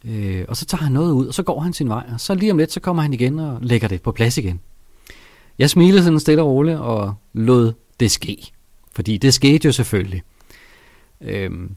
Øh, 0.06 0.45
og 0.48 0.58
så 0.58 0.66
tager 0.66 0.84
han 0.84 0.91
noget 0.91 1.12
ud, 1.12 1.28
og 1.28 1.34
så 1.34 1.43
går 1.43 1.60
han 1.60 1.74
sin 1.74 1.89
vej, 1.89 2.04
og 2.14 2.20
så 2.20 2.36
lige 2.36 2.52
om 2.52 2.58
lidt, 2.58 2.72
så 2.72 2.80
kommer 2.80 3.04
han 3.04 3.14
igen 3.14 3.39
og 3.39 3.58
lægger 3.62 3.88
det 3.88 4.02
på 4.02 4.12
plads 4.12 4.38
igen. 4.38 4.60
Jeg 5.60 5.70
smilede 5.70 6.04
sådan 6.04 6.20
stille 6.20 6.41
og 6.41 6.48
roligt 6.48 6.78
og 6.78 7.14
lod 7.34 7.74
det 8.00 8.12
ske, 8.12 8.52
fordi 8.91 9.18
det 9.18 9.34
skete 9.34 9.66
jo 9.66 9.72
selvfølgelig. 9.72 10.22
Øhm, 11.22 11.76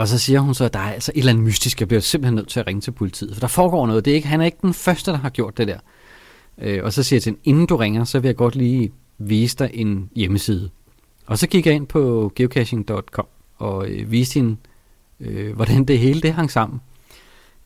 og 0.00 0.08
så 0.08 0.18
siger 0.18 0.40
hun 0.40 0.54
så, 0.54 0.64
at 0.64 0.72
der 0.72 0.78
er 0.78 0.92
altså 0.92 1.12
et 1.14 1.18
eller 1.18 1.32
andet 1.32 1.44
mystisk, 1.44 1.80
jeg 1.80 1.88
bliver 1.88 2.00
simpelthen 2.00 2.34
nødt 2.34 2.48
til 2.48 2.60
at 2.60 2.66
ringe 2.66 2.80
til 2.80 2.90
politiet, 2.90 3.34
for 3.34 3.40
der 3.40 3.46
foregår 3.46 3.86
noget. 3.86 4.04
Det 4.04 4.10
er 4.10 4.14
ikke, 4.14 4.28
han 4.28 4.40
er 4.40 4.44
ikke 4.44 4.58
den 4.62 4.74
første, 4.74 5.10
der 5.10 5.16
har 5.16 5.30
gjort 5.30 5.58
det 5.58 5.68
der. 5.68 5.78
Øh, 6.58 6.84
og 6.84 6.92
så 6.92 7.02
siger 7.02 7.16
jeg 7.16 7.22
til 7.22 7.30
hende, 7.30 7.40
inden 7.44 7.66
du 7.66 7.76
ringer, 7.76 8.04
så 8.04 8.18
vil 8.18 8.28
jeg 8.28 8.36
godt 8.36 8.56
lige 8.56 8.92
vise 9.18 9.56
dig 9.56 9.70
en 9.72 10.10
hjemmeside. 10.16 10.70
Og 11.26 11.38
så 11.38 11.46
gik 11.46 11.66
jeg 11.66 11.74
ind 11.74 11.86
på 11.86 12.32
geocaching.com 12.34 13.26
og 13.58 13.88
øh, 13.88 14.10
viste 14.10 14.34
hende, 14.34 14.56
øh, 15.20 15.54
hvordan 15.56 15.84
det 15.84 15.98
hele 15.98 16.20
det 16.20 16.32
hang 16.32 16.50
sammen. 16.50 16.80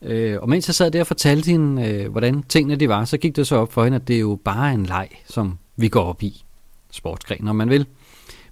Øh, 0.01 0.37
og 0.41 0.49
mens 0.49 0.67
jeg 0.67 0.75
sad 0.75 0.91
der 0.91 0.99
og 0.99 1.07
fortalte 1.07 1.51
hende, 1.51 1.87
øh, 1.87 2.11
hvordan 2.11 2.43
tingene 2.43 2.75
de 2.75 2.89
var, 2.89 3.05
så 3.05 3.17
gik 3.17 3.35
det 3.35 3.47
så 3.47 3.55
op 3.55 3.73
for 3.73 3.83
hende, 3.83 3.95
at 3.95 4.07
det 4.07 4.15
er 4.15 4.19
jo 4.19 4.39
bare 4.45 4.73
en 4.73 4.85
leg, 4.85 5.09
som 5.29 5.57
vi 5.75 5.87
går 5.87 6.03
op 6.03 6.23
i. 6.23 6.43
Sportsgren, 6.91 7.47
om 7.47 7.55
man 7.55 7.69
vil. 7.69 7.85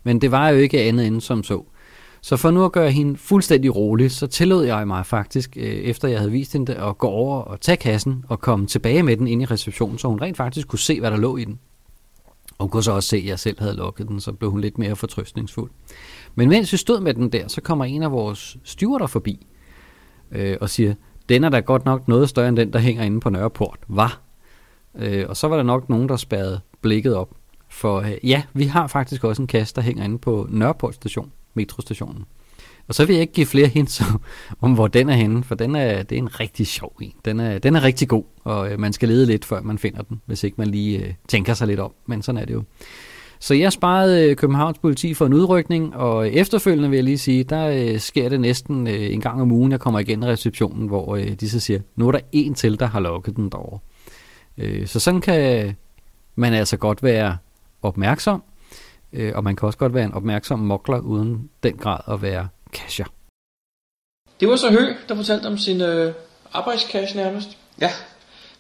Men 0.04 0.22
det 0.22 0.32
var 0.32 0.50
jo 0.50 0.58
ikke 0.58 0.82
andet 0.82 1.08
end 1.08 1.22
som 1.22 1.44
så. 1.44 1.64
Så 2.26 2.38
for 2.38 2.52
nu 2.52 2.66
at 2.66 2.72
gøre 2.72 2.92
hende 2.92 3.18
fuldstændig 3.18 3.76
rolig, 3.76 4.12
så 4.12 4.28
tillod 4.28 4.66
jeg 4.66 4.88
mig 4.88 5.06
faktisk, 5.06 5.58
øh, 5.58 5.64
efter 5.64 6.08
jeg 6.08 6.20
havde 6.20 6.32
vist 6.32 6.54
hende 6.54 6.72
det, 6.72 6.80
at 6.80 6.98
gå 6.98 7.08
over 7.08 7.42
og 7.42 7.62
tage 7.62 7.78
kassen 7.78 8.26
og 8.28 8.40
komme 8.42 8.68
tilbage 8.68 9.04
med 9.04 9.18
den 9.18 9.28
ind 9.28 9.42
i 9.42 9.46
receptionen, 9.46 9.98
så 9.98 10.08
hun 10.08 10.22
rent 10.22 10.38
faktisk 10.38 10.68
kunne 10.68 10.80
se, 10.80 11.00
hvad 11.00 11.12
der 11.12 11.18
lå 11.18 11.38
i 11.38 11.46
den. 11.46 11.60
Og 12.58 12.66
hun 12.66 12.70
kunne 12.70 12.84
så 12.84 12.92
også 12.92 13.10
se, 13.10 13.18
at 13.18 13.26
jeg 13.26 13.40
selv 13.40 13.60
havde 13.60 13.76
lukket 13.76 14.08
den, 14.08 14.20
så 14.20 14.34
blev 14.34 14.52
hun 14.52 14.62
lidt 14.62 14.78
mere 14.78 14.96
fortrøstningsfuld. 14.96 15.72
Men 16.36 16.50
mens 16.50 16.72
vi 16.72 16.78
stod 16.78 17.00
med 17.00 17.14
den 17.14 17.30
der, 17.30 17.48
så 17.48 17.62
kommer 17.62 17.86
en 17.86 18.04
af 18.04 18.12
vores 18.12 18.58
stewarder 18.64 19.08
forbi 19.08 19.48
øh, 20.32 20.58
og 20.62 20.70
siger, 20.70 20.94
den 21.30 21.44
er 21.44 21.50
da 21.50 21.60
godt 21.60 21.86
nok 21.86 22.08
noget 22.08 22.30
større 22.30 22.50
end 22.50 22.58
den, 22.58 22.74
der 22.74 22.80
hænger 22.80 23.04
inde 23.04 23.20
på 23.20 23.30
Nørreport. 23.30 23.80
Hvad? 23.88 24.10
Øh, 24.96 25.26
og 25.30 25.38
så 25.38 25.48
var 25.48 25.56
der 25.56 25.64
nok 25.64 25.90
nogen, 25.90 26.10
der 26.10 26.16
spadede 26.16 26.60
blikket 26.82 27.16
op. 27.16 27.30
For 27.70 28.00
øh, 28.00 28.14
ja, 28.24 28.44
vi 28.54 28.64
har 28.64 28.88
faktisk 28.88 29.24
også 29.24 29.42
en 29.42 29.48
kasse, 29.48 29.76
der 29.76 29.82
hænger 29.82 30.04
inde 30.04 30.18
på 30.18 30.48
Nørreport 30.50 30.96
station, 30.96 31.32
metrostationen. 31.54 32.26
Og 32.88 32.96
så 32.96 33.06
vil 33.06 33.14
jeg 33.14 33.22
ikke 33.22 33.34
give 33.34 33.46
flere 33.46 33.68
hints 33.68 34.02
om, 34.02 34.22
om 34.62 34.74
hvor 34.74 34.88
den 34.88 35.10
er 35.10 35.14
henne, 35.14 35.44
for 35.44 35.56
den 35.56 35.76
er, 35.76 36.04
det 36.04 36.16
er 36.16 36.20
en 36.20 36.40
rigtig 36.40 36.68
sjov 36.68 36.94
en. 37.02 37.14
Den 37.26 37.40
er, 37.40 37.60
den 37.60 37.76
er 37.76 37.84
rigtig 37.84 38.08
god, 38.08 38.24
og 38.44 38.72
øh, 38.72 38.80
man 38.80 38.94
skal 38.94 39.10
lede 39.10 39.26
lidt, 39.26 39.46
før 39.46 39.62
man 39.62 39.78
finder 39.78 40.02
den, 40.02 40.22
hvis 40.26 40.44
ikke 40.44 40.56
man 40.58 40.68
lige 40.68 41.00
øh, 41.00 41.14
tænker 41.28 41.54
sig 41.54 41.68
lidt 41.68 41.80
om. 41.80 41.94
Men 42.06 42.22
sådan 42.22 42.42
er 42.42 42.46
det 42.46 42.54
jo. 42.54 42.64
Så 43.40 43.54
jeg 43.54 43.74
sparede 43.74 44.30
øh, 44.30 44.36
Københavns 44.36 44.78
politi 44.78 45.14
for 45.14 45.26
en 45.26 45.34
udrykning, 45.34 45.96
og 45.96 46.30
efterfølgende 46.30 46.90
vil 46.90 46.98
jeg 46.98 47.04
lige 47.04 47.18
sige, 47.18 47.44
der 47.44 47.68
øh, 47.68 48.00
sker 48.00 48.30
det 48.30 48.40
næsten 48.40 48.88
øh, 48.88 49.14
en 49.14 49.22
gang 49.22 49.42
om 49.42 49.52
ugen, 49.52 49.72
jeg 49.72 49.80
kommer 49.80 50.00
igen 50.00 50.24
i 50.24 50.26
receptionen, 50.26 50.88
hvor 50.88 51.16
øh, 51.16 51.32
de 51.32 51.50
så 51.50 51.60
siger, 51.60 51.80
nu 51.96 52.08
er 52.08 52.12
der 52.12 52.20
en 52.32 52.54
til, 52.54 52.80
der 52.80 52.86
har 52.86 53.00
lukket 53.00 53.36
den 53.36 53.50
derovre. 53.50 53.80
Øh, 54.58 54.88
så 54.88 55.00
sådan 55.00 55.22
kan 55.22 55.76
man 56.36 56.54
altså 56.54 56.78
godt 56.78 57.04
være 57.04 57.38
opmærksom, 57.82 58.44
øh, 59.14 59.32
og 59.36 59.44
man 59.44 59.56
kan 59.56 59.66
også 59.66 59.80
godt 59.80 59.94
være 59.94 60.06
en 60.06 60.14
opmærksom 60.14 60.60
mokler, 60.60 61.00
uden 61.00 61.50
den 61.64 61.78
grad 61.78 62.00
at 62.14 62.22
være 62.22 62.48
casher. 62.74 63.06
Det 64.40 64.48
var 64.48 64.56
så 64.56 64.72
Hø, 64.72 64.94
der 65.10 65.16
fortalte 65.16 65.46
om 65.48 65.58
sin 65.58 65.82
øh, 65.82 66.14
arbejdscash 66.54 67.16
nærmest. 67.16 67.58
Ja, 67.82 67.90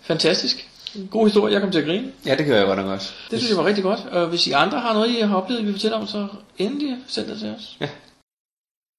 Fantastisk. 0.01 0.69
God 1.11 1.27
historie, 1.27 1.53
jeg 1.53 1.61
kom 1.61 1.71
til 1.71 1.79
at 1.79 1.85
grine. 1.85 2.11
ja 2.25 2.35
det 2.35 2.45
gør 2.45 2.57
jeg 2.57 2.65
godt 2.65 2.79
nok 2.79 2.87
også. 2.87 3.13
Det 3.31 3.39
synes 3.39 3.49
jeg 3.49 3.57
var 3.57 3.65
rigtig 3.65 3.83
godt. 3.83 4.05
Og 4.05 4.27
hvis 4.27 4.47
I 4.47 4.51
andre 4.51 4.79
har 4.79 4.93
noget, 4.93 5.09
I 5.09 5.21
har 5.21 5.35
oplevet, 5.35 5.67
vi 5.67 5.71
fortæller 5.71 5.97
om, 5.97 6.07
så 6.07 6.27
endelig 6.57 6.97
send 7.07 7.27
det 7.27 7.39
til 7.39 7.49
os. 7.49 7.77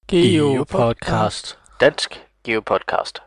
Geopodcast. 0.07 1.57
Dansk 1.79 2.21
Geopodcast. 2.43 3.19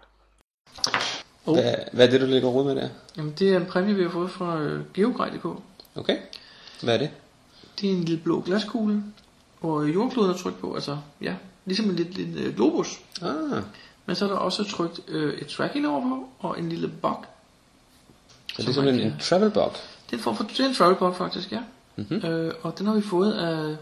Oh. 1.46 1.54
Hvad, 1.54 1.74
hvad 1.92 2.06
er 2.06 2.10
det, 2.10 2.20
du 2.20 2.26
lægger 2.26 2.48
råd 2.48 2.64
med 2.64 2.76
der? 2.82 2.88
Jamen, 3.16 3.34
det 3.38 3.52
er 3.52 3.56
en 3.56 3.66
præmie, 3.66 3.94
vi 3.94 4.02
har 4.02 4.10
fået 4.10 4.30
fra 4.30 4.58
øh, 4.58 4.92
Geogrej.dk. 4.94 5.44
Okay. 5.96 6.16
Hvad 6.82 6.94
er 6.94 6.98
det? 6.98 7.10
Det 7.80 7.88
er 7.90 7.94
en 7.94 8.04
lille 8.04 8.20
blå 8.24 8.40
glaskugle, 8.40 9.02
hvor 9.60 9.82
jordkloden 9.82 10.30
er 10.30 10.36
trykt 10.36 10.60
på. 10.60 10.74
Altså, 10.74 10.98
ja, 11.20 11.34
ligesom 11.66 11.90
en 11.90 11.96
lille, 11.96 12.12
lille 12.12 12.40
øh, 12.40 12.56
globus. 12.56 12.98
Ah, 13.22 13.62
Men 14.06 14.16
så 14.16 14.24
er 14.24 14.28
der 14.28 14.36
også 14.36 14.64
trykt 14.64 15.00
øh, 15.08 15.34
et 15.34 15.46
tracking 15.46 15.88
over 15.88 16.00
på, 16.00 16.28
og 16.38 16.58
en 16.58 16.68
lille 16.68 16.88
bog. 16.88 17.24
så 18.56 18.62
det 18.62 18.68
er 18.68 18.72
simpelthen 18.72 18.96
man 18.96 19.04
en 19.06 19.10
kan- 19.10 19.20
travel 19.20 19.50
bug. 19.50 19.72
Det 20.06 20.12
er 20.12 20.16
en 20.16 20.22
form 20.22 20.36
for 20.36 20.44
det 20.44 20.60
er 20.60 20.68
en 20.68 20.74
travel 20.74 20.96
bog, 20.96 21.16
faktisk, 21.16 21.52
ja. 21.52 21.60
Mhm. 21.96 22.14
Øh, 22.26 22.54
og 22.62 22.78
den 22.78 22.86
har 22.86 22.94
vi 22.94 23.00
fået 23.02 23.32
af 23.32 23.76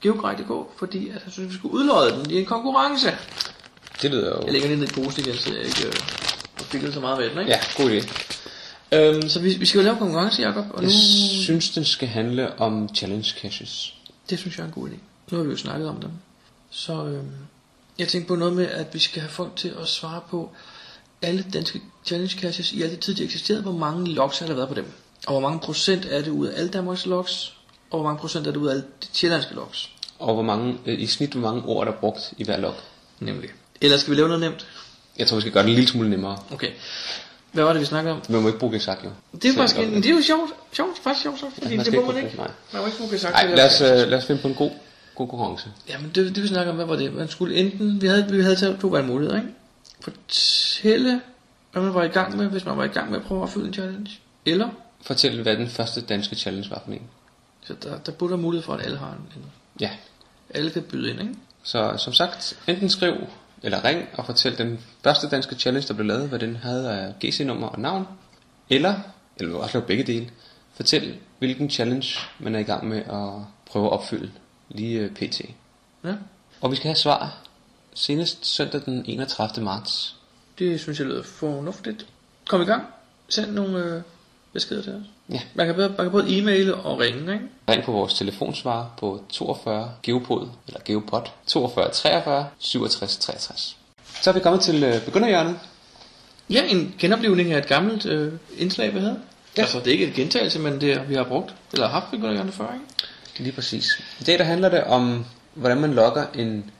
Geogrej.dk, 0.00 0.78
fordi 0.78 1.08
at 1.08 1.22
han 1.22 1.32
synes, 1.32 1.50
vi 1.52 1.58
skulle 1.58 1.74
udløje 1.74 2.10
den 2.10 2.30
i 2.30 2.38
en 2.40 2.46
konkurrence. 2.46 3.10
Det 4.02 4.10
lyder 4.10 4.28
jo... 4.36 4.42
Jeg 4.44 4.52
lægger 4.52 4.68
den 4.68 4.82
i 4.82 4.86
post 4.86 5.18
igen, 5.18 5.34
så 5.36 5.52
jeg 5.54 5.62
ikke 5.64 5.86
øh, 5.86 5.92
fik 6.60 6.92
så 6.92 7.00
meget 7.00 7.18
ved 7.18 7.30
den, 7.30 7.38
ikke? 7.38 7.50
Ja, 7.52 7.58
god 7.76 7.90
idé. 7.90 8.25
Øhm, 8.92 9.28
så 9.28 9.40
vi, 9.40 9.54
vi 9.54 9.66
skal 9.66 9.78
jo 9.78 9.84
lave 9.84 9.96
konkurrence, 9.98 10.42
Jacob, 10.42 10.64
og 10.70 10.82
nu, 10.82 10.88
Jeg 10.88 10.92
synes, 11.44 11.70
den 11.70 11.84
skal 11.84 12.08
handle 12.08 12.58
om 12.60 12.88
challenge 12.94 13.34
caches. 13.40 13.94
det 14.30 14.38
synes 14.38 14.56
jeg 14.56 14.62
er 14.62 14.66
en 14.66 14.72
god 14.72 14.88
idé. 14.88 14.94
Nu 15.30 15.36
har 15.38 15.44
vi 15.44 15.50
jo 15.50 15.56
snakket 15.56 15.88
om 15.88 16.00
dem. 16.00 16.10
Så 16.70 16.92
øhm, 17.04 17.30
jeg 17.98 18.08
tænkte 18.08 18.28
på 18.28 18.36
noget 18.36 18.54
med, 18.54 18.66
at 18.66 18.94
vi 18.94 18.98
skal 18.98 19.20
have 19.22 19.30
folk 19.30 19.56
til 19.56 19.74
at 19.80 19.88
svare 19.88 20.20
på 20.30 20.50
alle 21.22 21.44
danske 21.52 21.80
challenge 22.04 22.38
caches 22.40 22.72
i 22.72 22.82
al 22.82 22.90
det 22.90 23.00
tid, 23.00 23.14
de 23.14 23.24
eksisterede. 23.24 23.62
Hvor 23.62 23.72
mange 23.72 24.14
logs 24.14 24.38
har 24.38 24.46
der 24.46 24.54
været 24.54 24.68
på 24.68 24.74
dem? 24.74 24.92
Og 25.26 25.32
hvor 25.32 25.40
mange 25.40 25.60
procent 25.60 26.04
er 26.10 26.22
det 26.22 26.28
ud 26.30 26.46
af 26.46 26.58
alle 26.58 26.70
Danmarks 26.70 27.06
logs? 27.06 27.54
Og 27.90 27.98
hvor 27.98 28.08
mange 28.08 28.20
procent 28.20 28.46
er 28.46 28.50
det 28.50 28.58
ud 28.58 28.66
af 28.66 28.70
alle 28.70 28.84
de 29.02 29.06
sjællandske 29.12 29.54
logs? 29.54 29.90
Og 30.18 30.34
hvor 30.34 30.42
mange, 30.42 30.78
øh, 30.86 31.00
i 31.00 31.06
snit, 31.06 31.30
hvor 31.30 31.40
mange 31.40 31.62
ord 31.68 31.86
der 31.86 31.92
er 31.92 31.96
brugt 31.96 32.32
i 32.38 32.44
hver 32.44 32.56
log. 32.60 32.74
Nemlig. 33.20 33.50
Eller 33.80 33.98
skal 33.98 34.10
vi 34.10 34.16
lave 34.16 34.28
noget 34.28 34.40
nemt? 34.40 34.66
Jeg 35.18 35.26
tror, 35.26 35.36
vi 35.36 35.40
skal 35.40 35.52
gøre 35.52 35.62
det 35.62 35.68
en 35.68 35.74
lille 35.74 35.90
smule 35.90 36.10
nemmere. 36.10 36.38
Okay. 36.52 36.70
Hvad 37.56 37.64
var 37.64 37.72
det, 37.72 37.80
vi 37.80 37.86
snakkede 37.86 38.14
om? 38.14 38.22
Man 38.28 38.42
må 38.42 38.48
ikke 38.48 38.58
bruge 38.58 38.72
gesagt, 38.72 39.04
jo. 39.04 39.10
Det 39.32 39.44
er, 39.44 39.54
faktisk, 39.54 39.78
en, 39.78 39.94
det 39.94 40.06
er 40.06 40.10
jo 40.10 40.22
sjovt. 40.22 40.50
Sjovt, 40.72 40.98
faktisk 41.02 41.22
sjovt, 41.22 41.40
så, 41.40 41.46
fordi 41.54 41.74
Ja, 41.76 41.82
det 41.82 41.94
må 41.94 42.06
man 42.12 42.16
ikke. 42.24 42.36
nej. 42.36 42.50
Man 42.72 42.82
må 42.82 42.86
ikke 42.86 42.98
bruge 42.98 43.18
sagt. 43.18 43.34
Nej, 43.34 43.54
lad 43.54 43.66
os, 43.66 43.80
øh, 43.80 43.88
lad 44.10 44.14
os 44.18 44.26
finde 44.26 44.42
på 44.42 44.48
en 44.48 44.54
god, 44.54 44.70
god 45.14 45.28
konkurrence. 45.28 45.68
Jamen, 45.88 46.10
det, 46.14 46.34
det 46.34 46.42
vi 46.42 46.48
snakker 46.48 46.70
om, 46.70 46.76
hvad 46.76 46.86
var 46.86 46.96
det? 46.96 47.14
Man 47.14 47.28
skulle 47.28 47.56
enten, 47.56 48.02
vi 48.02 48.06
havde, 48.06 48.26
vi 48.30 48.42
havde 48.42 48.76
to 48.80 48.88
valgmuligheder, 48.88 49.36
ikke? 49.40 49.48
Fortælle, 50.00 51.20
hvad 51.72 51.82
man 51.82 51.94
var 51.94 52.02
i 52.02 52.08
gang 52.08 52.36
med, 52.36 52.46
hvis 52.46 52.64
man 52.64 52.76
var 52.78 52.84
i 52.84 52.88
gang 52.88 53.10
med 53.10 53.18
at 53.18 53.24
prøve 53.24 53.38
at 53.40 53.42
opfylde 53.42 53.66
en 53.66 53.74
challenge. 53.74 54.10
Eller, 54.46 54.68
Fortæl, 55.02 55.42
hvad 55.42 55.56
den 55.56 55.68
første 55.68 56.00
danske 56.00 56.36
challenge 56.36 56.70
var 56.70 56.82
for 56.84 56.92
en. 56.92 57.02
så 57.66 57.74
der, 57.82 57.98
der 57.98 58.12
burde 58.12 58.30
være 58.30 58.40
mulighed 58.40 58.64
for, 58.64 58.72
at 58.74 58.84
alle 58.84 58.98
har 58.98 59.10
en, 59.10 59.40
en 59.40 59.44
Ja, 59.80 59.90
alle 60.54 60.70
kan 60.70 60.82
byde 60.82 61.10
ind, 61.10 61.20
ikke? 61.20 61.34
så 61.62 61.94
som 61.98 62.12
sagt, 62.12 62.58
enten 62.66 62.88
skriv 62.88 63.14
eller 63.62 63.84
ring 63.84 64.08
og 64.12 64.26
fortæl 64.26 64.58
den 64.58 64.80
første 65.04 65.28
danske 65.28 65.54
challenge, 65.54 65.88
der 65.88 65.94
blev 65.94 66.06
lavet, 66.06 66.28
hvad 66.28 66.38
den 66.38 66.56
havde 66.56 66.90
af 66.92 67.14
GC-nummer 67.24 67.66
og 67.66 67.80
navn. 67.80 68.06
Eller, 68.70 68.94
eller 69.36 69.52
du 69.52 69.58
også 69.58 69.78
lave 69.78 69.86
begge 69.86 70.04
dele, 70.04 70.30
fortæl, 70.74 71.18
hvilken 71.38 71.70
challenge 71.70 72.18
man 72.38 72.54
er 72.54 72.58
i 72.58 72.62
gang 72.62 72.88
med 72.88 72.98
at 72.98 73.44
prøve 73.66 73.86
at 73.86 73.92
opfylde 73.92 74.30
lige 74.68 75.00
øh, 75.00 75.10
pt. 75.10 75.40
Ja, 76.04 76.14
Og 76.60 76.70
vi 76.70 76.76
skal 76.76 76.88
have 76.88 76.96
svar 76.96 77.38
senest 77.94 78.46
søndag 78.46 78.80
den 78.84 79.04
31. 79.06 79.64
marts. 79.64 80.16
det 80.58 80.80
synes 80.80 80.98
jeg 80.98 81.06
lyder 81.06 81.22
fornuftigt. 81.22 82.06
Kom 82.48 82.62
i 82.62 82.64
gang. 82.64 82.86
Send 83.28 83.52
nogle 83.52 83.78
øh, 83.78 84.02
beskeder 84.52 84.82
til 84.82 84.92
os. 84.92 85.06
Ja. 85.30 85.40
Man 85.54 85.66
kan, 85.66 85.74
både, 85.74 85.88
man 85.88 85.96
kan 85.98 86.10
både 86.10 86.38
e-maile 86.38 86.74
og 86.74 86.98
ringe, 86.98 87.32
ikke? 87.32 87.44
Ring 87.68 87.84
på 87.84 87.92
vores 87.92 88.14
telefonsvar 88.14 88.90
på 88.98 89.24
42 89.28 89.90
Geopod, 90.02 90.48
eller 90.66 90.80
Geopod, 90.84 91.22
42 91.46 91.90
43 91.92 92.46
67 92.58 93.16
63. 93.16 93.76
Så 94.22 94.30
er 94.30 94.34
vi 94.34 94.40
kommet 94.40 94.62
til 94.62 94.84
øh, 94.84 95.04
begynderhjørnet. 95.04 95.58
Ja, 96.50 96.66
en 96.68 96.94
genoplevning 96.98 97.52
af 97.52 97.58
et 97.58 97.66
gammelt 97.66 98.06
øh, 98.06 98.32
indslag, 98.58 98.94
vi 98.94 98.98
havde. 98.98 99.20
Ja. 99.56 99.62
Altså, 99.62 99.78
det 99.78 99.86
er 99.86 99.92
ikke 99.92 100.06
et 100.06 100.14
gentagelse, 100.14 100.58
men 100.58 100.80
det 100.80 100.92
er, 100.92 101.04
vi 101.04 101.14
har 101.14 101.24
brugt, 101.24 101.54
eller 101.72 101.88
haft 101.88 102.10
begynderhjørnet 102.10 102.54
før, 102.54 102.72
ikke? 102.74 102.84
Lige 103.38 103.52
præcis. 103.52 104.02
I 104.20 104.24
dag 104.24 104.38
der 104.38 104.44
handler 104.44 104.68
det 104.68 104.84
om, 104.84 105.24
hvordan 105.54 105.80
man 105.80 105.94
logger 105.94 106.26
en 106.34 106.70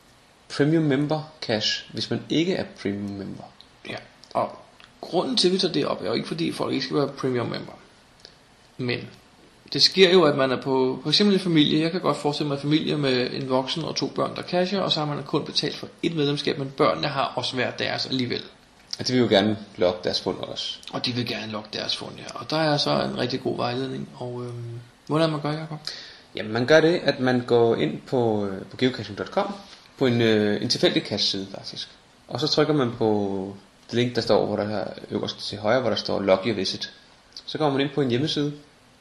premium 0.56 0.82
member 0.82 1.32
cache, 1.42 1.84
hvis 1.92 2.10
man 2.10 2.20
ikke 2.30 2.54
er 2.54 2.64
premium 2.82 3.10
member. 3.10 3.44
Ja, 3.88 3.96
og 4.34 4.58
grunden 5.00 5.36
til, 5.36 5.48
at 5.48 5.52
vi 5.52 5.58
tager 5.58 5.72
det 5.72 5.86
op, 5.86 6.02
er 6.02 6.06
jo 6.06 6.12
ikke 6.12 6.28
fordi 6.28 6.52
folk 6.52 6.72
ikke 6.72 6.84
skal 6.84 6.96
være 6.96 7.08
premium 7.08 7.46
member. 7.46 7.72
Men 8.78 9.00
det 9.72 9.82
sker 9.82 10.12
jo, 10.12 10.22
at 10.22 10.36
man 10.36 10.52
er 10.52 10.62
på 10.62 10.98
for 11.02 11.10
eksempel 11.10 11.34
en 11.34 11.40
familie. 11.40 11.80
Jeg 11.80 11.90
kan 11.90 12.00
godt 12.00 12.16
forestille 12.16 12.48
mig 12.48 12.54
en 12.54 12.60
familie 12.60 12.96
med 12.96 13.30
en 13.32 13.48
voksen 13.48 13.84
og 13.84 13.96
to 13.96 14.06
børn, 14.06 14.36
der 14.36 14.42
casher, 14.42 14.80
og 14.80 14.92
så 14.92 15.00
har 15.00 15.14
man 15.14 15.24
kun 15.24 15.44
betalt 15.44 15.76
for 15.76 15.88
et 16.02 16.16
medlemskab, 16.16 16.58
men 16.58 16.72
børnene 16.76 17.08
har 17.08 17.32
også 17.36 17.56
været 17.56 17.78
deres 17.78 18.06
alligevel. 18.06 18.42
Og 18.98 19.08
de 19.08 19.12
vil 19.12 19.22
jo 19.22 19.28
gerne 19.28 19.58
logge 19.76 20.00
deres 20.04 20.20
fund 20.20 20.38
også. 20.38 20.78
Og 20.92 21.06
de 21.06 21.12
vil 21.12 21.26
gerne 21.26 21.52
logge 21.52 21.68
deres 21.72 21.96
fund, 21.96 22.12
ja. 22.18 22.24
Og 22.34 22.50
der 22.50 22.56
er 22.56 22.76
så 22.76 23.02
en 23.02 23.18
rigtig 23.18 23.42
god 23.42 23.56
vejledning. 23.56 24.08
Og 24.18 24.42
øhm, 24.44 24.80
hvordan 25.06 25.30
man 25.30 25.40
gør, 25.40 25.52
Jacob? 25.52 25.78
Jamen 26.36 26.52
man 26.52 26.66
gør 26.66 26.80
det, 26.80 27.00
at 27.04 27.20
man 27.20 27.40
går 27.46 27.76
ind 27.76 28.00
på, 28.06 28.46
øh, 28.46 28.62
på 28.70 28.76
geocaching.com, 28.76 29.54
på 29.98 30.06
en, 30.06 30.20
øh, 30.20 30.62
en 30.62 30.68
tilfældig 30.68 31.02
cache 31.02 31.26
side 31.26 31.46
faktisk. 31.54 31.88
Og 32.28 32.40
så 32.40 32.48
trykker 32.48 32.74
man 32.74 32.92
på 32.98 33.54
det 33.86 33.94
link, 33.94 34.14
der 34.14 34.20
står 34.20 34.46
hvor 34.46 34.56
der 34.56 34.68
er 34.68 34.92
øverst 35.10 35.48
til 35.48 35.58
højre, 35.58 35.80
hvor 35.80 35.90
der 35.90 35.96
står 35.96 36.20
log 36.20 36.42
your 36.46 36.54
visit. 36.54 36.92
Så 37.46 37.58
kommer 37.58 37.78
man 37.78 37.86
ind 37.86 37.94
på 37.94 38.00
en 38.00 38.10
hjemmeside, 38.10 38.52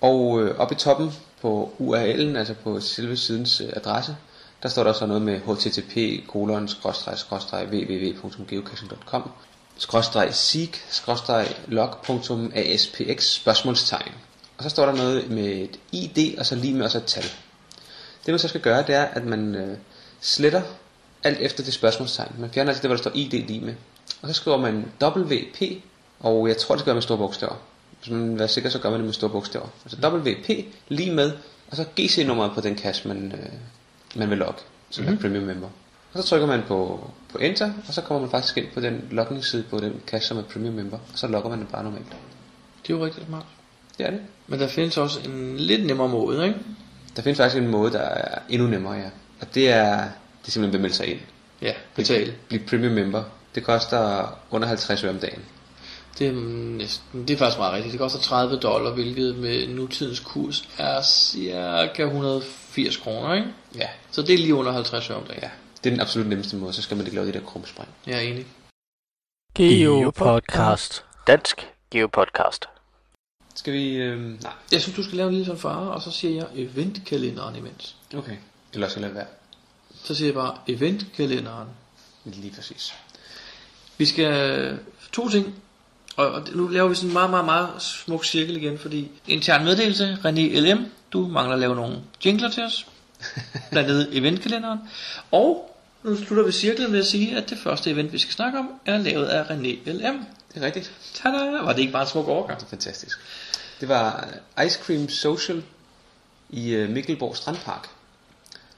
og 0.01 0.41
øh, 0.41 0.59
oppe 0.59 0.75
i 0.75 0.77
toppen 0.77 1.11
på 1.41 1.71
URL'en, 1.79 2.37
altså 2.37 2.53
på 2.63 2.79
selve 2.79 3.17
sidens 3.17 3.61
øh, 3.61 3.69
adresse, 3.75 4.17
der 4.63 4.69
står 4.69 4.83
der 4.83 4.93
så 4.93 5.05
noget 5.05 5.21
med 5.21 5.39
http 5.39 6.27
kolon 6.27 6.69
www.geocaching.com 6.83 9.31
skråstreg 9.77 10.33
seek 10.33 10.85
skråstreg 10.89 11.47
log.aspx 11.67 13.23
spørgsmålstegn. 13.23 14.11
Og 14.57 14.63
så 14.63 14.69
står 14.69 14.85
der 14.85 14.93
noget 14.93 15.29
med 15.29 15.45
et 15.45 15.79
ID 15.91 16.37
og 16.37 16.45
så 16.45 16.55
lige 16.55 16.73
med 16.73 16.85
også 16.85 16.97
et 16.97 17.05
tal. 17.05 17.23
Det 18.25 18.33
man 18.33 18.39
så 18.39 18.47
skal 18.47 18.61
gøre, 18.61 18.83
det 18.87 18.95
er, 18.95 19.03
at 19.03 19.25
man 19.25 19.55
øh, 19.55 19.77
sletter 20.21 20.61
alt 21.23 21.39
efter 21.39 21.63
det 21.63 21.73
spørgsmålstegn. 21.73 22.35
Man 22.39 22.51
fjerner 22.51 22.71
altså 22.71 22.81
det, 22.81 22.89
hvor 22.89 22.95
der 22.95 23.01
står 23.01 23.11
ID 23.15 23.31
lige 23.31 23.61
med. 23.61 23.73
Og 24.21 24.27
så 24.27 24.33
skriver 24.33 24.57
man 24.57 24.91
WP, 25.03 25.61
og 26.19 26.47
jeg 26.47 26.57
tror, 26.57 26.75
det 26.75 26.79
skal 26.79 26.85
være 26.85 26.95
med 26.95 27.01
store 27.01 27.17
bogstaver. 27.17 27.55
Hvis 28.05 28.11
man 28.11 28.29
vil 28.29 28.39
være 28.39 28.47
sikker, 28.47 28.69
så 28.69 28.79
gør 28.79 28.89
man 28.89 28.99
det 28.99 29.05
med 29.05 29.13
store 29.13 29.29
bogstaver. 29.29 29.67
Altså 29.85 30.09
WP 30.09 30.49
lige 30.87 31.11
med, 31.11 31.31
og 31.71 31.75
så 31.75 31.85
GC-nummeret 31.95 32.51
på 32.53 32.61
den 32.61 32.77
cache, 32.77 33.07
man, 33.07 33.31
øh, 33.31 34.19
man 34.19 34.29
vil 34.29 34.37
logge, 34.37 34.59
som 34.89 35.03
mm-hmm. 35.03 35.17
er 35.17 35.21
premium 35.21 35.43
member. 35.43 35.67
Og 36.13 36.23
så 36.23 36.29
trykker 36.29 36.47
man 36.47 36.61
på, 36.67 37.09
på 37.31 37.37
enter, 37.37 37.73
og 37.87 37.93
så 37.93 38.01
kommer 38.01 38.21
man 38.21 38.29
faktisk 38.29 38.57
ind 38.57 38.65
på 38.73 38.79
den 38.79 39.07
logningsside 39.11 39.63
på 39.69 39.79
den 39.79 40.01
cache, 40.07 40.27
som 40.27 40.37
er 40.37 40.41
premium 40.41 40.73
member. 40.73 40.97
Og 40.97 41.17
så 41.17 41.27
logger 41.27 41.49
man 41.49 41.59
det 41.59 41.67
bare 41.67 41.83
normalt. 41.83 42.15
Det 42.83 42.93
er 42.93 42.97
jo 42.97 43.05
rigtig 43.05 43.23
smart. 43.27 43.45
Det 43.97 44.05
er 44.05 44.11
det. 44.11 44.21
Men 44.47 44.59
der 44.59 44.67
findes 44.67 44.97
også 44.97 45.19
en 45.25 45.57
lidt 45.57 45.85
nemmere 45.85 46.09
måde, 46.09 46.47
ikke? 46.47 46.59
Der 47.15 47.21
findes 47.21 47.37
faktisk 47.37 47.61
en 47.61 47.67
måde, 47.67 47.91
der 47.91 47.99
er 47.99 48.39
endnu 48.49 48.67
nemmere, 48.67 48.93
ja. 48.93 49.09
Og 49.41 49.55
det 49.55 49.69
er, 49.69 49.95
det 50.41 50.47
er 50.47 50.51
simpelthen 50.51 50.75
at 50.75 50.81
melde 50.81 50.95
sig 50.95 51.07
ind. 51.07 51.19
Ja, 51.61 51.73
betale. 51.95 52.33
Bliv 52.47 52.59
premium 52.67 52.93
member. 52.93 53.23
Det 53.55 53.63
koster 53.63 54.27
under 54.51 54.67
50 54.67 55.03
øre 55.03 55.11
om 55.11 55.19
dagen. 55.19 55.41
Det 56.19 56.27
er, 56.27 56.31
næsten, 56.77 57.27
det 57.27 57.33
er 57.33 57.37
faktisk 57.37 57.57
meget 57.57 57.73
rigtigt. 57.73 57.91
Det 57.91 57.99
koster 57.99 58.19
30 58.19 58.57
dollar, 58.57 58.91
hvilket 58.91 59.35
med 59.35 59.67
nutidens 59.67 60.19
kurs 60.19 60.69
er 60.77 61.01
cirka 61.01 62.03
180 62.03 62.97
kroner, 62.97 63.33
ikke? 63.33 63.47
Ja. 63.75 63.87
Så 64.11 64.21
det 64.21 64.33
er 64.33 64.37
lige 64.37 64.55
under 64.55 64.71
50 64.71 65.09
øre 65.09 65.17
om 65.17 65.23
dagen. 65.23 65.41
ja. 65.43 65.49
Det 65.83 65.91
er 65.91 65.95
den 65.95 66.01
absolut 66.01 66.27
nemmeste 66.27 66.55
måde, 66.55 66.73
så 66.73 66.81
skal 66.81 66.97
man 66.97 67.05
ikke 67.05 67.15
lave 67.15 67.27
de 67.27 67.33
der 67.33 67.41
krumspring. 67.45 67.89
Jeg 68.07 68.15
er 68.15 68.19
enig. 68.19 68.45
Geopodcast. 69.55 71.03
Dansk 71.27 71.67
Geopodcast. 71.91 72.65
Skal 73.55 73.73
vi... 73.73 73.95
Øh, 73.95 74.19
nej. 74.43 74.51
Jeg 74.71 74.81
synes, 74.81 74.95
du 74.95 75.03
skal 75.03 75.17
lave 75.17 75.27
en 75.27 75.33
lille 75.33 75.45
sådan 75.45 75.61
fare, 75.61 75.91
og 75.91 76.01
så 76.01 76.11
siger 76.11 76.35
jeg 76.35 76.47
eventkalenderen 76.55 77.55
imens. 77.55 77.95
Okay. 78.17 78.35
Eller 78.73 78.87
skal 78.87 79.01
lade 79.01 79.15
være. 79.15 79.25
så 80.03 80.15
siger 80.15 80.27
jeg 80.27 80.33
bare 80.33 80.57
eventkalenderen. 80.67 81.67
Lige 82.25 82.53
præcis. 82.55 82.93
Vi 83.97 84.05
skal 84.05 84.79
to 85.11 85.29
ting. 85.29 85.55
Og 86.15 86.31
og 86.31 86.43
nu 86.53 86.67
laver 86.67 86.89
vi 86.89 86.95
sådan 86.95 87.09
en 87.09 87.13
meget, 87.13 87.29
meget, 87.29 87.45
meget 87.45 87.69
smuk 87.81 88.25
cirkel 88.25 88.57
igen, 88.57 88.79
fordi 88.79 89.11
intern 89.27 89.63
meddelelse, 89.63 90.17
René 90.25 90.59
LM, 90.59 90.85
du 91.13 91.27
mangler 91.27 91.53
at 91.53 91.59
lave 91.59 91.75
nogle 91.75 91.97
jingler 92.25 92.49
til 92.49 92.63
os, 92.63 92.87
blandt 93.71 93.89
andet 93.89 94.09
eventkalenderen. 94.11 94.79
Og 95.31 95.77
nu 96.03 96.17
slutter 96.17 96.45
vi 96.45 96.51
cirklen 96.51 96.91
ved 96.91 96.99
at 96.99 97.05
sige, 97.05 97.37
at 97.37 97.49
det 97.49 97.57
første 97.57 97.91
event, 97.91 98.13
vi 98.13 98.17
skal 98.17 98.33
snakke 98.33 98.59
om, 98.59 98.69
er 98.85 98.97
lavet 98.97 99.25
af 99.25 99.43
René 99.43 99.91
LM. 99.91 100.25
Det 100.53 100.61
er 100.61 100.65
rigtigt. 100.65 100.91
Tada! 101.13 101.61
Var 101.61 101.73
det 101.73 101.79
ikke 101.79 101.93
bare 101.93 102.01
en 102.01 102.09
smuk 102.09 102.27
overgang? 102.27 102.59
Det 102.59 102.65
er 102.65 102.69
fantastisk. 102.69 103.19
Det 103.79 103.89
var 103.89 104.27
Ice 104.65 104.79
Cream 104.83 105.09
Social 105.09 105.63
i 106.49 106.69
øh, 106.69 106.89
Mikkelborg 106.89 107.37
Strandpark, 107.37 107.87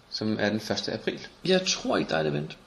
som 0.09 0.37
er 0.39 0.49
den 0.49 0.57
1. 0.57 0.89
april. 0.93 1.27
Jeg 1.45 1.65
tror 1.67 1.97
ikke, 1.97 2.09
der 2.09 2.15
er 2.15 2.21
et 2.21 2.27
event. 2.27 2.57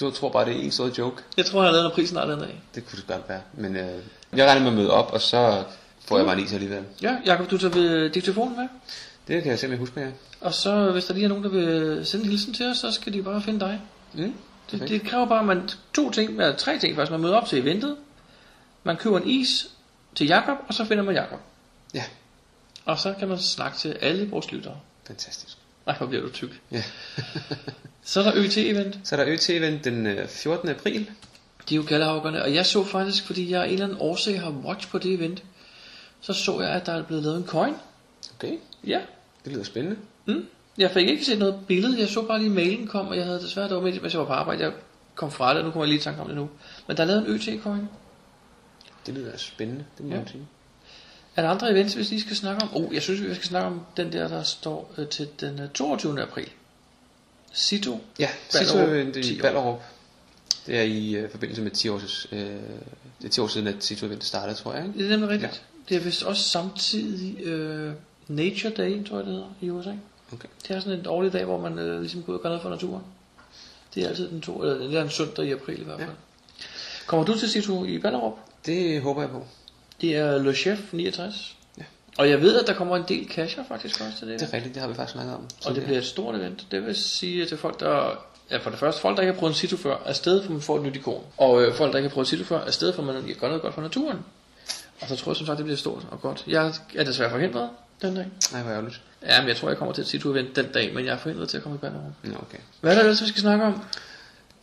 Jeg 0.00 0.12
tror 0.14 0.28
bare, 0.28 0.44
det 0.44 0.56
er 0.56 0.60
en 0.60 0.70
stor 0.70 0.90
joke. 0.98 1.22
Jeg 1.36 1.46
tror, 1.46 1.60
jeg 1.62 1.66
har 1.66 1.72
lavet 1.72 1.82
noget 1.84 1.94
pris 1.94 2.08
snart 2.08 2.28
den 2.28 2.38
dag. 2.38 2.62
Det 2.74 2.86
kunne 2.86 2.96
det 2.98 3.06
godt 3.06 3.28
være. 3.28 3.40
Men 3.52 3.76
øh, 3.76 4.02
jeg 4.36 4.46
regner 4.46 4.60
med 4.60 4.70
at 4.70 4.76
møde 4.76 4.90
op, 4.90 5.12
og 5.12 5.20
så 5.20 5.64
får 6.04 6.16
jeg 6.16 6.26
mig 6.26 6.32
en 6.38 6.44
is 6.44 6.52
alligevel. 6.52 6.84
Ja, 7.02 7.16
Jakob, 7.26 7.50
du 7.50 7.58
tager 7.58 7.74
ved 7.74 8.10
diktafonen 8.10 8.56
med. 8.56 8.68
Det 9.28 9.42
kan 9.42 9.50
jeg 9.50 9.58
simpelthen 9.58 9.86
huske, 9.86 10.00
ja. 10.00 10.06
Og 10.40 10.54
så, 10.54 10.90
hvis 10.90 11.04
der 11.04 11.14
lige 11.14 11.24
er 11.24 11.28
nogen, 11.28 11.44
der 11.44 11.50
vil 11.50 12.06
sende 12.06 12.24
en 12.24 12.30
hilsen 12.30 12.54
til 12.54 12.66
os, 12.66 12.78
så 12.78 12.92
skal 12.92 13.12
de 13.12 13.22
bare 13.22 13.42
finde 13.42 13.60
dig. 13.60 13.80
Mm. 14.14 14.34
Det, 14.70 14.88
det 14.88 15.02
kræver 15.02 15.26
bare, 15.26 15.40
at 15.40 15.46
man 15.46 15.68
to 15.94 16.10
ting, 16.10 16.30
eller 16.30 16.56
tre 16.56 16.78
ting 16.78 16.96
først. 16.96 17.10
Man 17.10 17.20
møder 17.20 17.34
op 17.36 17.46
til 17.46 17.58
eventet, 17.58 17.96
man 18.84 18.96
køber 18.96 19.18
en 19.18 19.28
is 19.30 19.70
til 20.14 20.26
Jakob, 20.26 20.56
og 20.68 20.74
så 20.74 20.84
finder 20.84 21.04
man 21.04 21.14
Jakob. 21.14 21.38
Ja, 21.94 22.04
Og 22.84 22.98
så 22.98 23.14
kan 23.18 23.28
man 23.28 23.38
snakke 23.38 23.78
til 23.78 23.88
alle 24.00 24.30
vores 24.30 24.52
lyttere. 24.52 24.76
fantastisk. 25.06 25.56
Nej, 25.86 25.98
hvor 25.98 26.06
bliver 26.06 26.22
du 26.22 26.30
tyk. 26.32 26.60
Ja. 26.70 26.82
Så 28.08 28.20
er 28.20 28.24
der 28.24 28.32
ØT-event. 28.34 28.98
Så 29.04 29.16
er 29.16 29.24
der 29.24 29.34
ØT-event 29.34 29.84
den 29.84 30.06
øh, 30.06 30.28
14. 30.28 30.68
april. 30.68 31.10
De 31.68 31.74
er 31.74 31.76
jo 31.76 31.84
gallehavgerne, 31.88 32.42
og 32.42 32.54
jeg 32.54 32.66
så 32.66 32.84
faktisk, 32.84 33.24
fordi 33.26 33.50
jeg 33.50 33.62
af 33.62 33.66
en 33.66 33.72
eller 33.72 33.84
anden 33.84 33.98
årsag 34.00 34.40
har 34.40 34.50
watch 34.50 34.88
på 34.90 34.98
det 34.98 35.14
event, 35.14 35.42
så 36.20 36.32
så 36.32 36.60
jeg, 36.60 36.70
at 36.70 36.86
der 36.86 36.92
er 36.92 37.02
blevet 37.02 37.22
lavet 37.24 37.36
en 37.36 37.46
coin. 37.46 37.74
Okay, 38.38 38.52
Ja. 38.86 39.00
det 39.44 39.52
lyder 39.52 39.64
spændende. 39.64 39.96
Mm. 40.26 40.46
Jeg 40.78 40.90
fik 40.90 41.08
ikke 41.08 41.24
set 41.24 41.38
noget 41.38 41.60
billede, 41.68 42.00
jeg 42.00 42.08
så 42.08 42.22
bare 42.22 42.38
lige 42.38 42.50
mailen 42.50 42.86
kom, 42.86 43.08
og 43.08 43.16
jeg 43.16 43.24
havde 43.24 43.40
desværre, 43.40 43.68
det 43.68 43.76
var 43.76 43.82
midt, 43.82 44.02
mens 44.02 44.14
jeg 44.14 44.20
var 44.20 44.26
på 44.26 44.32
arbejde, 44.32 44.62
jeg 44.62 44.72
kom 45.14 45.30
fra 45.30 45.50
det, 45.50 45.58
og 45.58 45.64
nu 45.64 45.70
kommer 45.70 45.84
jeg 45.84 45.88
lige 45.88 45.98
i 45.98 46.02
tanke 46.02 46.20
om 46.20 46.26
det 46.26 46.36
nu. 46.36 46.48
Men 46.86 46.96
der 46.96 47.02
er 47.02 47.06
lavet 47.06 47.28
en 47.28 47.34
ØT-coin. 47.34 47.88
Det 49.06 49.14
lyder 49.14 49.36
spændende, 49.36 49.84
det 49.98 50.06
må 50.06 50.12
Ja. 50.12 50.18
man 50.18 50.28
sige. 50.28 50.46
Er 51.36 51.42
der 51.42 51.48
andre 51.50 51.70
events, 51.72 51.94
hvis 51.94 52.12
I 52.12 52.20
skal 52.20 52.36
snakke 52.36 52.62
om? 52.62 52.68
Oh, 52.76 52.94
jeg 52.94 53.02
synes, 53.02 53.22
vi 53.22 53.34
skal 53.34 53.46
snakke 53.48 53.66
om 53.66 53.80
den 53.96 54.12
der, 54.12 54.28
der 54.28 54.42
står 54.42 54.94
øh, 54.98 55.08
til 55.08 55.28
den 55.40 55.60
øh, 55.60 55.68
22. 55.68 56.22
april. 56.22 56.48
Sito. 57.52 58.00
Ja, 58.18 58.28
10 58.48 59.34
i. 59.34 59.40
Ballerup. 59.40 59.82
Det 60.66 60.78
er 60.78 60.82
i 60.82 61.14
øh, 61.14 61.30
forbindelse 61.30 61.62
med 61.62 61.70
10 61.70 61.88
års, 61.88 62.26
øh, 62.32 62.40
det 63.18 63.24
er 63.24 63.28
10 63.28 63.40
år 63.40 63.46
siden, 63.46 63.66
at 63.66 63.84
Cito-eventet 63.84 64.24
startede, 64.24 64.56
tror 64.56 64.74
jeg. 64.74 64.86
Ikke? 64.86 64.98
Det 64.98 65.06
er 65.06 65.10
nemlig 65.10 65.28
rigtigt. 65.28 65.52
Ja. 65.52 65.94
Det 65.94 65.96
er 65.96 66.04
vist 66.04 66.22
også 66.22 66.42
samtidig 66.42 67.40
øh, 67.46 67.92
Nature 68.28 68.72
Day, 68.72 69.04
tror 69.06 69.16
jeg 69.16 69.26
det 69.26 69.34
hedder, 69.34 69.54
i 69.60 69.70
USA. 69.70 69.92
Okay. 70.32 70.48
Det 70.62 70.76
er 70.76 70.80
sådan 70.80 70.98
en 70.98 71.06
årlig 71.06 71.32
dag, 71.32 71.44
hvor 71.44 71.60
man 71.60 71.78
øh, 71.78 72.00
ligesom 72.00 72.22
går 72.22 72.32
ud 72.32 72.38
og 72.38 72.42
gør 72.42 72.48
noget 72.48 72.62
for 72.62 72.70
naturen. 72.70 73.02
Det 73.94 74.04
er 74.04 74.08
altid 74.08 74.28
den 74.28 74.40
to, 74.40 74.62
eller 74.62 74.78
det 74.78 74.94
er 74.94 75.02
en 75.02 75.10
søndag 75.10 75.46
i 75.46 75.52
april 75.52 75.80
i 75.80 75.84
hvert 75.84 75.98
fald. 75.98 76.08
Ja. 76.08 76.14
Ja. 76.60 76.66
Kommer 77.06 77.26
du 77.26 77.38
til 77.38 77.48
Sito 77.50 77.84
i 77.84 77.98
Ballerup? 77.98 78.38
Det 78.66 79.02
håber 79.02 79.22
jeg 79.22 79.30
på. 79.30 79.46
Det 80.00 80.16
er 80.16 80.38
Le 80.38 80.54
Chef 80.54 80.92
69. 80.92 81.57
Ja. 82.18 82.22
Og 82.22 82.30
jeg 82.30 82.42
ved, 82.42 82.60
at 82.60 82.66
der 82.66 82.74
kommer 82.74 82.96
en 82.96 83.04
del 83.08 83.28
casher 83.30 83.64
faktisk 83.68 84.00
også 84.00 84.18
til 84.18 84.28
det. 84.28 84.40
Det 84.40 84.48
er 84.48 84.54
rigtigt, 84.54 84.74
det 84.74 84.82
har 84.82 84.88
vi 84.88 84.94
faktisk 84.94 85.12
snakket 85.12 85.34
om. 85.34 85.48
Og 85.66 85.74
det 85.74 85.84
bliver 85.84 85.98
et 85.98 86.04
stort 86.04 86.34
event. 86.34 86.66
Det 86.70 86.86
vil 86.86 86.96
sige 86.96 87.46
til 87.46 87.56
folk, 87.56 87.80
der... 87.80 88.24
Ja, 88.50 88.56
for 88.56 88.70
det 88.70 88.78
første, 88.78 89.00
folk, 89.00 89.16
der 89.16 89.22
ikke 89.22 89.32
har 89.32 89.38
prøvet 89.38 89.52
en 89.52 89.56
Cito 89.56 89.76
før, 89.76 89.96
er 90.06 90.12
stedet 90.12 90.44
for, 90.44 90.52
man 90.52 90.60
får 90.60 90.76
et 90.76 90.82
nyt 90.82 90.96
ikon. 90.96 91.24
Og 91.36 91.62
øh, 91.62 91.74
folk, 91.74 91.92
der 91.92 91.98
ikke 91.98 92.08
har 92.08 92.14
prøvet 92.14 92.26
en 92.26 92.30
Cito 92.30 92.44
før, 92.44 92.60
er 92.60 92.70
stedet 92.70 92.94
for, 92.94 93.02
man 93.02 93.34
gør 93.40 93.46
noget 93.46 93.62
godt 93.62 93.74
for 93.74 93.82
naturen. 93.82 94.18
Og 95.00 95.08
så 95.08 95.16
tror 95.16 95.32
jeg 95.32 95.36
som 95.36 95.46
sagt, 95.46 95.56
det 95.56 95.64
bliver 95.64 95.76
stort 95.76 96.06
og 96.10 96.20
godt. 96.20 96.44
Jeg 96.46 96.74
er 96.94 97.04
desværre 97.04 97.30
forhindret 97.30 97.70
den 98.02 98.14
dag. 98.14 98.26
Nej, 98.52 98.62
hvor 98.62 98.72
ærgerligt. 98.72 99.00
Ja, 99.26 99.40
men 99.40 99.48
jeg 99.48 99.56
tror, 99.56 99.68
jeg 99.68 99.78
kommer 99.78 99.94
til 99.94 100.02
et 100.02 100.06
Cito-event 100.08 100.56
den 100.56 100.66
dag, 100.74 100.94
men 100.94 101.04
jeg 101.04 101.12
er 101.12 101.18
forhindret 101.18 101.48
til 101.48 101.56
at 101.56 101.62
komme 101.62 101.76
i 101.76 101.78
Ballerup. 101.78 102.12
Nå, 102.22 102.34
okay. 102.34 102.58
Hvad 102.80 102.92
er 102.92 102.96
der 102.96 103.02
ellers, 103.02 103.22
vi 103.22 103.28
skal 103.28 103.40
snakke 103.40 103.64
om? 103.64 103.82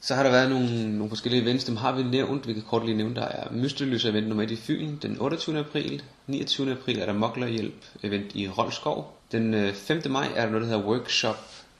Så 0.05 0.15
har 0.15 0.23
der 0.23 0.31
været 0.31 0.49
nogle, 0.49 0.97
nogle 0.97 1.09
forskellige 1.09 1.43
events, 1.43 1.63
dem 1.63 1.75
har 1.75 1.91
vi 1.91 2.03
nævnt. 2.03 2.47
Vi 2.47 2.53
kan 2.53 2.61
kort 2.61 2.85
lige 2.85 2.97
nævne, 2.97 3.15
der 3.15 3.25
er 3.25 3.51
Mysteløs 3.51 4.05
event 4.05 4.27
nummer 4.27 4.43
1 4.43 4.51
i 4.51 4.55
Fyn 4.55 4.97
den 5.01 5.17
28. 5.19 5.59
april. 5.59 6.03
29. 6.27 6.71
april 6.71 6.99
er 6.99 7.05
der 7.05 7.13
Moklerhjælp 7.13 7.85
event 8.03 8.35
i 8.35 8.47
Rolskov. 8.47 9.17
Den 9.31 9.53
øh, 9.53 9.73
5. 9.73 10.01
maj 10.09 10.27
er 10.35 10.41
der 10.41 10.51
noget, 10.51 10.67
der 10.67 10.75
hedder 10.75 10.89
Workshop 10.89 11.37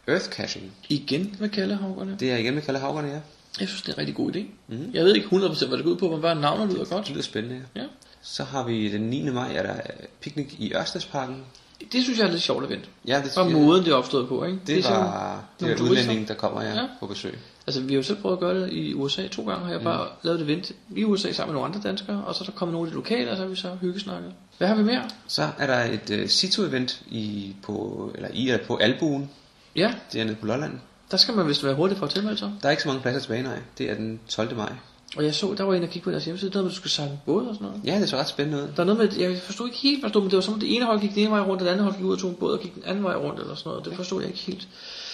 Earth 0.07 0.26
Caching. 0.26 0.71
Igen 0.89 1.36
med 1.39 1.49
kaldehavgerne. 1.49 2.17
Det 2.19 2.32
er 2.32 2.38
igen 2.38 2.53
med 2.53 2.61
Kalle 2.61 2.80
ja. 2.80 3.19
Jeg 3.59 3.67
synes, 3.67 3.82
det 3.82 3.89
er 3.89 3.93
en 3.93 3.97
rigtig 3.97 4.15
god 4.15 4.36
idé. 4.36 4.43
Mhm. 4.67 4.91
Jeg 4.93 5.05
ved 5.05 5.15
ikke 5.15 5.28
100% 5.28 5.67
hvad 5.67 5.78
det 5.78 5.86
går 5.86 5.91
ud 5.91 5.97
på, 5.97 6.09
men 6.09 6.21
bare 6.21 6.36
navnet 6.36 6.73
lyder 6.73 6.86
godt. 6.86 7.05
Det 7.05 7.13
lyder 7.13 7.23
spændende, 7.23 7.61
ja. 7.76 7.82
Ja. 7.82 7.88
Så 8.21 8.43
har 8.43 8.63
vi 8.63 8.91
den 8.91 9.01
9. 9.01 9.30
maj, 9.30 9.55
er 9.55 9.63
der 9.63 9.82
picnic 10.21 10.55
i 10.59 10.73
Ørstedsparken. 10.73 11.43
Det 11.91 12.03
synes 12.03 12.19
jeg 12.19 12.28
er 12.28 12.32
lidt 12.32 12.41
sjovt 12.41 12.65
event. 12.65 12.89
Ja, 13.07 13.21
det, 13.26 13.32
Bare 13.36 13.49
måden, 13.49 13.86
det 13.86 13.91
er 13.91 13.95
opstået 13.95 14.28
på, 14.28 14.43
ikke? 14.43 14.59
det 14.67 14.78
er 14.80 14.84
sådan- 14.84 14.99
var 14.99 15.43
det 15.59 15.71
er 15.71 15.78
turister. 15.78 15.91
udlændinge, 16.01 16.28
der 16.28 16.34
kommer 16.34 16.61
ja, 16.61 16.73
Ja. 16.73 16.88
på 16.99 17.07
besøg. 17.07 17.39
Altså, 17.67 17.82
vi 17.82 17.93
har 17.93 17.95
jo 17.95 18.03
selv 18.03 18.17
prøvet 18.21 18.36
at 18.36 18.39
gøre 18.39 18.59
det 18.61 18.73
i 18.73 18.93
USA 18.93 19.28
to 19.28 19.45
gange, 19.47 19.65
har 19.65 19.71
jeg 19.71 19.82
bare 19.82 20.07
lavet 20.23 20.39
et 20.41 20.45
event 20.45 20.71
i 20.95 21.03
USA 21.03 21.32
sammen 21.32 21.53
med 21.53 21.61
nogle 21.61 21.76
andre 21.76 21.89
danskere, 21.89 22.23
og 22.28 22.36
så 22.36 22.43
er 22.43 22.45
der 22.45 22.51
kommet 22.51 22.73
nogle 22.73 22.88
af 22.88 22.91
de 22.91 22.95
lokale, 22.95 23.32
og 23.32 23.38
så 23.38 23.43
har 23.43 23.49
vi 23.49 23.55
så 23.55 23.78
hyggesnakket. 23.82 24.34
Hvad 24.57 24.67
har 24.67 24.76
vi 24.76 24.84
mere? 24.84 25.03
Så 25.28 25.47
er 25.57 25.67
der 25.67 25.84
et 25.84 26.09
uh, 26.09 26.26
Cito-event 26.30 27.03
i, 27.07 27.55
på, 27.63 28.11
eller 28.15 28.30
i 28.34 28.49
eller 28.49 28.65
på 28.65 28.76
Albuen. 28.78 29.30
Ja, 29.76 29.93
Det 30.13 30.21
er 30.21 30.26
nede 30.26 30.36
på 30.36 30.45
Lolland. 30.45 30.73
der 31.11 31.17
skal 31.17 31.34
man 31.36 31.47
vist 31.47 31.63
være 31.63 31.76
hurtig 31.76 31.97
for 31.97 32.05
at 32.05 32.11
tilmelde 32.11 32.38
sig. 32.38 32.51
Der 32.61 32.67
er 32.67 32.71
ikke 32.71 32.84
så 32.84 32.89
mange 32.89 33.01
pladser 33.01 33.21
tilbage, 33.21 33.43
nej. 33.43 33.59
Det 33.78 33.91
er 33.91 33.95
den 33.95 34.19
12. 34.30 34.55
maj. 34.55 34.71
Og 35.16 35.24
jeg 35.24 35.36
så, 35.36 35.53
der 35.57 35.63
var 35.63 35.74
en, 35.74 35.82
der 35.82 35.88
kiggede 35.88 36.03
på 36.03 36.11
deres 36.11 36.26
hjemmeside, 36.26 36.51
der 36.51 36.59
at 36.59 36.66
du 36.66 36.76
skulle 36.76 36.91
sejle 36.91 37.20
båd 37.26 37.45
og 37.45 37.55
sådan 37.55 37.68
noget. 37.68 37.82
Ja, 37.86 37.99
det 37.99 38.09
så 38.09 38.18
ret 38.18 38.28
spændende 38.28 38.63
ud. 38.63 38.68
Der 38.76 38.82
er 38.82 38.86
noget 38.86 38.99
med, 38.99 39.20
jeg 39.20 39.38
forstod 39.41 39.68
ikke 39.68 39.80
helt, 39.80 39.99
hvad 39.99 40.09
der 40.09 40.11
stod, 40.11 40.22
men 40.22 40.30
det 40.30 40.36
var 40.36 40.41
som 40.41 40.53
om 40.53 40.59
det 40.59 40.76
ene 40.76 40.86
hold 40.86 40.99
gik 40.99 41.09
den 41.09 41.20
ene 41.20 41.32
vej 41.32 41.39
rundt, 41.39 41.61
og 41.61 41.66
det 41.66 41.72
andet 41.72 41.84
hold 41.84 41.95
gik 41.95 42.05
ud 42.05 42.13
og 42.13 42.20
tog 42.20 42.30
en 42.30 42.36
båd 42.36 42.53
og 42.53 42.59
gik 42.59 42.76
den 42.76 42.84
anden 42.86 43.03
vej 43.03 43.16
rundt, 43.16 43.39
eller 43.39 43.55
sådan 43.55 43.70
noget. 43.70 43.86
Det 43.86 43.95
forstod 43.95 44.22
jeg 44.22 44.30
ikke 44.30 44.41
helt. 44.41 44.68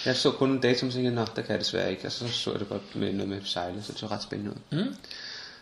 Jeg 0.06 0.16
så 0.16 0.30
kun 0.30 0.50
en 0.50 0.60
datum, 0.60 0.88
og 0.88 0.94
tænkte, 0.94 1.14
nå, 1.14 1.24
der 1.36 1.42
kan 1.42 1.50
jeg 1.50 1.58
desværre 1.58 1.90
ikke. 1.90 2.06
Og 2.06 2.12
så 2.12 2.28
så 2.28 2.50
jeg 2.50 2.60
det 2.60 2.68
godt 2.68 2.96
med 2.96 3.12
noget 3.12 3.28
med 3.28 3.38
sejle, 3.44 3.82
så 3.82 3.92
det 3.92 4.00
så 4.00 4.06
ret 4.06 4.22
spændende 4.22 4.52
ud. 4.52 4.78
Mm. 4.78 4.94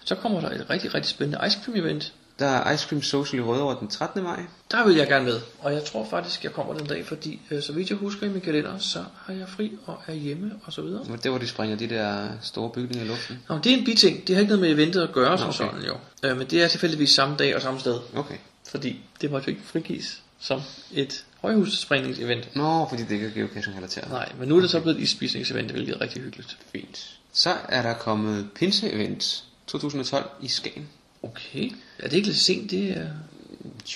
Så 0.05 0.14
kommer 0.14 0.41
der 0.41 0.51
et 0.51 0.66
rigtig, 0.70 0.95
rigtig 0.95 1.11
spændende 1.11 1.47
ice 1.47 1.59
cream 1.64 1.76
event. 1.76 2.12
Der 2.41 2.47
er 2.47 2.72
Ice 2.72 2.86
Cream 2.88 3.03
Social 3.03 3.38
i 3.38 3.43
Rødovre 3.43 3.76
den 3.80 3.88
13. 3.88 4.22
maj. 4.22 4.41
Der 4.70 4.86
vil 4.86 4.97
jeg 4.97 5.07
gerne 5.07 5.24
med, 5.24 5.41
og 5.59 5.72
jeg 5.72 5.84
tror 5.84 6.07
faktisk, 6.11 6.45
jeg 6.45 6.53
kommer 6.53 6.74
den 6.74 6.86
dag, 6.86 7.07
fordi 7.07 7.41
øh, 7.51 7.62
så 7.62 7.72
vidt 7.72 7.91
jeg 7.91 7.99
husker 7.99 8.26
i 8.26 8.28
min 8.28 8.41
kalender, 8.41 8.78
så 8.78 9.05
har 9.24 9.32
jeg 9.34 9.49
fri 9.49 9.72
og 9.86 9.99
er 10.07 10.12
hjemme 10.14 10.53
og 10.64 10.72
så 10.72 10.82
videre. 10.82 11.05
Det 11.22 11.32
var 11.32 11.38
de 11.38 11.47
springer 11.47 11.76
de 11.76 11.88
der 11.88 12.28
store 12.43 12.70
bygninger 12.70 13.05
i 13.05 13.09
luften. 13.09 13.38
Nå, 13.49 13.55
men 13.55 13.64
det 13.64 13.72
er 13.72 13.76
en 13.76 13.84
biting. 13.84 14.26
Det 14.26 14.34
har 14.36 14.41
ikke 14.41 14.49
noget 14.57 14.61
med 14.61 14.70
eventet 14.70 15.03
at 15.03 15.12
gøre, 15.12 15.38
som 15.38 15.49
okay. 15.49 15.57
sådan 15.57 15.82
jo. 15.82 15.95
Øh, 16.22 16.38
men 16.38 16.47
det 16.47 16.62
er 16.62 16.68
tilfældigvis 16.68 17.11
samme 17.11 17.36
dag 17.36 17.57
og 17.57 17.62
samme 17.62 17.80
sted, 17.80 17.99
Okay. 18.16 18.36
fordi 18.68 19.01
det 19.20 19.30
måtte 19.30 19.47
jo 19.47 19.51
ikke 19.51 19.66
frigives 19.66 20.22
som 20.38 20.61
et 20.93 21.24
højhusspringningsevent. 21.41 22.57
Nå, 22.57 22.86
fordi 22.88 23.03
det 23.03 23.11
ikke 23.11 23.26
er 23.26 23.30
geocaching 23.30 23.76
relateret. 23.76 24.11
Nej, 24.11 24.32
men 24.38 24.49
nu 24.49 24.57
er 24.57 24.61
det 24.61 24.70
så 24.70 24.80
blevet 24.80 24.97
et 24.99 25.03
ispisningsevent, 25.03 25.70
hvilket 25.70 25.95
er 25.95 26.01
rigtig 26.01 26.22
hyggeligt. 26.22 26.59
Fint. 26.72 27.16
Så 27.32 27.55
er 27.68 27.82
der 27.82 27.95
kommet 27.95 28.49
Pinse-event 28.55 29.43
2012 29.66 30.30
i 30.43 30.49
Skagen. 30.49 30.88
Okay. 31.23 31.71
Er 31.99 32.09
det 32.09 32.12
ikke 32.16 32.29
lidt 32.29 32.39
sent? 32.39 32.71
Det 32.71 32.91
er 32.99 33.07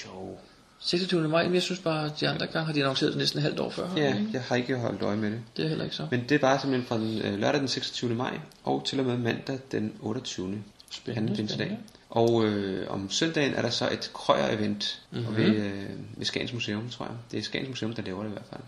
Jo. 0.05 0.37
26. 0.81 1.29
maj, 1.29 1.45
men 1.45 1.55
jeg 1.55 1.63
synes 1.63 1.81
bare, 1.81 2.07
at 2.07 2.21
de 2.21 2.29
andre 2.29 2.47
gange 2.47 2.67
har 2.67 2.73
de 2.73 2.81
annonceret 2.81 3.13
det 3.13 3.19
næsten 3.19 3.39
et 3.39 3.43
halvt 3.43 3.61
år 3.61 3.71
før. 3.71 3.89
Ja, 3.97 4.09
ikke? 4.09 4.31
jeg 4.33 4.43
har 4.43 4.57
ikke 4.57 4.77
holdt 4.77 5.03
øje 5.03 5.17
med 5.17 5.31
det. 5.31 5.41
Det 5.57 5.65
er 5.65 5.69
heller 5.69 5.85
ikke 5.85 5.97
så. 5.97 6.07
Men 6.11 6.21
det 6.29 6.35
er 6.35 6.39
bare 6.39 6.61
simpelthen 6.61 6.89
fra 6.89 6.99
den, 6.99 7.19
øh, 7.23 7.39
lørdag 7.41 7.61
den 7.61 7.69
26. 7.69 8.15
maj 8.15 8.39
og 8.65 8.85
til 8.87 9.01
og 9.01 9.07
med 9.07 9.19
mandag 9.19 9.59
den 9.73 9.93
28. 10.01 10.63
Spændende, 10.91 11.37
spændende. 11.49 11.77
Og 12.11 12.45
øh, 12.45 12.91
om 12.91 13.11
søndagen 13.11 13.55
er 13.55 13.63
der 13.63 13.71
så 13.71 13.89
et 13.93 14.11
krøjer-event 14.15 15.01
Mhm. 15.11 15.21
mm-hmm. 15.21 15.37
ved, 15.37 15.47
øh, 15.57 15.83
ved 16.17 16.25
Skagens 16.25 16.53
Museum, 16.53 16.89
tror 16.91 17.05
jeg. 17.07 17.15
Det 17.31 17.39
er 17.39 17.43
Skagens 17.43 17.69
Museum, 17.69 17.93
der 17.93 18.03
laver 18.03 18.23
det 18.23 18.29
i 18.31 18.33
hvert 18.33 18.47
fald. 18.51 18.61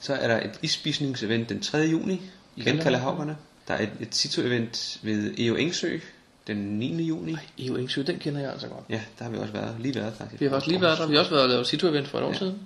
Så 0.00 0.14
er 0.14 0.28
der 0.28 0.40
et 0.44 0.58
isspisningsevent 0.62 1.48
den 1.48 1.60
3. 1.60 1.78
juni, 1.78 2.20
igen 2.56 2.78
Kaldehaverne. 2.78 3.36
Der 3.68 3.74
er 3.74 3.82
et, 3.82 3.90
et 4.00 4.14
Cito-event 4.14 4.98
ved 5.02 5.38
Eo 5.38 5.54
Engsø 5.56 5.98
den 6.46 6.56
9. 6.56 7.02
juni. 7.02 7.36
EU 7.58 7.76
Engsø, 7.76 8.02
den 8.02 8.18
kender 8.18 8.40
jeg 8.40 8.50
altså 8.52 8.68
godt. 8.68 8.84
Ja, 8.88 9.00
der 9.18 9.24
har 9.24 9.30
vi 9.30 9.38
også 9.38 9.52
været, 9.52 9.76
lige 9.80 9.94
været 9.94 10.14
faktisk. 10.18 10.40
Vi 10.40 10.46
har 10.46 10.50
faktisk 10.52 10.68
lige 10.70 10.80
været 10.80 10.98
der. 10.98 11.06
Vi 11.06 11.14
har 11.14 11.20
også 11.20 11.30
været 11.30 11.42
og 11.44 11.48
lavet 11.50 11.66
Cito-event 11.74 12.06
for 12.06 12.18
et 12.18 12.24
år 12.24 12.28
Ja. 12.32 12.38
siden. 12.38 12.58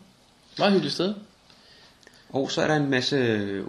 Meget 0.58 0.72
hyggeligt 0.72 0.94
sted. 0.94 1.14
Og 2.28 2.50
så 2.50 2.62
er 2.62 2.66
der 2.66 2.76
en 2.76 2.90
masse 2.90 3.16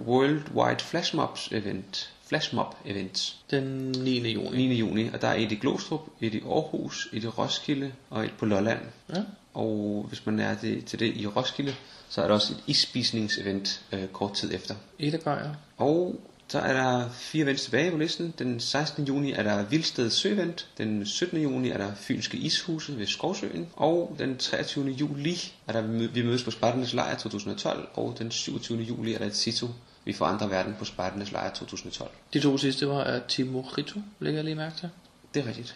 Worldwide 0.05 0.80
Flashmobs 0.80 1.49
event. 1.51 2.14
Flashmob 2.28 2.76
events. 2.86 3.38
Den 3.51 3.64
9. 3.91 4.32
juni. 4.34 4.68
9. 4.68 4.76
juni, 4.76 5.10
og 5.14 5.22
der 5.22 5.28
er 5.28 5.36
et 5.36 5.51
i 5.51 5.55
Glostrup, 5.55 6.01
et 6.22 6.34
i 6.34 6.41
Aarhus, 6.45 7.07
et 7.14 7.24
i 7.24 7.28
Roskilde 7.28 7.91
og 8.10 8.26
et 8.26 8.32
på 8.39 8.45
Lolland. 8.45 8.80
Ja. 9.16 9.22
Og 9.53 10.05
hvis 10.10 10.26
man 10.26 10.39
er 10.39 10.55
det, 10.55 10.86
til 10.86 10.99
det 10.99 11.16
i 11.16 11.28
Roskilde, 11.28 11.76
så 12.10 12.22
er 12.22 12.28
der 12.28 12.34
også 12.34 12.53
et 12.53 12.60
isspisningsevent 12.68 13.82
øh, 13.91 14.07
kort 14.07 14.34
tid 14.34 14.53
efter. 14.53 14.76
Ede 14.99 15.18
Gejer. 15.18 15.53
Og 15.78 16.20
så 16.50 16.60
er 16.60 16.74
der 16.74 17.10
fire 17.10 17.43
events 17.43 17.64
tilbage 17.64 17.91
på 17.91 17.97
listen. 17.97 18.34
Den 18.39 18.60
16. 18.60 19.06
juni 19.06 19.32
er 19.32 19.43
der 19.43 19.64
Vildsted 19.64 20.10
Søevent. 20.10 20.68
Den 20.78 21.06
17. 21.06 21.41
juni 21.41 21.70
er 21.70 21.78
der 21.78 21.95
Fynske 21.95 22.38
Ishuse 22.38 22.97
ved 23.00 23.06
Skovsøen. 23.08 23.68
Og 23.76 24.16
den 24.20 24.38
23. 24.38 24.89
juli 24.89 25.54
er 25.68 25.74
der 25.74 25.82
Vi 26.08 26.22
mødes 26.22 26.43
på 26.43 26.52
Spartanes 26.52 26.93
Lejr 26.93 27.18
2012. 27.18 27.88
Og 27.93 28.16
den 28.20 28.32
27. 28.32 28.80
juli 28.82 29.14
er 29.14 29.18
der 29.18 29.26
et 29.26 29.36
Cito 29.36 29.68
Vi 30.06 30.14
forandrer 30.14 30.47
verden 30.47 30.76
på 30.80 30.86
Spejdernes 30.86 31.32
Lejr 31.32 31.54
2012. 31.54 32.10
De 32.34 32.39
to 32.39 32.58
sidste 32.58 32.88
var 32.88 33.04
af 33.04 33.22
Timo 33.28 33.62
Rito, 33.62 34.00
lægger 34.20 34.38
jeg 34.38 34.45
lige 34.45 34.56
mærke 34.56 34.78
til. 34.80 34.89
Det 35.34 35.43
er 35.43 35.47
rigtigt. 35.47 35.76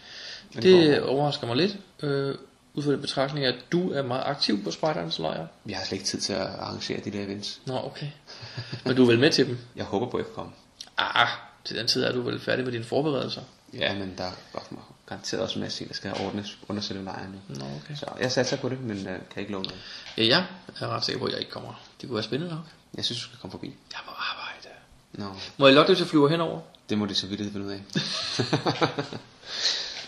Men 0.54 0.64
Det 0.64 1.00
går- 1.02 1.08
overrasker 1.10 1.48
mig 1.48 1.56
lidt, 1.56 1.78
øh, 2.04 2.36
ud 2.74 2.84
fra 2.84 2.92
den 2.92 3.02
betragtning, 3.02 3.46
at 3.46 3.56
du 3.72 3.92
er 3.92 4.02
meget 4.04 4.24
aktiv 4.26 4.64
på 4.64 4.72
Spejderens 4.72 5.20
lejr. 5.20 5.48
Vi 5.66 5.74
har 5.74 5.84
slet 5.86 5.92
ikke 5.98 6.06
tid 6.06 6.20
til 6.20 6.34
at 6.34 6.42
arrangere 6.42 7.00
de 7.06 7.12
der 7.12 7.24
events. 7.24 7.62
Nå, 7.66 7.78
okay. 7.86 8.08
Men 8.86 8.96
du 8.96 9.04
er 9.04 9.08
vel 9.08 9.20
med 9.20 9.32
til 9.32 9.48
dem? 9.48 9.58
Jeg 9.76 9.86
håber 9.86 10.10
på, 10.10 10.18
at 10.18 10.22
jeg 10.22 10.26
kan 10.26 10.36
komme. 10.36 10.52
Ah, 11.04 11.28
til 11.66 11.78
den 11.78 11.88
tid 11.88 12.04
er 12.04 12.12
du 12.12 12.22
vel 12.22 12.40
færdig 12.40 12.66
med 12.66 12.72
dine 12.72 12.84
forberedelser. 12.84 13.42
Ja, 13.74 13.94
men 13.94 14.14
der 14.18 14.24
er 14.24 14.32
garanteret 15.08 15.44
også 15.44 15.56
en 15.56 15.62
masse 15.64 15.78
ting, 15.78 15.90
der 15.90 15.96
skal 15.96 16.14
ordnes 16.26 16.58
under 16.68 16.82
selve 16.82 17.04
lejren 17.04 17.32
nu. 17.32 17.56
Nå, 17.56 17.66
okay. 17.66 17.96
Så 17.96 18.06
jeg 18.20 18.32
satser 18.32 18.58
på 18.58 18.70
det, 18.70 18.80
men 18.82 18.98
uh, 18.98 19.04
kan 19.06 19.16
ikke 19.40 19.52
love 19.52 19.64
noget. 19.64 19.80
Ja, 20.18 20.24
jeg 20.24 20.46
er 20.82 20.88
ret 20.88 21.06
sikker 21.06 21.20
på, 21.20 21.26
at 21.26 21.32
jeg 21.32 21.40
ikke 21.40 21.52
kommer. 21.52 21.82
Det 22.02 22.10
kunne 22.10 22.16
være 22.16 22.24
spændende 22.24 22.56
nok. 22.56 22.64
Jeg 22.98 23.06
synes, 23.06 23.22
du 23.22 23.28
skal 23.28 23.40
komme 23.40 23.52
forbi. 23.52 23.68
Jeg 23.68 24.00
må 24.06 24.12
arbejde. 24.18 24.68
Nå, 25.14 25.26
Må 25.58 25.66
jeg 25.68 25.76
lokke 25.76 25.88
dig 25.90 25.98
til 25.98 26.04
at 26.04 26.10
flyve 26.10 26.30
henover? 26.30 26.60
det 26.90 26.98
må 26.98 27.06
de 27.06 27.16
så 27.16 27.28
vidt 27.28 27.52
finde 27.52 27.66
ud 27.66 27.72
af. 27.72 27.82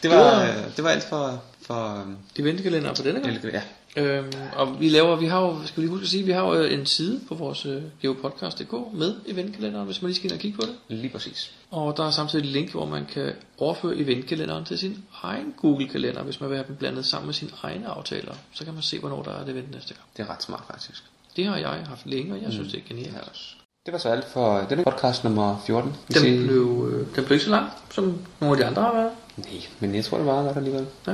det, 0.03 0.09
var, 0.11 0.43
øh, 0.43 0.75
det 0.75 0.83
var 0.83 0.89
alt 0.89 1.03
for... 1.03 1.43
for 1.61 1.99
øhm, 2.01 2.17
De 2.37 2.43
ventekalender 2.43 2.95
på 2.95 3.03
denne 3.03 3.21
gang. 3.21 3.43
ja, 3.43 3.61
Øhm, 3.97 4.31
og 4.55 4.79
vi 4.79 4.89
laver, 4.89 5.15
vi 5.15 5.25
har 5.25 5.41
jo, 5.41 5.55
skal 5.65 5.75
vi 5.77 5.81
lige 5.81 5.89
huske 5.91 6.03
at 6.03 6.09
sige, 6.09 6.23
vi 6.23 6.31
har 6.31 6.41
jo 6.45 6.53
øh, 6.53 6.73
en 6.73 6.85
side 6.85 7.19
på 7.27 7.35
vores 7.35 7.65
øh, 7.65 7.81
geopodcast.dk 8.01 8.73
med 8.93 9.15
eventkalenderen, 9.27 9.85
hvis 9.85 10.01
man 10.01 10.07
lige 10.09 10.15
skal 10.15 10.25
ind 10.25 10.33
og 10.33 10.39
kigge 10.39 10.57
på 10.57 10.61
det. 10.65 10.75
lige 10.97 11.09
præcis. 11.09 11.51
Og 11.71 11.97
der 11.97 12.03
er 12.07 12.11
samtidig 12.11 12.45
et 12.45 12.51
link, 12.51 12.71
hvor 12.71 12.85
man 12.85 13.05
kan 13.13 13.31
overføre 13.57 13.95
eventkalenderen 13.97 14.65
til 14.65 14.77
sin 14.79 15.03
egen 15.23 15.53
Google-kalender, 15.61 16.23
hvis 16.23 16.41
man 16.41 16.49
vil 16.49 16.57
have 16.57 16.67
dem 16.67 16.75
blandet 16.75 17.05
sammen 17.05 17.25
med 17.25 17.33
sine 17.33 17.51
egne 17.63 17.87
aftaler. 17.87 18.33
Så 18.53 18.65
kan 18.65 18.73
man 18.73 18.83
se, 18.83 18.99
hvornår 18.99 19.23
der 19.23 19.31
er 19.31 19.41
et 19.43 19.49
event 19.49 19.71
næste 19.71 19.93
gang. 19.93 20.05
Det 20.17 20.25
er 20.25 20.33
ret 20.33 20.43
smart, 20.43 20.63
faktisk. 20.71 21.03
Det 21.35 21.45
har 21.45 21.57
jeg 21.57 21.69
haft 21.69 22.05
længe, 22.05 22.33
og 22.33 22.41
jeg 22.41 22.51
synes, 22.51 22.71
det 22.71 22.79
er 22.79 22.87
genialt. 22.87 23.13
Det, 23.13 23.21
også. 23.31 23.55
det 23.85 23.91
var 23.91 23.97
så 23.99 24.09
alt 24.09 24.25
for 24.25 24.65
denne 24.69 24.83
podcast 24.83 25.23
nummer 25.23 25.61
14. 25.65 25.89
Vi 26.07 26.13
Den 26.13 26.21
siger- 26.21 26.47
blev, 26.47 26.89
øh, 26.91 26.99
den 27.15 27.23
blev 27.25 27.31
ikke 27.31 27.45
så 27.45 27.51
lang, 27.51 27.69
som 27.91 28.17
nogle 28.41 28.55
af 28.55 28.57
de 28.61 28.65
andre 28.65 28.81
har 28.81 28.93
været. 28.93 29.11
Nej, 29.37 29.47
men 29.79 29.95
jeg 29.95 30.05
tror, 30.05 30.17
det 30.17 30.25
var 30.27 30.43
godt 30.43 30.57
alligevel. 30.57 30.85
Ja. 31.07 31.13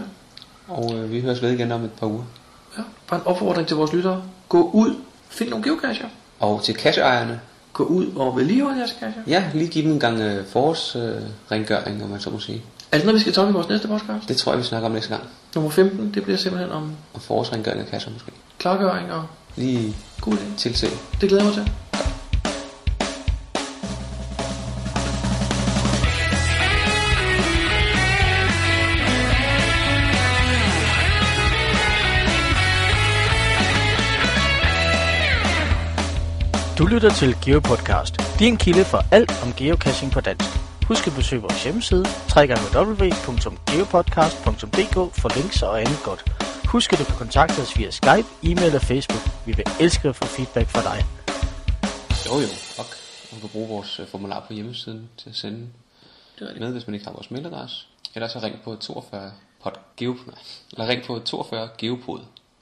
Og 0.68 0.96
øh, 0.96 1.12
vi 1.12 1.22
høres 1.22 1.42
ved 1.42 1.52
igen 1.52 1.72
om 1.72 1.84
et 1.86 1.92
par 1.92 2.08
uger. 2.08 2.24
Ja. 2.78 2.82
Bare 3.10 3.20
en 3.20 3.28
opfordring 3.28 3.68
til 3.68 3.78
vores 3.78 3.94
lyttere. 3.94 4.24
Gå 4.50 4.70
ud, 4.74 4.96
find 5.30 5.50
nogle 5.50 5.64
geocacher. 5.64 6.06
Og 6.40 6.64
til 6.64 6.76
kasseejerne, 6.76 7.40
Gå 7.74 7.84
ud 7.84 8.08
og 8.16 8.38
vedligehold 8.38 8.78
jeres 8.78 8.90
cacher. 9.00 9.22
ja, 9.28 9.44
lige 9.54 9.68
give 9.68 9.86
dem 9.86 9.92
en 9.94 10.00
gang 10.00 10.20
øh, 10.20 10.46
forårsrengøring, 10.48 11.98
øh, 11.98 12.04
om 12.04 12.10
man 12.10 12.20
så 12.20 12.30
må 12.30 12.40
sige. 12.40 12.62
Er 12.92 12.98
det 12.98 13.06
noget, 13.06 13.16
vi 13.16 13.22
skal 13.22 13.34
tage 13.34 13.46
op 13.46 13.50
i 13.50 13.54
vores 13.54 13.70
næste 13.70 13.88
podcast? 13.88 14.28
Det 14.30 14.38
tror 14.38 14.52
jeg, 14.52 14.60
vi 14.60 14.64
snakker 14.64 14.86
om 14.90 14.94
næste 14.94 15.10
gang. 15.10 15.24
Nummer 15.56 15.72
15, 15.72 16.12
det 16.14 16.24
bliver 16.24 16.38
simpelthen 16.38 16.72
om 16.72 16.92
Og 17.14 17.22
forårsrengøring 17.22 17.80
af 17.82 17.88
kasser 17.88 18.10
måske. 18.12 18.32
klargøring 18.58 19.12
og 19.12 19.24
Lige 19.56 19.96
god 20.22 20.34
idé. 20.34 20.58
tilse. 20.58 20.88
Det 21.22 21.30
glæder 21.30 21.44
jeg 21.46 21.56
mig 21.56 21.66
til. 21.66 21.91
Du 36.82 36.86
lytter 36.86 37.12
til 37.22 37.32
GeoPodcast, 37.46 38.14
din 38.40 38.58
kilde 38.58 38.86
for 38.86 39.02
alt 39.12 39.32
om 39.44 39.54
geocaching 39.60 40.12
på 40.12 40.22
dansk. 40.22 40.50
Husk 40.88 41.08
at 41.08 41.14
besøge 41.20 41.42
vores 41.42 41.64
hjemmeside, 41.64 42.06
www.geopodcast.dk 42.36 44.96
for 45.22 45.30
links 45.38 45.62
og 45.62 45.82
andet 45.82 46.00
godt. 46.04 46.22
Husk 46.74 46.94
at 46.94 47.00
du 47.00 47.04
kan 47.04 47.16
kontakte 47.24 47.60
os 47.62 47.78
via 47.78 47.92
Skype, 47.92 48.28
e-mail 48.50 48.76
og 48.76 48.82
Facebook. 48.82 49.24
Vi 49.46 49.52
vil 49.58 49.66
elske 49.80 50.10
at 50.10 50.16
få 50.16 50.26
feedback 50.26 50.70
fra 50.70 50.82
dig. 50.90 51.00
Jo 52.28 52.34
jo, 52.46 52.50
og 52.80 52.86
man 53.32 53.40
kan 53.42 53.50
bruge 53.50 53.68
vores 53.68 54.00
øh, 54.00 54.08
formular 54.08 54.40
på 54.48 54.54
hjemmesiden 54.54 55.10
til 55.18 55.30
at 55.30 55.36
sende 55.36 55.60
Det 55.60 55.68
er 56.42 56.42
rigtigt. 56.42 56.60
med, 56.60 56.72
hvis 56.72 56.88
man 56.88 56.94
ikke 56.94 57.06
har 57.06 57.14
vores 57.14 57.32
mailadresse. 57.32 57.86
Eller 58.16 58.28
så 58.28 58.40
ring 58.40 58.62
på 58.64 58.76
42 58.76 59.32
pod, 59.64 59.72
geo, 59.98 60.14
nej, 60.28 60.36
eller 60.74 60.88
ring 60.88 61.06
på 61.06 61.20
42 61.20 61.70
geopod. 61.78 62.20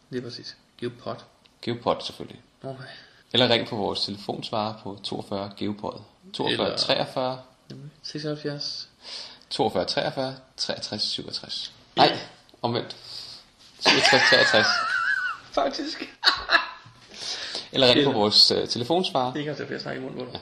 Det 0.09 0.17
er 0.17 0.21
præcis. 0.21 0.57
Geopod. 0.77 1.15
Geopod 1.61 1.95
selvfølgelig. 2.01 2.41
Okay. 2.63 2.83
Eller 3.33 3.49
ring 3.49 3.67
på 3.67 3.75
vores 3.75 4.05
telefonsvarer 4.05 4.73
på 4.83 4.99
42 5.03 5.51
geopod. 5.57 6.01
42 6.33 6.65
Eller- 6.65 6.77
43 6.77 7.39
76. 8.03 8.87
42 9.49 9.85
43 9.85 10.35
63 10.57 11.01
67. 11.01 11.71
Nej, 11.95 12.17
omvendt. 12.61 12.95
67 13.79 14.21
63. 14.29 14.65
Faktisk. 15.51 15.99
Eller 17.71 17.87
ring 17.87 18.05
på 18.05 18.11
vores 18.11 18.51
uh, 18.51 18.67
telefonsvarer. 18.67 19.33
Det 19.33 19.35
er 19.35 19.39
ikke 19.39 19.61
derfor, 19.61 19.73
jeg 19.73 19.81
snakker 19.81 20.01
i 20.01 20.05
munden 20.05 20.31
dig. 20.31 20.39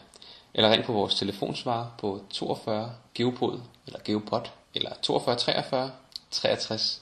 Eller 0.53 0.71
ring 0.71 0.83
på 0.85 0.93
vores 0.93 1.15
telefonsvarer 1.15 1.85
på 1.99 2.25
42 2.29 2.91
geopod, 3.15 3.59
eller 3.87 3.99
geopod, 4.03 4.41
eller 4.73 4.91
42 5.01 5.35
43 5.35 5.91
63 6.31 6.99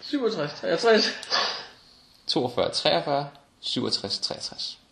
67. 0.00 0.50
63. 0.60 1.04
42 2.26 2.70
43 2.70 3.28
67 3.60 4.18
63. 4.18 4.77